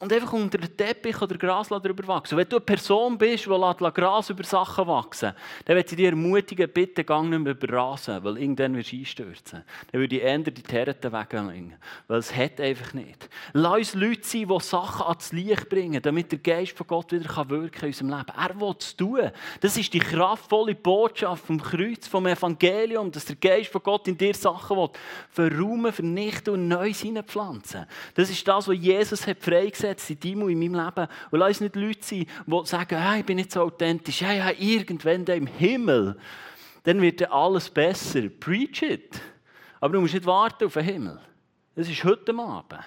und 0.00 0.12
einfach 0.12 0.32
unter 0.32 0.58
den 0.58 0.76
Teppich 0.76 1.22
oder 1.22 1.38
Gras 1.38 1.68
darüber 1.68 2.06
wachsen. 2.08 2.36
Wenn 2.36 2.48
du 2.48 2.56
eine 2.56 2.64
Person 2.64 3.16
bist, 3.16 3.46
die 3.46 3.48
Gras 3.48 4.28
über 4.28 4.42
Sachen 4.42 4.86
wachsen 4.88 5.32
dann 5.64 5.76
würde 5.76 5.88
ich 5.88 5.96
dir 5.96 6.10
ermutigen, 6.10 6.68
bitte 6.68 7.04
gang 7.04 7.30
nicht 7.30 7.38
mehr 7.38 7.52
überrasen, 7.52 8.22
weil 8.24 8.38
irgendwann 8.38 8.76
wirst 8.76 8.92
du 8.92 8.96
einstürzen. 8.96 9.62
Dann 9.92 10.00
würde 10.00 10.16
ich 10.16 10.22
eher 10.22 10.38
die 10.38 10.62
Terreten 10.62 11.12
weglegen, 11.12 11.74
weil 12.08 12.18
es 12.18 12.34
hat 12.34 12.60
einfach 12.60 12.92
nicht. 12.92 13.28
Lass 13.52 13.76
uns 13.76 13.94
Leute 13.94 14.24
sein, 14.24 14.48
die 14.48 14.60
Sachen 14.60 15.06
ans 15.06 15.32
Licht 15.32 15.68
bringen, 15.68 16.02
damit 16.02 16.32
der 16.32 16.40
Geist 16.40 16.76
von 16.76 16.86
Gott 16.88 17.12
wieder 17.12 17.24
wirken 17.48 17.70
kann 17.70 17.88
in 17.88 17.94
unserem 17.94 18.10
Leben. 18.10 18.32
Er 18.36 18.60
will 18.60 18.74
es 18.78 18.96
tun. 18.96 19.30
Das 19.60 19.76
ist 19.76 19.94
die 19.94 20.00
kraftvolle 20.00 20.74
Botschaft 20.74 21.46
vom 21.46 21.62
Kreuz, 21.62 22.08
vom 22.08 22.26
Evangelium, 22.26 23.12
dass 23.12 23.26
der 23.26 23.36
Geist 23.36 23.70
von 23.70 23.82
Gott 23.82 24.08
in 24.08 24.18
dir 24.18 24.34
Sachen 24.34 24.76
will, 24.76 24.90
verräumen, 25.30 25.92
vernichten 25.92 26.54
und 26.54 26.68
neu 26.68 26.92
hineinpflanzen. 26.92 27.86
Das 28.14 28.28
ist 28.28 28.46
das, 28.46 28.66
was 28.66 28.76
Jesus 28.76 29.26
hat 29.26 29.38
freigesetzt 29.38 29.83
eingesetzt 29.84 30.10
in 30.10 30.20
deinem 30.20 30.42
und 30.42 30.50
in 30.50 30.58
meinem 30.58 30.84
Leben. 30.84 31.08
Und 31.30 31.38
lass 31.38 31.60
nicht 31.60 31.76
Leute 31.76 32.02
sein, 32.02 32.26
die 32.46 32.66
sagen, 32.66 32.98
hey, 32.98 33.20
ich 33.20 33.26
bin 33.26 33.36
nicht 33.36 33.52
so 33.52 33.62
authentisch. 33.62 34.22
Hey, 34.22 34.40
hey, 34.40 34.56
irgendwann 34.58 35.24
im 35.24 35.46
Himmel, 35.46 36.16
dann 36.82 37.00
wird 37.00 37.30
alles 37.30 37.70
besser. 37.70 38.28
Preach 38.28 38.82
it. 38.82 39.20
Aber 39.80 39.94
du 39.94 40.00
musst 40.00 40.14
nicht 40.14 40.26
warten 40.26 40.64
auf 40.64 40.74
den 40.74 40.84
Himmel. 40.84 41.20
Das 41.74 41.88
ist 41.88 42.04
heute 42.04 42.36
Abend. 42.36 42.80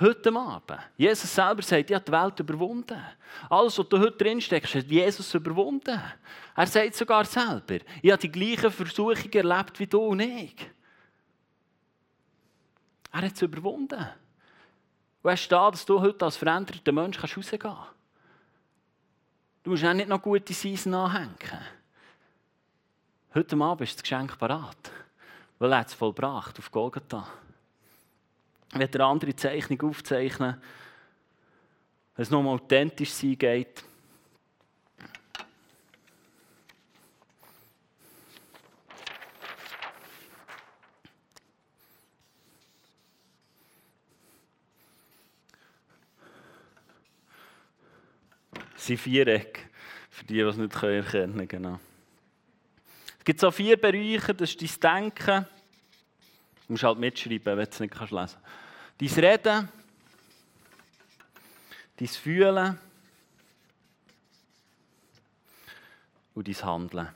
Heute 0.00 0.32
Abend. 0.34 0.78
Jesus 0.96 1.34
selber 1.34 1.62
sagt, 1.62 1.90
ich 1.90 1.94
habe 1.94 2.04
die 2.04 2.12
Welt 2.12 2.40
überwunden. 2.40 2.98
Alles, 3.50 3.78
was 3.78 3.88
du 3.88 3.98
heute 3.98 4.16
drin 4.16 4.40
hat 4.40 4.74
Jesus 4.88 5.34
überwunden. 5.34 6.00
Er 6.56 6.66
sagt 6.66 6.94
sogar 6.94 7.24
selber, 7.24 7.78
ich 8.00 8.10
habe 8.10 8.20
die 8.20 8.30
gleichen 8.30 8.70
Versuchungen 8.70 9.32
erlebt 9.32 9.78
wie 9.78 9.86
du 9.86 10.00
und 10.00 10.20
ich. 10.20 10.54
Er 13.12 13.22
hat 13.22 13.32
es 13.32 13.42
überwunden. 13.42 14.06
Du 15.28 15.32
hast 15.32 15.48
da, 15.48 15.70
dass 15.70 15.84
du 15.84 16.00
heute 16.00 16.24
als 16.24 16.38
veränderter 16.38 16.90
Mensch 16.90 17.22
rausgehen 17.22 17.58
kannst. 17.58 17.82
Du 19.62 19.68
musst 19.68 19.84
auch 19.84 19.92
nicht 19.92 20.08
noch 20.08 20.22
gute 20.22 20.54
Season 20.54 20.94
anhängen. 20.94 21.36
Heute 23.34 23.56
Abend 23.58 23.82
ist 23.82 23.96
das 23.96 24.02
Geschenk 24.02 24.38
parat. 24.38 24.90
Weil 25.58 25.72
er 25.74 25.84
es 25.84 25.92
vollbracht 25.92 26.58
auf 26.58 26.70
Golgatha. 26.70 27.28
Werde 28.72 28.98
eine 29.00 29.04
andere 29.04 29.36
Zeichnung 29.36 29.90
aufzeichnen, 29.90 30.62
wenn 32.16 32.22
es 32.22 32.30
nochmal 32.30 32.54
authentisch 32.54 33.12
sein 33.12 33.36
geht. 33.36 33.84
Sind 48.88 48.98
Viereck. 48.98 49.68
Für 50.10 50.24
die, 50.24 50.34
die 50.34 50.40
es 50.40 50.56
nicht 50.56 50.74
erkennen 50.74 51.04
können. 51.04 51.48
Genau. 51.48 51.80
Es 53.18 53.24
gibt 53.24 53.40
so 53.40 53.50
vier 53.50 53.76
Bereiche, 53.76 54.34
das 54.34 54.54
ist 54.54 54.82
dein 54.82 55.04
Denken. 55.04 55.46
Du 56.66 56.72
musst 56.72 56.82
halt 56.82 56.98
mitschreiben, 56.98 57.44
wenn 57.44 57.64
du 57.64 57.70
es 57.70 57.80
nicht 57.80 57.94
lesen 57.94 58.16
kannst. 58.16 58.38
Dein 58.98 59.24
Reden, 59.24 59.68
dein 61.96 62.08
Fühlen 62.08 62.78
und 66.34 66.48
dein 66.48 66.62
Handeln. 66.62 67.08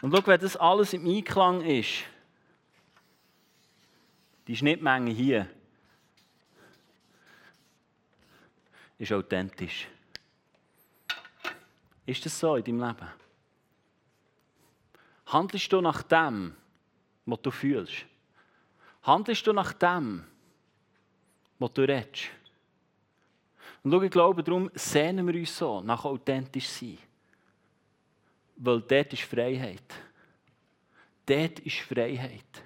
Und 0.00 0.16
schau, 0.16 0.26
wenn 0.26 0.40
das 0.40 0.56
alles 0.56 0.92
im 0.94 1.06
Einklang 1.06 1.60
ist, 1.62 2.04
die 4.48 4.56
Schnittmenge 4.56 5.12
hier, 5.12 5.48
ist 9.02 9.12
authentisch. 9.12 9.88
Ist 12.06 12.24
das 12.24 12.38
so 12.38 12.54
in 12.54 12.62
deinem 12.62 12.86
Leben? 12.86 13.08
Handelst 15.26 15.72
du 15.72 15.80
nach 15.80 16.02
dem, 16.02 16.54
was 17.26 17.42
du 17.42 17.50
fühlst? 17.50 18.06
Handelst 19.02 19.44
du 19.44 19.52
nach 19.52 19.72
dem, 19.72 20.24
was 21.58 21.72
du 21.72 21.82
redest? 21.82 22.28
Und 23.82 23.90
schau, 23.90 24.02
ich 24.02 24.10
glaube, 24.10 24.44
darum 24.44 24.70
sehnen 24.74 25.26
wir 25.26 25.34
uns 25.34 25.56
so 25.56 25.80
nach 25.80 26.04
authentisch 26.04 26.68
sein. 26.68 26.98
Weil 28.56 28.82
dort 28.82 29.12
ist 29.12 29.22
Freiheit. 29.22 29.94
Dort 31.26 31.58
ist 31.58 31.80
Freiheit. 31.80 32.62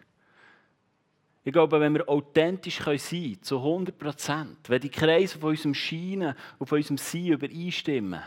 Ich 1.47 1.53
glaube, 1.53 1.79
wenn 1.79 1.95
wir 1.95 2.09
authentisch 2.09 2.81
sein 2.81 2.99
können, 2.99 3.41
zu 3.41 3.59
100 3.59 3.97
Prozent, 3.97 4.69
wenn 4.69 4.81
die 4.81 4.89
Kreise 4.89 5.39
von 5.39 5.51
unserem 5.51 5.75
Scheinen 5.75 6.35
und 6.59 6.67
von 6.67 6.77
unserem 6.77 6.99
Sein 6.99 7.27
übereinstimmen, 7.27 8.21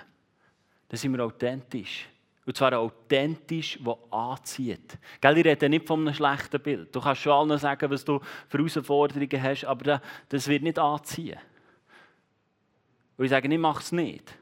dann 0.88 0.98
sind 0.98 1.12
wir 1.12 1.26
authentisch. 1.26 2.08
Und 2.46 2.56
zwar 2.56 2.80
authentisch, 2.80 3.78
das 3.84 3.98
anzieht. 4.10 4.98
Gell, 5.20 5.38
ich 5.38 5.44
rede 5.44 5.68
nicht 5.68 5.86
von 5.86 6.00
einem 6.00 6.14
schlechten 6.14 6.62
Bild. 6.62 6.96
Du 6.96 7.02
kannst 7.02 7.22
schon 7.22 7.34
allen 7.34 7.60
sagen, 7.60 7.92
was 7.92 8.06
du 8.06 8.22
für 8.48 8.58
Herausforderungen 8.58 9.44
hast, 9.44 9.66
aber 9.66 10.02
das 10.30 10.48
wird 10.48 10.64
nicht 10.64 10.80
anziehen. 10.80 11.40
Und 13.18 13.26
ich 13.26 13.32
sage, 13.32 13.54
ich 13.54 13.60
mache 13.60 13.84
es 13.84 13.92
nicht. 13.92 14.34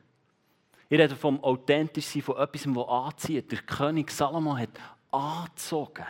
Ich 0.88 0.99
rede 0.99 1.15
vom 1.15 1.43
authentisch 1.43 2.05
sein, 2.05 2.21
von 2.21 2.38
etwas, 2.38 2.61
das 2.61 2.88
anzieht. 2.88 3.51
Der 3.51 3.59
König 3.63 4.11
Salomo 4.11 4.55
hat 4.55 4.69
angezogen. 5.09 6.05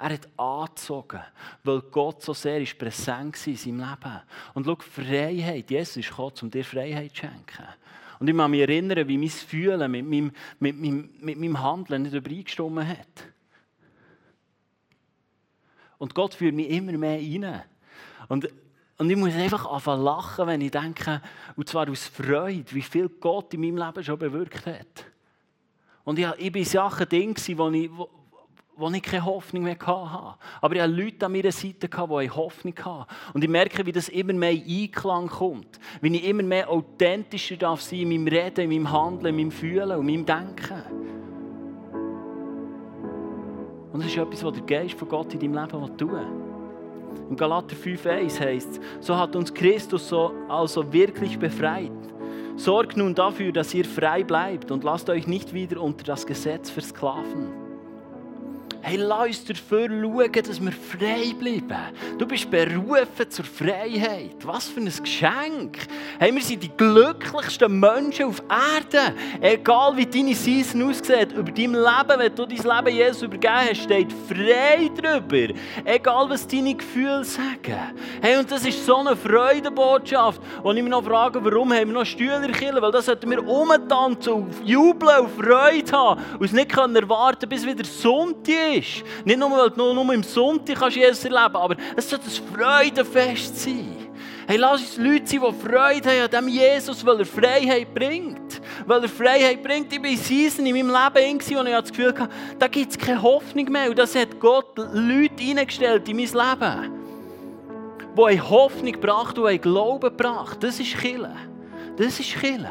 Er 0.00 0.10
hat 0.10 0.28
angezogen, 0.36 1.20
weil 1.64 1.80
Gott 1.90 2.22
so 2.22 2.32
sehr 2.32 2.60
ist 2.60 2.78
präsent 2.78 3.36
war 3.36 3.48
in 3.48 3.56
seinem 3.56 3.80
Leben. 3.80 4.20
Und 4.54 4.64
schau, 4.64 4.76
Freiheit, 4.76 5.68
Jesus 5.70 5.96
ist 5.96 6.10
gekommen, 6.10 6.34
um 6.42 6.50
dir 6.50 6.64
Freiheit 6.64 7.10
zu 7.10 7.16
schenken. 7.16 7.66
Und 8.20 8.28
ich 8.28 8.36
kann 8.36 8.50
mich 8.50 8.60
erinnern, 8.60 9.08
wie 9.08 9.18
mein 9.18 9.28
Fühlen 9.28 9.90
mit 9.90 10.06
meinem, 10.06 10.32
mit 10.60 10.78
meinem, 10.78 11.10
mit 11.20 11.38
meinem 11.38 11.60
Handeln 11.60 12.02
nicht 12.02 12.14
übereingestimmt 12.14 12.86
hat. 12.86 13.24
Und 15.98 16.14
Gott 16.14 16.34
führt 16.34 16.54
mich 16.54 16.70
immer 16.70 16.92
mehr 16.92 17.18
rein. 17.18 17.62
Und, 18.28 18.48
und 18.98 19.10
ich 19.10 19.16
muss 19.16 19.34
einfach 19.34 19.66
anfangen 19.66 20.04
lachen, 20.04 20.46
wenn 20.46 20.60
ich 20.60 20.70
denke, 20.70 21.20
und 21.56 21.68
zwar 21.68 21.88
aus 21.90 22.06
Freude, 22.06 22.72
wie 22.72 22.82
viel 22.82 23.08
Gott 23.08 23.52
in 23.54 23.60
meinem 23.60 23.78
Leben 23.78 24.04
schon 24.04 24.18
bewirkt 24.18 24.64
hat. 24.64 25.06
Und 26.04 26.20
ich, 26.20 26.26
ich 26.38 26.54
war 26.54 26.64
Sachen 26.64 27.08
Dinge, 27.08 27.34
wo 27.56 27.70
ich, 27.70 27.90
wo, 27.90 28.08
wo 28.78 28.88
ich 28.90 29.02
keine 29.02 29.24
Hoffnung 29.24 29.64
mehr 29.64 29.76
hatte. 29.76 30.38
Aber 30.60 30.74
ich 30.76 30.80
hatte 30.80 30.92
Leute 30.92 31.26
an 31.26 31.32
meiner 31.32 31.50
Seite, 31.50 31.88
die 31.88 32.30
Hoffnung 32.30 32.74
hatten. 32.78 33.06
Und 33.34 33.42
ich 33.42 33.50
merke, 33.50 33.84
wie 33.84 33.90
das 33.90 34.08
immer 34.08 34.32
mehr 34.32 34.52
in 34.52 34.84
Einklang 34.84 35.26
kommt. 35.26 35.80
Wie 36.00 36.16
ich 36.16 36.24
immer 36.24 36.44
mehr 36.44 36.70
authentischer 36.70 37.56
darf 37.56 37.80
sein 37.80 38.00
in 38.00 38.08
meinem 38.08 38.28
Reden, 38.28 38.70
in 38.70 38.70
meinem 38.70 38.92
Handeln, 38.92 39.34
in 39.34 39.36
meinem 39.36 39.50
Fühlen 39.50 39.90
und 39.98 40.06
meinem 40.06 40.24
Denken. 40.24 40.82
Und 43.92 44.04
das 44.04 44.12
ist 44.12 44.16
etwas, 44.16 44.44
was 44.44 44.52
der 44.52 44.62
Geist 44.62 44.94
von 44.94 45.08
Gott 45.08 45.34
in 45.34 45.40
deinem 45.40 45.54
Leben 45.54 45.96
tun 45.96 46.12
will. 46.12 47.28
Im 47.30 47.36
Galater 47.36 47.74
5,1 47.74 48.40
heißt 48.40 48.70
es, 48.70 48.80
so 49.00 49.16
hat 49.16 49.34
uns 49.34 49.52
Christus 49.52 50.08
so 50.08 50.32
also 50.48 50.92
wirklich 50.92 51.36
befreit. 51.36 51.90
Sorgt 52.54 52.96
nun 52.96 53.14
dafür, 53.14 53.50
dass 53.50 53.74
ihr 53.74 53.84
frei 53.84 54.22
bleibt 54.22 54.70
und 54.70 54.84
lasst 54.84 55.10
euch 55.10 55.26
nicht 55.26 55.52
wieder 55.52 55.80
unter 55.80 56.04
das 56.04 56.26
Gesetz 56.26 56.70
versklaven. 56.70 57.67
Hey, 58.88 58.96
lass 58.96 59.26
uns 59.26 59.44
dafür 59.44 59.86
schauen, 59.86 60.32
dass 60.32 60.60
wir 60.62 60.72
frei 60.72 61.34
bleiben. 61.38 61.76
Du 62.16 62.26
bist 62.26 62.50
berufen 62.50 63.28
zur 63.28 63.44
Freiheit. 63.44 64.36
Was 64.44 64.68
für 64.68 64.80
ein 64.80 64.86
Geschenk. 64.86 65.76
Hey, 66.18 66.34
wir 66.34 66.40
sind 66.40 66.62
die 66.62 66.70
glücklichsten 66.74 67.78
Menschen 67.78 68.24
auf 68.24 68.42
Erden. 68.48 69.14
Egal 69.42 69.94
wie 69.94 70.06
deine 70.06 70.34
Season 70.34 70.88
aussieht, 70.88 71.32
über 71.32 71.52
dein 71.52 71.74
Leben, 71.74 72.16
wenn 72.16 72.34
du 72.34 72.46
dein 72.46 72.56
Leben 72.56 72.96
Jesus 72.96 73.22
übergeben 73.24 73.52
hast, 73.68 73.82
steht 73.82 74.10
frei 74.26 74.90
drüber. 74.96 75.54
Egal 75.84 76.30
was 76.30 76.46
deine 76.48 76.74
Gefühle 76.74 77.24
sagen. 77.24 77.92
Hey, 78.22 78.38
und 78.38 78.50
das 78.50 78.64
ist 78.64 78.86
so 78.86 78.96
eine 78.96 79.14
Freudebotschaft. 79.14 80.40
Und 80.62 80.78
ich 80.78 80.82
mich 80.82 80.90
noch 80.90 81.04
frage, 81.04 81.44
warum 81.44 81.74
haben 81.74 81.88
wir 81.88 81.94
noch 81.94 82.06
Stühlerkiller? 82.06 82.80
Weil 82.80 82.92
das 82.92 83.04
sollten 83.04 83.28
wir 83.28 83.46
umtanzen, 83.46 84.32
auf 84.32 84.62
jubeln, 84.64 85.26
auf 85.26 85.34
Freude 85.34 85.92
haben. 85.92 86.22
Und 86.38 86.46
es 86.46 86.52
nicht 86.52 86.74
erwarten 86.74 87.46
bis 87.50 87.66
wieder 87.66 87.84
Sonntag 87.84 88.77
ist. 88.78 89.04
Nicht 89.24 89.38
nur, 89.38 89.50
weil 89.50 89.70
du 89.70 89.92
nur 89.92 90.14
im 90.14 90.22
Sonntag 90.22 90.78
kannst 90.78 90.96
Jesus 90.96 91.24
erleben 91.24 91.56
aber 91.56 91.76
es 91.96 92.08
soll 92.08 92.18
ein 92.18 92.54
Freudenfest 92.54 93.58
sein. 93.58 94.08
Hey, 94.46 94.56
lass 94.56 94.80
uns 94.80 94.96
Leute 94.96 95.26
sein, 95.26 95.40
die 95.40 95.68
Freude 95.68 96.08
haben 96.08 96.22
an 96.22 96.30
dem 96.30 96.48
Jesus, 96.48 97.04
weil 97.04 97.18
er 97.18 97.26
Freiheit 97.26 97.92
bringt. 97.92 98.62
Weil 98.86 99.02
er 99.02 99.08
Freiheit 99.10 99.62
bringt. 99.62 99.92
Ich 99.92 100.02
war 100.02 100.08
in 100.08 100.16
Season 100.16 100.64
in 100.64 100.74
meinem 100.74 100.88
Leben, 100.88 101.38
wo 101.38 101.62
ich 101.62 101.70
das 101.70 101.90
Gefühl 101.90 102.14
hatte, 102.18 102.30
da 102.58 102.66
gibt 102.66 102.92
es 102.92 102.98
keine 102.98 103.20
Hoffnung 103.20 103.70
mehr. 103.70 103.90
Und 103.90 103.98
das 103.98 104.14
hat 104.14 104.40
Gott 104.40 104.78
Leute 104.78 105.42
eingestellt 105.42 106.08
in 106.08 106.16
mein 106.16 106.24
Leben. 106.24 106.92
Die 108.16 108.40
Hoffnung 108.40 108.92
gebracht 108.92 109.38
und 109.38 109.62
Glauben 109.62 110.00
gebracht. 110.00 110.62
Das 110.62 110.80
ist 110.80 110.96
Kille. 110.96 111.36
Das 111.98 112.18
ist 112.18 112.40
Kille. 112.40 112.70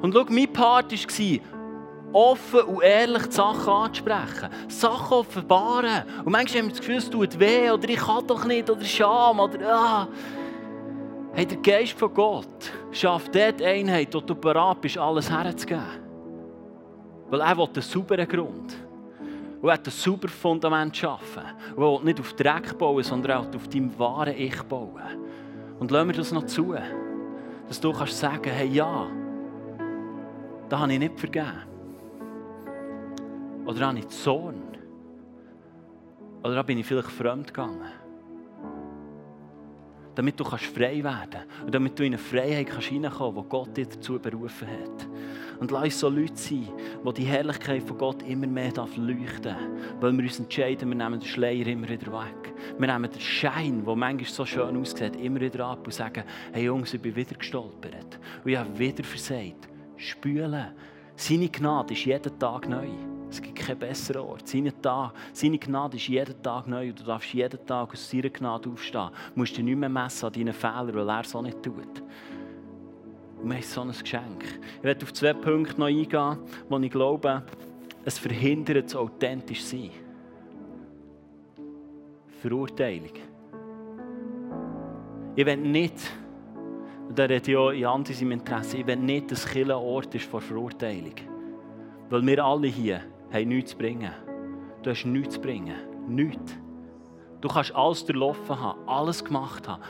Und 0.00 0.14
schau, 0.14 0.24
mein 0.30 0.50
Part 0.50 0.90
war, 0.90 1.38
offen 2.12 2.60
und 2.60 2.82
ehrlich 2.82 3.26
die 3.26 3.32
Sachen 3.32 3.72
anzusprechen. 3.72 4.48
Sachen 4.68 5.18
offenbaren. 5.18 6.04
Und 6.24 6.32
manchmal 6.32 6.62
haben 6.62 6.68
wir 6.68 6.70
das 6.70 6.80
Gefühl, 6.80 6.96
es 6.96 7.10
tut 7.10 7.38
weh 7.38 7.70
oder 7.70 7.88
ich 7.88 7.98
kann 7.98 8.26
doch 8.26 8.44
nicht 8.44 8.68
oder 8.68 8.84
Scham 8.84 9.40
oder 9.40 9.72
ah. 9.72 10.08
Hey, 11.32 11.46
der 11.46 11.58
Geist 11.58 11.92
von 11.92 12.12
Gott 12.12 12.72
schafft 12.90 13.34
dort 13.34 13.62
Einheit, 13.62 14.12
wo 14.14 14.20
du 14.20 14.34
bereit 14.34 14.80
bist, 14.80 14.98
alles 14.98 15.30
herzugeben. 15.30 15.84
Weil 17.30 17.40
er 17.40 17.56
will 17.56 17.68
einen 17.72 17.82
sauberen 17.82 18.26
Grund. 18.26 18.76
Und 19.62 19.68
er 19.68 19.74
hat 19.74 19.86
ein 19.86 19.90
sauberes 19.90 20.34
Fundament 20.34 20.96
schaffen. 20.96 21.44
Und 21.76 21.82
er 21.82 21.92
will 21.92 22.04
nicht 22.04 22.18
auf 22.18 22.32
Dreck 22.32 22.76
bauen, 22.76 23.02
sondern 23.04 23.38
auch 23.38 23.54
auf 23.54 23.68
deinem 23.68 23.96
wahren 23.96 24.34
Ich 24.36 24.60
bauen. 24.62 25.02
Und 25.78 25.90
lass 25.92 26.06
mir 26.06 26.12
das 26.14 26.32
noch 26.32 26.46
zu, 26.46 26.74
dass 27.68 27.80
du 27.80 27.92
kannst 27.92 28.18
sagen, 28.18 28.50
hey 28.50 28.68
ja, 28.68 29.06
da 30.68 30.80
habe 30.80 30.92
ich 30.92 30.98
nicht 30.98 31.18
vergeben. 31.18 31.69
Oder 33.66 33.86
habe 33.86 33.98
ich 33.98 34.08
Zorn? 34.08 34.62
Oder 36.42 36.64
bin 36.64 36.78
ich 36.78 36.86
vielleicht 36.86 37.10
fremd 37.10 37.48
gegangen? 37.48 37.92
Damit 40.14 40.40
du 40.40 40.44
frei 40.44 41.04
werden 41.04 41.30
kannst 41.30 41.64
und 41.64 41.74
damit 41.74 41.98
du 41.98 42.04
in 42.04 42.14
eine 42.14 42.18
Freiheit 42.18 42.66
kannst 42.66 42.90
reinkommen 42.90 43.10
kannst, 43.10 43.44
die 43.44 43.48
Gott 43.48 43.76
dir 43.76 43.86
dazu 43.86 44.18
berufen 44.18 44.68
hat. 44.68 45.08
Und 45.60 45.70
lass 45.70 45.84
uns 45.84 46.00
so 46.00 46.08
Leute 46.08 46.36
sein, 46.36 46.68
die 47.06 47.14
die 47.14 47.24
Herrlichkeit 47.24 47.82
von 47.82 47.98
Gott 47.98 48.22
immer 48.22 48.46
mehr 48.46 48.72
leuchten 48.74 49.42
darf. 49.42 49.60
Weil 50.00 50.12
wir 50.14 50.24
uns 50.24 50.38
entscheiden, 50.38 50.88
wir 50.88 50.96
nehmen 50.96 51.20
den 51.20 51.28
Schleier 51.28 51.66
immer 51.66 51.88
wieder 51.88 52.12
weg. 52.12 52.54
Wir 52.78 52.86
nehmen 52.86 53.10
den 53.10 53.20
Schein, 53.20 53.84
der 53.84 53.96
manchmal 53.96 54.30
so 54.30 54.46
schön 54.46 54.76
aussieht, 54.76 55.16
immer 55.16 55.40
wieder 55.40 55.66
ab 55.66 55.80
und 55.84 55.92
sagen, 55.92 56.24
hey 56.52 56.64
Jungs, 56.64 56.94
ich 56.94 57.00
bin 57.00 57.14
wieder 57.14 57.34
gestolpert. 57.34 58.18
Und 58.42 58.50
ich 58.50 58.56
habe 58.56 58.78
wieder 58.78 59.04
versagt. 59.04 59.68
Spülen. 59.96 60.68
Seine 61.14 61.48
Gnade 61.50 61.92
ist 61.92 62.06
jeden 62.06 62.38
Tag 62.38 62.66
neu. 62.66 62.88
Es 63.30 63.40
gibt 63.40 63.56
keinen 63.56 63.78
besseren 63.78 64.22
Ort. 64.22 64.48
Seine, 64.48 64.78
Tag, 64.80 65.12
seine 65.32 65.58
Gnade 65.58 65.96
ist 65.96 66.08
jeden 66.08 66.42
Tag 66.42 66.66
neu 66.66 66.88
und 66.88 66.98
du 66.98 67.04
darfst 67.04 67.32
jeden 67.32 67.64
Tag 67.64 67.92
aus 67.92 68.10
seiner 68.10 68.28
Gnade 68.28 68.68
aufstehen. 68.68 69.10
Du 69.34 69.40
musst 69.40 69.56
dich 69.56 69.64
nicht 69.64 69.76
mehr 69.76 69.88
messen 69.88 70.26
an 70.26 70.32
deinen 70.32 70.52
Fehlern, 70.52 70.94
weil 70.94 71.08
er 71.08 71.20
es 71.20 71.34
auch 71.34 71.42
nicht 71.42 71.62
tut. 71.62 72.02
Und 73.40 73.48
wir 73.48 73.54
haben 73.54 73.62
so 73.62 73.80
ein 73.82 73.92
Geschenk. 73.92 74.44
Ich 74.78 74.82
werde 74.82 75.04
auf 75.04 75.12
zwei 75.12 75.32
Punkte 75.32 75.78
noch 75.78 75.86
eingehen, 75.86 76.38
wo 76.68 76.78
ich 76.78 76.90
glaube, 76.90 77.42
es 78.04 78.18
verhindert 78.18 78.86
das 78.86 78.96
authentisch 78.96 79.62
sein. 79.62 79.90
Verurteilung. 82.40 83.12
Ich 85.36 85.46
will 85.46 85.56
nicht, 85.56 85.94
und 87.08 87.18
da 87.18 87.24
rede 87.24 87.50
ich 87.50 87.56
auch 87.56 87.70
in 87.70 87.86
Andi 87.86 88.12
Interesse, 88.12 88.78
ich 88.78 88.86
will 88.86 88.96
nicht, 88.96 89.30
dass 89.30 89.46
Kirche 89.46 89.76
Ort 89.76 90.14
ist 90.14 90.26
vor 90.26 90.40
Verurteilung. 90.40 91.14
Weil 92.08 92.26
wir 92.26 92.44
alle 92.44 92.66
hier 92.66 93.02
haben 93.32 93.48
nichts 93.48 93.72
zu 93.72 93.78
bringen. 93.78 94.12
Du 94.82 94.90
hast 94.90 95.04
nichts 95.04 95.34
zu 95.34 95.40
bringen. 95.40 95.74
Nichts. 96.08 96.56
Du 97.40 97.48
kannst 97.48 97.74
alles 97.74 98.04
durchlaufen 98.04 98.60
haben, 98.60 98.88
alles 98.88 99.24
gemacht 99.24 99.66
haben, 99.66 99.82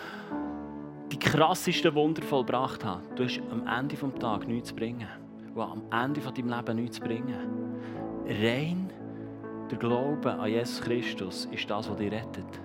die 1.11 1.18
krassesten 1.18 1.95
Wunder 1.95 2.22
vollbracht 2.22 2.84
haben. 2.84 3.03
Du 3.16 3.24
hast 3.24 3.41
am 3.51 3.66
Ende 3.66 3.97
des 3.97 4.14
Tages 4.20 4.47
nichts 4.47 4.68
zu 4.68 4.76
bringen. 4.76 5.09
Und 5.55 5.62
am 5.62 5.82
Ende 5.91 6.20
von 6.20 6.32
deinem 6.32 6.49
Leben 6.49 6.76
nichts 6.76 6.97
zu 6.97 7.03
bringen. 7.03 7.34
Rein 8.26 8.93
der 9.70 9.78
Glaube 9.78 10.32
an 10.32 10.49
Jesus 10.51 10.80
Christus 10.80 11.49
ist 11.53 11.70
das, 11.70 11.88
was 11.88 11.97
dich 11.97 12.11
rettet. 12.11 12.61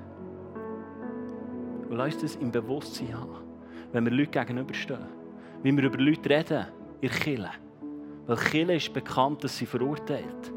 Und 1.89 1.97
lass 1.97 2.17
das 2.17 2.35
im 2.35 2.51
Bewusstsein 2.51 3.13
haben, 3.13 3.35
wenn 3.91 4.05
wir 4.05 4.11
Leuten 4.11 4.31
gegenüberstehen. 4.31 5.05
Wie 5.61 5.75
wir 5.75 5.83
über 5.83 5.97
Leute 5.97 6.29
reden, 6.29 6.65
der 7.01 7.09
Kirche. 7.09 7.49
Weil 8.25 8.37
Kirche 8.37 8.73
ist 8.73 8.93
bekannt, 8.93 9.43
dass 9.43 9.57
sie 9.57 9.65
verurteilt. 9.65 10.51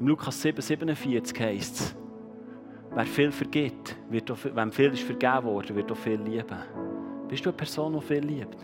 Im 0.00 0.08
Lukas 0.08 0.44
7,47 0.44 1.38
heißt 1.38 1.74
es, 1.76 1.96
wer 2.94 3.06
viel 3.06 3.30
vergibt, 3.30 3.96
wird 4.10 4.28
auch, 4.30 4.38
wem 4.42 4.72
viel 4.72 4.92
ist 4.92 5.04
vergeben 5.04 5.44
worden, 5.44 5.76
wird 5.76 5.90
auch 5.92 5.96
viel 5.96 6.20
lieben. 6.20 6.58
Bist 7.28 7.44
du 7.44 7.50
eine 7.50 7.56
Person, 7.56 7.92
die 7.94 8.00
viel 8.04 8.24
liebt? 8.24 8.56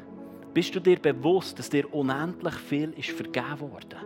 Bist 0.52 0.74
du 0.74 0.80
dir 0.80 0.98
bewusst, 0.98 1.56
dass 1.58 1.70
dir 1.70 1.92
unendlich 1.94 2.54
viel 2.54 2.92
ist 2.96 3.10
vergeben 3.10 3.60
worden? 3.60 4.00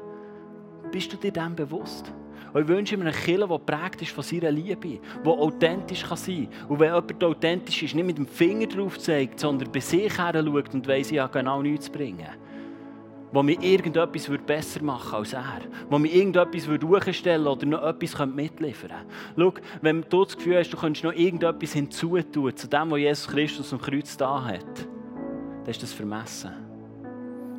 Bist 0.92 1.12
du 1.12 1.16
dir 1.16 1.32
dem 1.32 1.56
bewusst? 1.56 2.12
Und 2.52 2.62
ich 2.62 2.68
wünsche 2.68 2.96
mir 2.98 3.06
eine 3.06 3.12
Kirche, 3.12 3.48
die 3.48 3.58
prägt 3.58 4.02
ist 4.02 4.12
von 4.12 4.22
seiner 4.22 4.50
Liebe, 4.50 5.00
die 5.24 5.28
authentisch 5.28 6.04
kann 6.04 6.18
sein 6.18 6.48
kann. 6.50 6.68
Und 6.68 6.78
wenn 6.78 6.94
jemand 6.94 7.24
authentisch 7.24 7.82
ist, 7.82 7.94
nicht 7.94 8.06
mit 8.06 8.18
dem 8.18 8.26
Finger 8.26 8.66
drauf 8.66 8.98
zeigt, 8.98 9.40
sondern 9.40 9.72
bei 9.72 9.80
sich 9.80 10.16
her 10.18 10.32
schaut 10.34 10.74
und 10.74 10.86
weiss, 10.86 11.10
ich 11.10 11.18
habe 11.18 11.32
genau 11.32 11.62
nichts 11.62 11.86
zu 11.86 11.92
bringen 11.92 12.28
wo 13.34 13.42
mir 13.42 13.60
irgendetwas 13.60 14.30
besser 14.46 14.80
machen 14.84 15.16
als 15.16 15.32
er. 15.32 15.62
Wo 15.90 15.98
mir 15.98 16.08
irgendetwas 16.08 16.68
hochstellen 16.68 17.48
oder 17.48 17.66
noch 17.66 17.82
etwas 17.82 18.24
mitliefern 18.26 18.90
könnte. 19.36 19.60
Schau, 19.60 19.78
wenn 19.82 20.04
du 20.08 20.24
das 20.24 20.36
Gefühl 20.36 20.58
hast, 20.58 20.70
du 20.70 20.76
könntest 20.76 21.04
noch 21.04 21.12
irgendetwas 21.12 21.72
hinzutun 21.72 22.56
zu 22.56 22.68
dem, 22.68 22.90
was 22.92 22.98
Jesus 23.00 23.26
Christus 23.26 23.72
am 23.72 23.80
Kreuz 23.80 24.16
da 24.16 24.44
hat, 24.44 24.86
dann 25.64 25.66
ist 25.66 25.82
das 25.82 25.92
vermessen. 25.92 26.52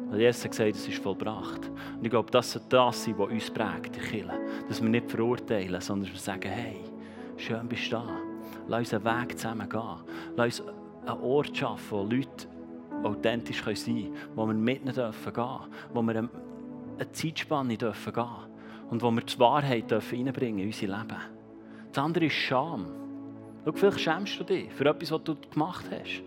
Weil 0.10 0.22
Jesus 0.22 0.46
hat 0.46 0.52
gesagt, 0.52 0.76
es 0.76 0.88
ist 0.88 1.04
vollbracht. 1.04 1.70
Und 1.98 2.06
ich 2.06 2.10
glaube, 2.10 2.32
das 2.32 2.54
soll 2.54 2.62
das 2.70 3.04
sein, 3.04 3.16
was 3.18 3.30
uns 3.30 3.52
prägt, 3.52 3.98
die 3.98 4.00
Kirche. 4.00 4.32
Dass 4.70 4.82
wir 4.82 4.90
nicht 4.90 5.12
verurteilen, 5.12 5.82
sondern 5.82 6.10
wir 6.10 6.18
sagen, 6.18 6.50
hey, 6.50 6.78
schön 7.36 7.68
bist 7.68 7.88
du 7.88 7.98
da. 7.98 8.08
Lass 8.70 8.94
uns 8.94 9.06
einen 9.06 9.22
Weg 9.22 9.38
zusammen 9.38 9.68
gehen. 9.68 9.82
Lass 10.38 10.62
uns 10.62 10.70
einen 11.06 11.20
Ort 11.20 11.58
schaffen, 11.58 11.92
wo 11.92 12.04
Leute 12.04 12.48
authentisch 13.06 13.64
sein 13.64 13.76
können, 13.76 14.16
wo 14.36 14.46
wir 14.46 14.54
mitten 14.54 14.92
dürfen 14.92 15.34
gehen, 15.34 15.60
wo 15.94 16.02
wir 16.02 16.18
eine 16.18 17.12
Zeitspanne 17.12 17.78
dürfen 17.78 18.14
gehen 18.14 18.26
und 18.90 19.02
wo 19.02 19.12
wir 19.12 19.22
die 19.22 19.40
Wahrheit 19.40 19.90
dürfen 19.92 20.28
in 20.28 20.66
unser 20.66 20.88
Leben. 20.88 21.18
Das 21.92 22.04
andere 22.04 22.26
ist 22.26 22.34
Scham. 22.34 22.88
Schau, 23.64 23.72
vielleicht 23.72 24.00
schämst 24.00 24.40
du 24.40 24.44
dich 24.44 24.72
für 24.74 24.86
etwas, 24.86 25.12
was 25.12 25.24
du 25.24 25.36
gemacht 25.52 25.86
hast. 25.92 26.24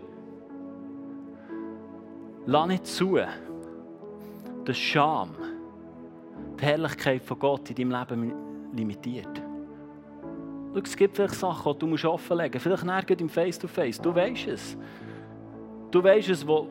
Lass 2.47 2.69
nicht 2.69 2.87
zu, 2.87 3.19
dass 4.65 4.77
Scham 4.77 5.31
die 6.59 6.65
Herrlichkeit 6.65 7.23
von 7.23 7.39
Gott 7.39 7.71
in 7.71 7.77
deinem 7.77 8.01
Leben 8.01 8.33
limitiert. 8.75 9.43
Schau, 10.73 10.81
es 10.81 10.97
gibt 10.97 11.17
vielleicht 11.17 11.35
Sachen, 11.35 11.79
die 11.79 11.97
du 11.97 12.09
offenlegen 12.09 12.53
musst. 12.55 12.63
Vielleicht 12.63 12.85
nirgends 12.85 13.23
im 13.23 13.29
Face-to-Face. 13.29 13.99
-face. 13.99 14.03
Du 14.03 14.15
weißt 14.15 14.49
es. 14.49 14.77
Du 15.91 16.03
weißt 16.03 16.29
es, 16.29 16.47
wo, 16.47 16.69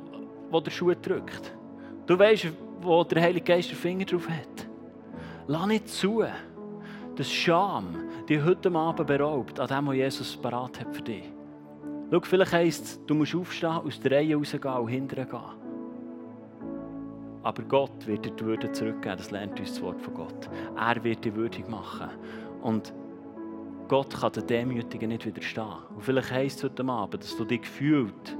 wo 0.49 0.59
der 0.59 0.71
Schuh 0.71 0.93
drückt. 0.93 1.53
Du 2.05 2.17
weißt, 2.17 2.47
wo 2.81 3.03
der 3.03 3.21
Heilige 3.21 3.45
Geist 3.45 3.71
den 3.71 3.77
Finger 3.77 4.05
drauf 4.05 4.29
hat. 4.29 4.67
Lass 5.47 5.67
nicht 5.67 5.89
zu, 5.89 6.23
dass 7.15 7.31
Scham 7.31 7.95
dich 8.29 8.43
heute 8.43 8.71
Abend 8.71 9.07
beraubt 9.07 9.59
an 9.59 9.67
dem, 9.67 9.87
was 9.87 9.95
Jesus 9.95 10.37
parat 10.37 10.79
hat 10.79 10.95
für 10.95 11.01
dich. 11.01 11.23
Schau, 12.11 12.19
vielleicht 12.21 12.53
heisst 12.53 12.83
es, 12.85 13.05
du 13.05 13.15
musst 13.15 13.35
aufstehen, 13.35 13.69
aus 13.69 13.99
der 13.99 14.11
Reihe 14.11 14.35
rausgehen 14.35 14.73
und 14.73 14.87
hinterher 14.87 15.25
gehen. 15.25 15.67
Aber 17.43 17.63
Gott 17.63 18.05
wird 18.05 18.25
dir 18.25 18.31
die 18.31 18.45
Würde 18.45 18.71
zurückgeben, 18.71 19.17
das 19.17 19.31
lernt 19.31 19.59
uns 19.59 19.71
das 19.71 19.81
Wort 19.81 20.01
von 20.01 20.13
Gott. 20.13 20.49
Er 20.77 21.03
wird 21.03 21.23
dich 21.23 21.33
würdig 21.33 21.67
machen. 21.69 22.09
Und 22.61 22.93
Gott 23.87 24.19
kann 24.19 24.33
den 24.33 24.47
Demütigen 24.47 25.09
nicht 25.09 25.25
widerstehen. 25.25 25.65
Und 25.95 26.03
vielleicht 26.03 26.31
heisst 26.31 26.57
es 26.57 26.63
heute 26.65 26.85
Abend, 26.85 27.23
dass 27.23 27.35
du 27.37 27.45
dich 27.45 27.61
gefühlt, 27.61 28.37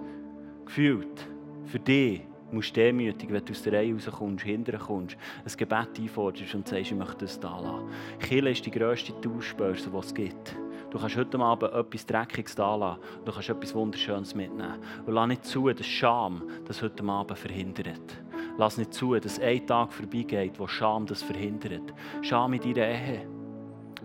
gefühlt, 0.68 1.28
für 1.66 1.80
dich 1.80 2.22
musst 2.52 2.76
demütig, 2.76 3.30
wenn 3.32 3.44
du 3.44 3.52
aus 3.52 3.62
der 3.64 3.74
Reihe 3.74 3.94
rauskommst, 3.94 4.46
hinterher 4.46 4.80
kommst, 4.80 5.18
ein 5.44 5.58
Gebet 5.58 6.00
einforderst 6.00 6.56
und 6.56 6.68
sagst, 6.68 6.92
ich 6.92 6.98
möchte 6.98 7.26
das 7.26 7.40
da 7.40 7.60
lassen. 7.60 7.90
Kirche 8.20 8.50
ist 8.50 8.66
die 8.66 8.72
grösste 8.72 9.20
Tauschbörse, 9.20 9.90
die 9.90 9.98
es 9.98 10.14
gibt. 10.14 10.56
Du 10.90 10.98
kannst 10.98 11.18
heute 11.18 11.38
Abend 11.40 11.74
etwas 11.74 12.06
Dreckiges 12.06 12.56
da 12.56 12.76
lassen. 12.76 13.02
Du 13.26 13.32
kannst 13.32 13.50
etwas 13.50 13.76
Wunderschönes 13.76 14.34
mitnehmen. 14.34 14.80
Und 15.06 15.14
lass 15.14 15.28
nicht 15.28 15.46
zu, 15.46 15.70
dass 15.70 15.86
Scham 15.86 16.44
das 16.66 16.82
heute 16.82 17.04
Abend 17.04 17.38
verhindert. 17.38 18.18
Lass 18.58 18.78
nicht 18.78 18.94
zu, 18.94 19.16
dass 19.16 19.40
ein 19.40 19.68
Tag 19.68 19.92
vorbeigeht, 19.92 20.58
wo 20.58 20.68
Scham 20.68 21.06
das 21.06 21.22
verhindert. 21.22 21.94
Scham 22.22 22.54
in 22.54 22.62
deiner 22.62 22.88
Ehe. 22.88 23.28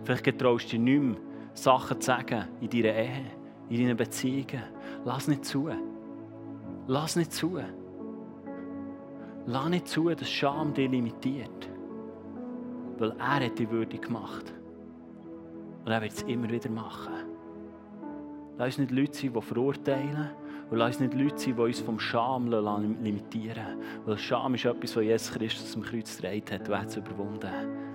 Vielleicht 0.03 0.25
getraust 0.25 0.65
du 0.65 0.69
dich 0.71 0.79
nicht 0.79 1.01
mehr, 1.01 1.17
Sachen 1.53 2.01
zu 2.01 2.07
sagen 2.07 2.45
in 2.59 2.69
deiner 2.69 2.95
Ehe, 2.95 3.31
in 3.69 3.77
deinen 3.77 3.97
Beziehungen. 3.97 4.63
Lass 5.05 5.29
nicht 5.29 5.45
zu. 5.45 5.69
Lass 6.87 7.15
nicht 7.15 7.31
zu. 7.31 7.59
Lass 9.45 9.69
nicht 9.69 9.87
zu, 9.87 10.09
dass 10.09 10.29
Scham 10.29 10.73
dich 10.73 10.89
limitiert. 10.89 11.69
Weil 12.97 13.11
er 13.11 13.45
hat 13.45 13.59
die 13.59 13.69
Würde 13.69 13.97
gemacht. 13.97 14.53
Und 15.85 15.91
er 15.91 16.01
wird 16.01 16.13
es 16.13 16.21
immer 16.23 16.49
wieder 16.49 16.69
machen. 16.69 17.13
Lass 18.57 18.77
uns 18.77 18.77
nicht 18.79 18.91
Leute 18.91 19.17
sein, 19.17 19.33
die 19.33 19.41
verurteilen. 19.41 20.29
Und 20.69 20.77
lass 20.77 20.97
uns 20.97 20.99
nicht 21.01 21.13
Leute 21.13 21.37
sein, 21.37 21.55
die 21.55 21.61
uns 21.61 21.79
vom 21.79 21.99
Scham 21.99 22.47
limitieren. 22.49 23.79
Weil 24.05 24.17
Scham 24.17 24.55
ist 24.55 24.65
etwas, 24.65 24.95
was 24.95 25.03
Jesus 25.03 25.31
Christus 25.31 25.75
am 25.75 25.81
Kreuz 25.81 26.15
gedreht 26.15 26.51
hat 26.51 26.67
und 26.67 26.77
hat 26.77 26.87
es 26.87 26.97
überwunden. 26.97 27.92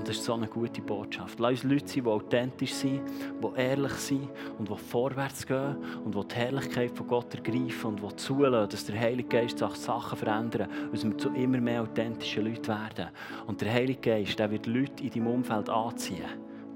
Und 0.00 0.08
das 0.08 0.16
ist 0.16 0.24
so 0.24 0.32
eine 0.32 0.46
gute 0.46 0.80
Botschaft. 0.80 1.38
Lass 1.38 1.62
uns 1.62 1.64
Leute 1.64 1.86
sein, 1.86 2.04
die 2.04 2.08
authentisch 2.08 2.72
sind, 2.72 3.02
die 3.44 3.60
ehrlich 3.60 3.92
sind 3.92 4.30
und 4.58 4.70
die 4.70 4.74
vorwärts 4.74 5.46
gehen 5.46 5.76
und 6.02 6.14
die 6.14 6.26
die 6.26 6.34
Herrlichkeit 6.36 6.96
von 6.96 7.06
Gott 7.06 7.34
ergreifen 7.34 7.90
und 7.90 8.02
die 8.02 8.16
zulassen, 8.16 8.70
dass 8.70 8.86
der 8.86 8.98
Heilige 8.98 9.28
Geist 9.28 9.58
Sachen 9.58 10.16
verändert, 10.16 10.70
dass 10.90 11.04
wir 11.04 11.18
zu 11.18 11.28
immer 11.34 11.60
mehr 11.60 11.82
authentischen 11.82 12.46
Leuten 12.46 12.68
werden. 12.68 13.08
Und 13.46 13.60
der 13.60 13.70
Heilige 13.70 14.00
Geist 14.00 14.38
der 14.38 14.50
wird 14.50 14.66
Leute 14.66 15.04
in 15.04 15.10
deinem 15.10 15.26
Umfeld 15.26 15.68
anziehen, 15.68 16.24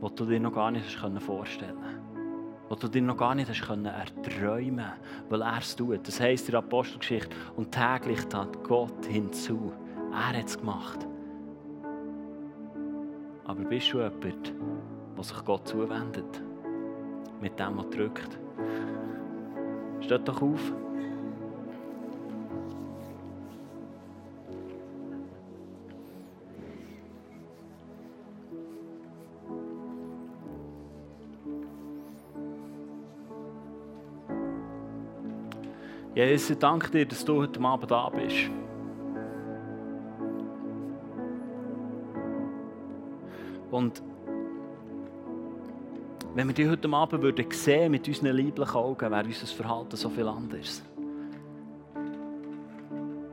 die 0.02 0.14
du 0.14 0.26
dir 0.26 0.40
noch 0.40 0.52
gar 0.52 0.70
nicht 0.70 0.84
vorstellen 1.20 1.78
kannst. 1.80 2.68
Was 2.68 2.78
du 2.80 2.88
dir 2.88 3.00
noch 3.00 3.16
gar 3.16 3.34
nicht 3.34 3.48
hast 3.48 3.62
können 3.62 3.86
erträumen 3.86 4.92
weil 5.30 5.40
er 5.40 5.60
es 5.60 5.74
tut. 5.74 6.06
Das 6.06 6.20
heisst 6.20 6.48
in 6.48 6.52
der 6.52 6.58
Apostelgeschichte, 6.58 7.34
und 7.56 7.72
täglich 7.72 8.22
tat 8.26 8.62
Gott 8.64 9.06
hinzu. 9.06 9.72
Er 10.12 10.38
hat 10.38 10.44
es 10.44 10.58
gemacht. 10.58 11.06
Aber 13.46 13.62
bist 13.64 13.92
du 13.92 13.98
jemand, 13.98 14.24
der 15.16 15.24
sich 15.24 15.44
Gott 15.44 15.68
zuwendet? 15.68 16.42
Mit 17.40 17.58
dem, 17.58 17.76
was 17.76 17.90
drückt? 17.90 18.38
Steht 20.00 20.26
doch 20.26 20.40
auf. 20.40 20.72
Jesus, 36.14 36.50
ich 36.50 36.58
danke 36.58 36.90
dir, 36.90 37.06
dass 37.06 37.24
du 37.24 37.40
heute 37.42 37.60
Abend 37.60 37.90
da 37.90 38.08
bist. 38.08 38.48
Und 43.74 44.00
wenn 46.36 46.46
wir 46.46 46.54
dich 46.54 46.68
heute 46.68 46.88
Abend 46.90 47.22
würden 47.22 47.50
sehen 47.50 47.90
mit 47.90 48.06
unseren 48.06 48.36
lieblichen 48.36 48.76
Augen, 48.76 49.10
wäre 49.10 49.24
unser 49.24 49.46
Verhalten 49.48 49.96
so 49.96 50.08
viel 50.10 50.28
anders. 50.28 50.80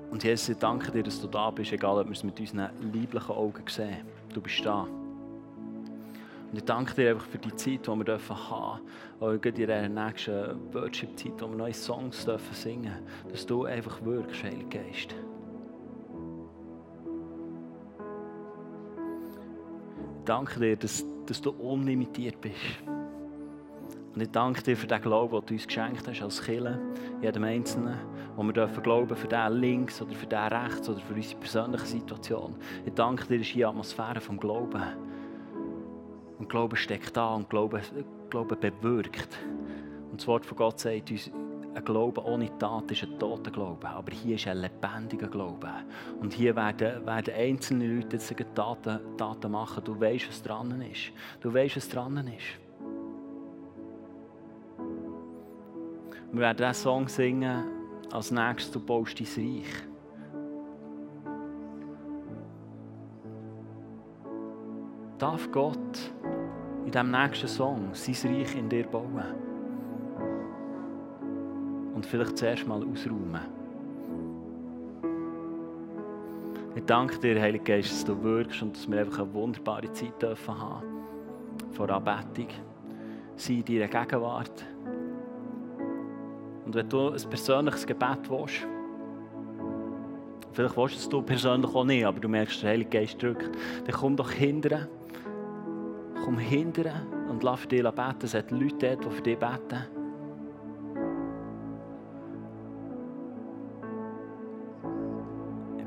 Und 0.09 0.23
Jesus, 0.23 0.49
ich 0.49 0.57
danke 0.57 0.91
dir, 0.91 1.03
dass 1.03 1.21
du 1.21 1.27
da 1.27 1.51
bist, 1.51 1.71
egal 1.73 1.99
ob 1.99 2.07
wir 2.07 2.13
es 2.13 2.23
mit 2.23 2.39
unseren 2.39 2.69
lieblichen 2.91 3.35
Augen 3.35 3.63
sehen. 3.67 3.97
Du 4.33 4.41
bist 4.41 4.65
da. 4.65 4.81
Und 4.81 6.57
ich 6.57 6.65
danke 6.65 6.95
dir 6.95 7.11
einfach 7.11 7.27
für 7.27 7.37
die 7.37 7.55
Zeit, 7.55 7.85
die 7.85 7.95
wir 7.95 8.03
dürfen 8.03 8.49
haben 8.49 8.81
dürfen, 9.19 9.43
in 9.43 9.53
dieser 9.53 9.89
nächsten 9.89 10.73
Worship-Zeit, 10.73 11.33
wo 11.39 11.49
wir 11.49 11.55
neue 11.55 11.73
Songs 11.75 12.25
dürfen 12.25 12.55
singen 12.55 12.93
dürfen, 12.93 13.31
dass 13.31 13.45
du 13.45 13.65
einfach 13.65 14.03
wirkst, 14.03 14.43
Heiliger 14.43 14.79
Geist. 14.79 15.13
Danke 20.31 20.61
dir, 20.61 20.77
dass, 20.77 21.03
du 21.41 21.49
unlimitiert 21.49 22.39
bist. 22.39 22.55
Und 24.13 24.21
ich 24.21 24.31
danke 24.31 24.63
dir 24.63 24.77
für 24.77 24.87
den 24.87 25.01
Glauben, 25.01 25.37
den 25.39 25.45
du 25.45 25.53
uns 25.55 25.67
geschenkt 25.67 26.07
hast 26.07 26.21
als 26.21 26.41
Killer, 26.41 26.79
jedem 27.21 27.43
Einzelnen, 27.43 27.97
wo 28.37 28.43
wir 28.43 28.53
dürfen 28.53 28.81
glauben 28.81 29.13
für 29.13 29.27
den 29.27 29.53
links 29.53 30.01
oder 30.01 30.13
für 30.13 30.25
den 30.25 30.39
rechts 30.39 30.87
oder 30.87 30.99
für 30.99 31.13
unsere 31.15 31.39
persönliche 31.39 31.85
Situation. 31.85 32.55
Ich 32.85 32.93
danke 32.93 33.25
dir, 33.25 33.39
dass 33.39 33.47
hier 33.47 33.67
Atmosphäre 33.67 34.21
vom 34.21 34.39
Glauben. 34.39 34.81
Und 36.39 36.47
Glauben 36.47 36.77
steckt 36.77 37.15
da 37.17 37.35
und 37.35 37.49
Glauben, 37.49 37.81
Glauben 38.29 38.57
bewirkt. 38.57 39.37
Und 40.11 40.21
das 40.21 40.27
Wort 40.27 40.45
von 40.45 40.57
Gott 40.57 40.79
sagt 40.79 41.11
uns, 41.11 41.29
ein 41.73 41.85
Glaube 41.85 42.23
ohne 42.25 42.57
Tat 42.57 42.91
ist 42.91 43.03
ein 43.03 43.17
toter 43.17 43.51
Glaube. 43.51 43.87
Aber 43.87 44.11
hier 44.11 44.35
ist 44.35 44.47
ein 44.47 44.57
lebendiger 44.57 45.27
Glaube. 45.27 45.69
Und 46.19 46.33
hier 46.33 46.55
werden, 46.55 47.05
werden 47.05 47.33
einzelne 47.33 47.87
Leute 47.87 48.17
jetzt 48.17 48.33
Taten, 48.55 48.99
Taten 49.17 49.51
machen. 49.51 49.83
Du 49.83 49.99
weißt, 49.99 50.27
was 50.27 50.43
dran 50.43 50.81
ist. 50.81 51.11
Du 51.39 51.53
weißt, 51.53 51.77
was 51.77 51.89
dran 51.89 52.17
ist. 52.27 52.59
Wir 56.33 56.41
werden 56.41 56.57
diesen 56.57 56.73
Song 56.73 57.07
singen, 57.07 57.63
als 58.11 58.31
nächstes, 58.31 58.71
du 58.71 58.79
baust 58.79 59.19
dein 59.19 59.27
Reich. 59.27 59.65
Darf 65.17 65.51
Gott 65.51 66.11
in 66.85 66.91
diesem 66.91 67.11
nächsten 67.11 67.47
Song 67.47 67.89
sein 67.93 68.33
Reich 68.33 68.55
in 68.55 68.69
dir 68.69 68.87
bauen? 68.87 69.50
Und 72.01 72.07
vielleicht 72.07 72.35
zuerst 72.35 72.67
mal 72.67 72.83
ausräumen. 72.83 73.41
Ich 76.75 76.83
danke 76.85 77.19
dir, 77.19 77.39
Heilige 77.39 77.63
Geist, 77.63 77.91
dass 77.91 78.05
du 78.05 78.23
wirkst 78.23 78.63
und 78.63 78.75
dass 78.75 78.89
wir 78.89 79.01
einfach 79.01 79.19
eine 79.19 79.33
wunderbare 79.35 79.93
Zeit 79.93 80.19
dürfen 80.19 80.59
haben. 80.59 80.83
Vor 81.73 81.87
Anbetung. 81.91 82.47
Sei 83.35 83.53
in 83.53 83.65
deiner 83.65 83.87
Gegenwart. 83.87 84.65
Und 86.65 86.73
wenn 86.73 86.89
du 86.89 87.09
ein 87.09 87.21
persönliches 87.29 87.85
Gebet 87.85 88.29
willst, 88.29 88.67
vielleicht 90.53 90.77
willst 90.77 91.13
du 91.13 91.19
es 91.19 91.25
persönlich 91.25 91.75
auch 91.75 91.83
nicht, 91.83 92.03
aber 92.03 92.19
du 92.19 92.27
merkst, 92.27 92.63
der 92.63 92.71
Heilige 92.71 92.97
Geist 92.97 93.21
drückt, 93.21 93.51
dann 93.85 93.95
komm 93.95 94.15
doch 94.15 94.31
hinterher. 94.31 94.87
Komm 96.25 96.39
hinterher 96.39 97.05
und 97.29 97.43
lass 97.43 97.59
für 97.59 97.67
dich 97.67 97.83
beten. 97.83 98.23
Es 98.23 98.33
hat 98.33 98.49
Leute 98.49 98.97
dort, 98.97 99.05
die 99.05 99.09
für 99.15 99.21
dich 99.21 99.37
beten. 99.37 100.00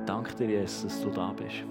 Danke 0.07 0.35
dir, 0.35 0.49
Jesus, 0.49 0.83
dass 0.83 1.03
du 1.03 1.11
da 1.11 1.33
bist. 1.33 1.65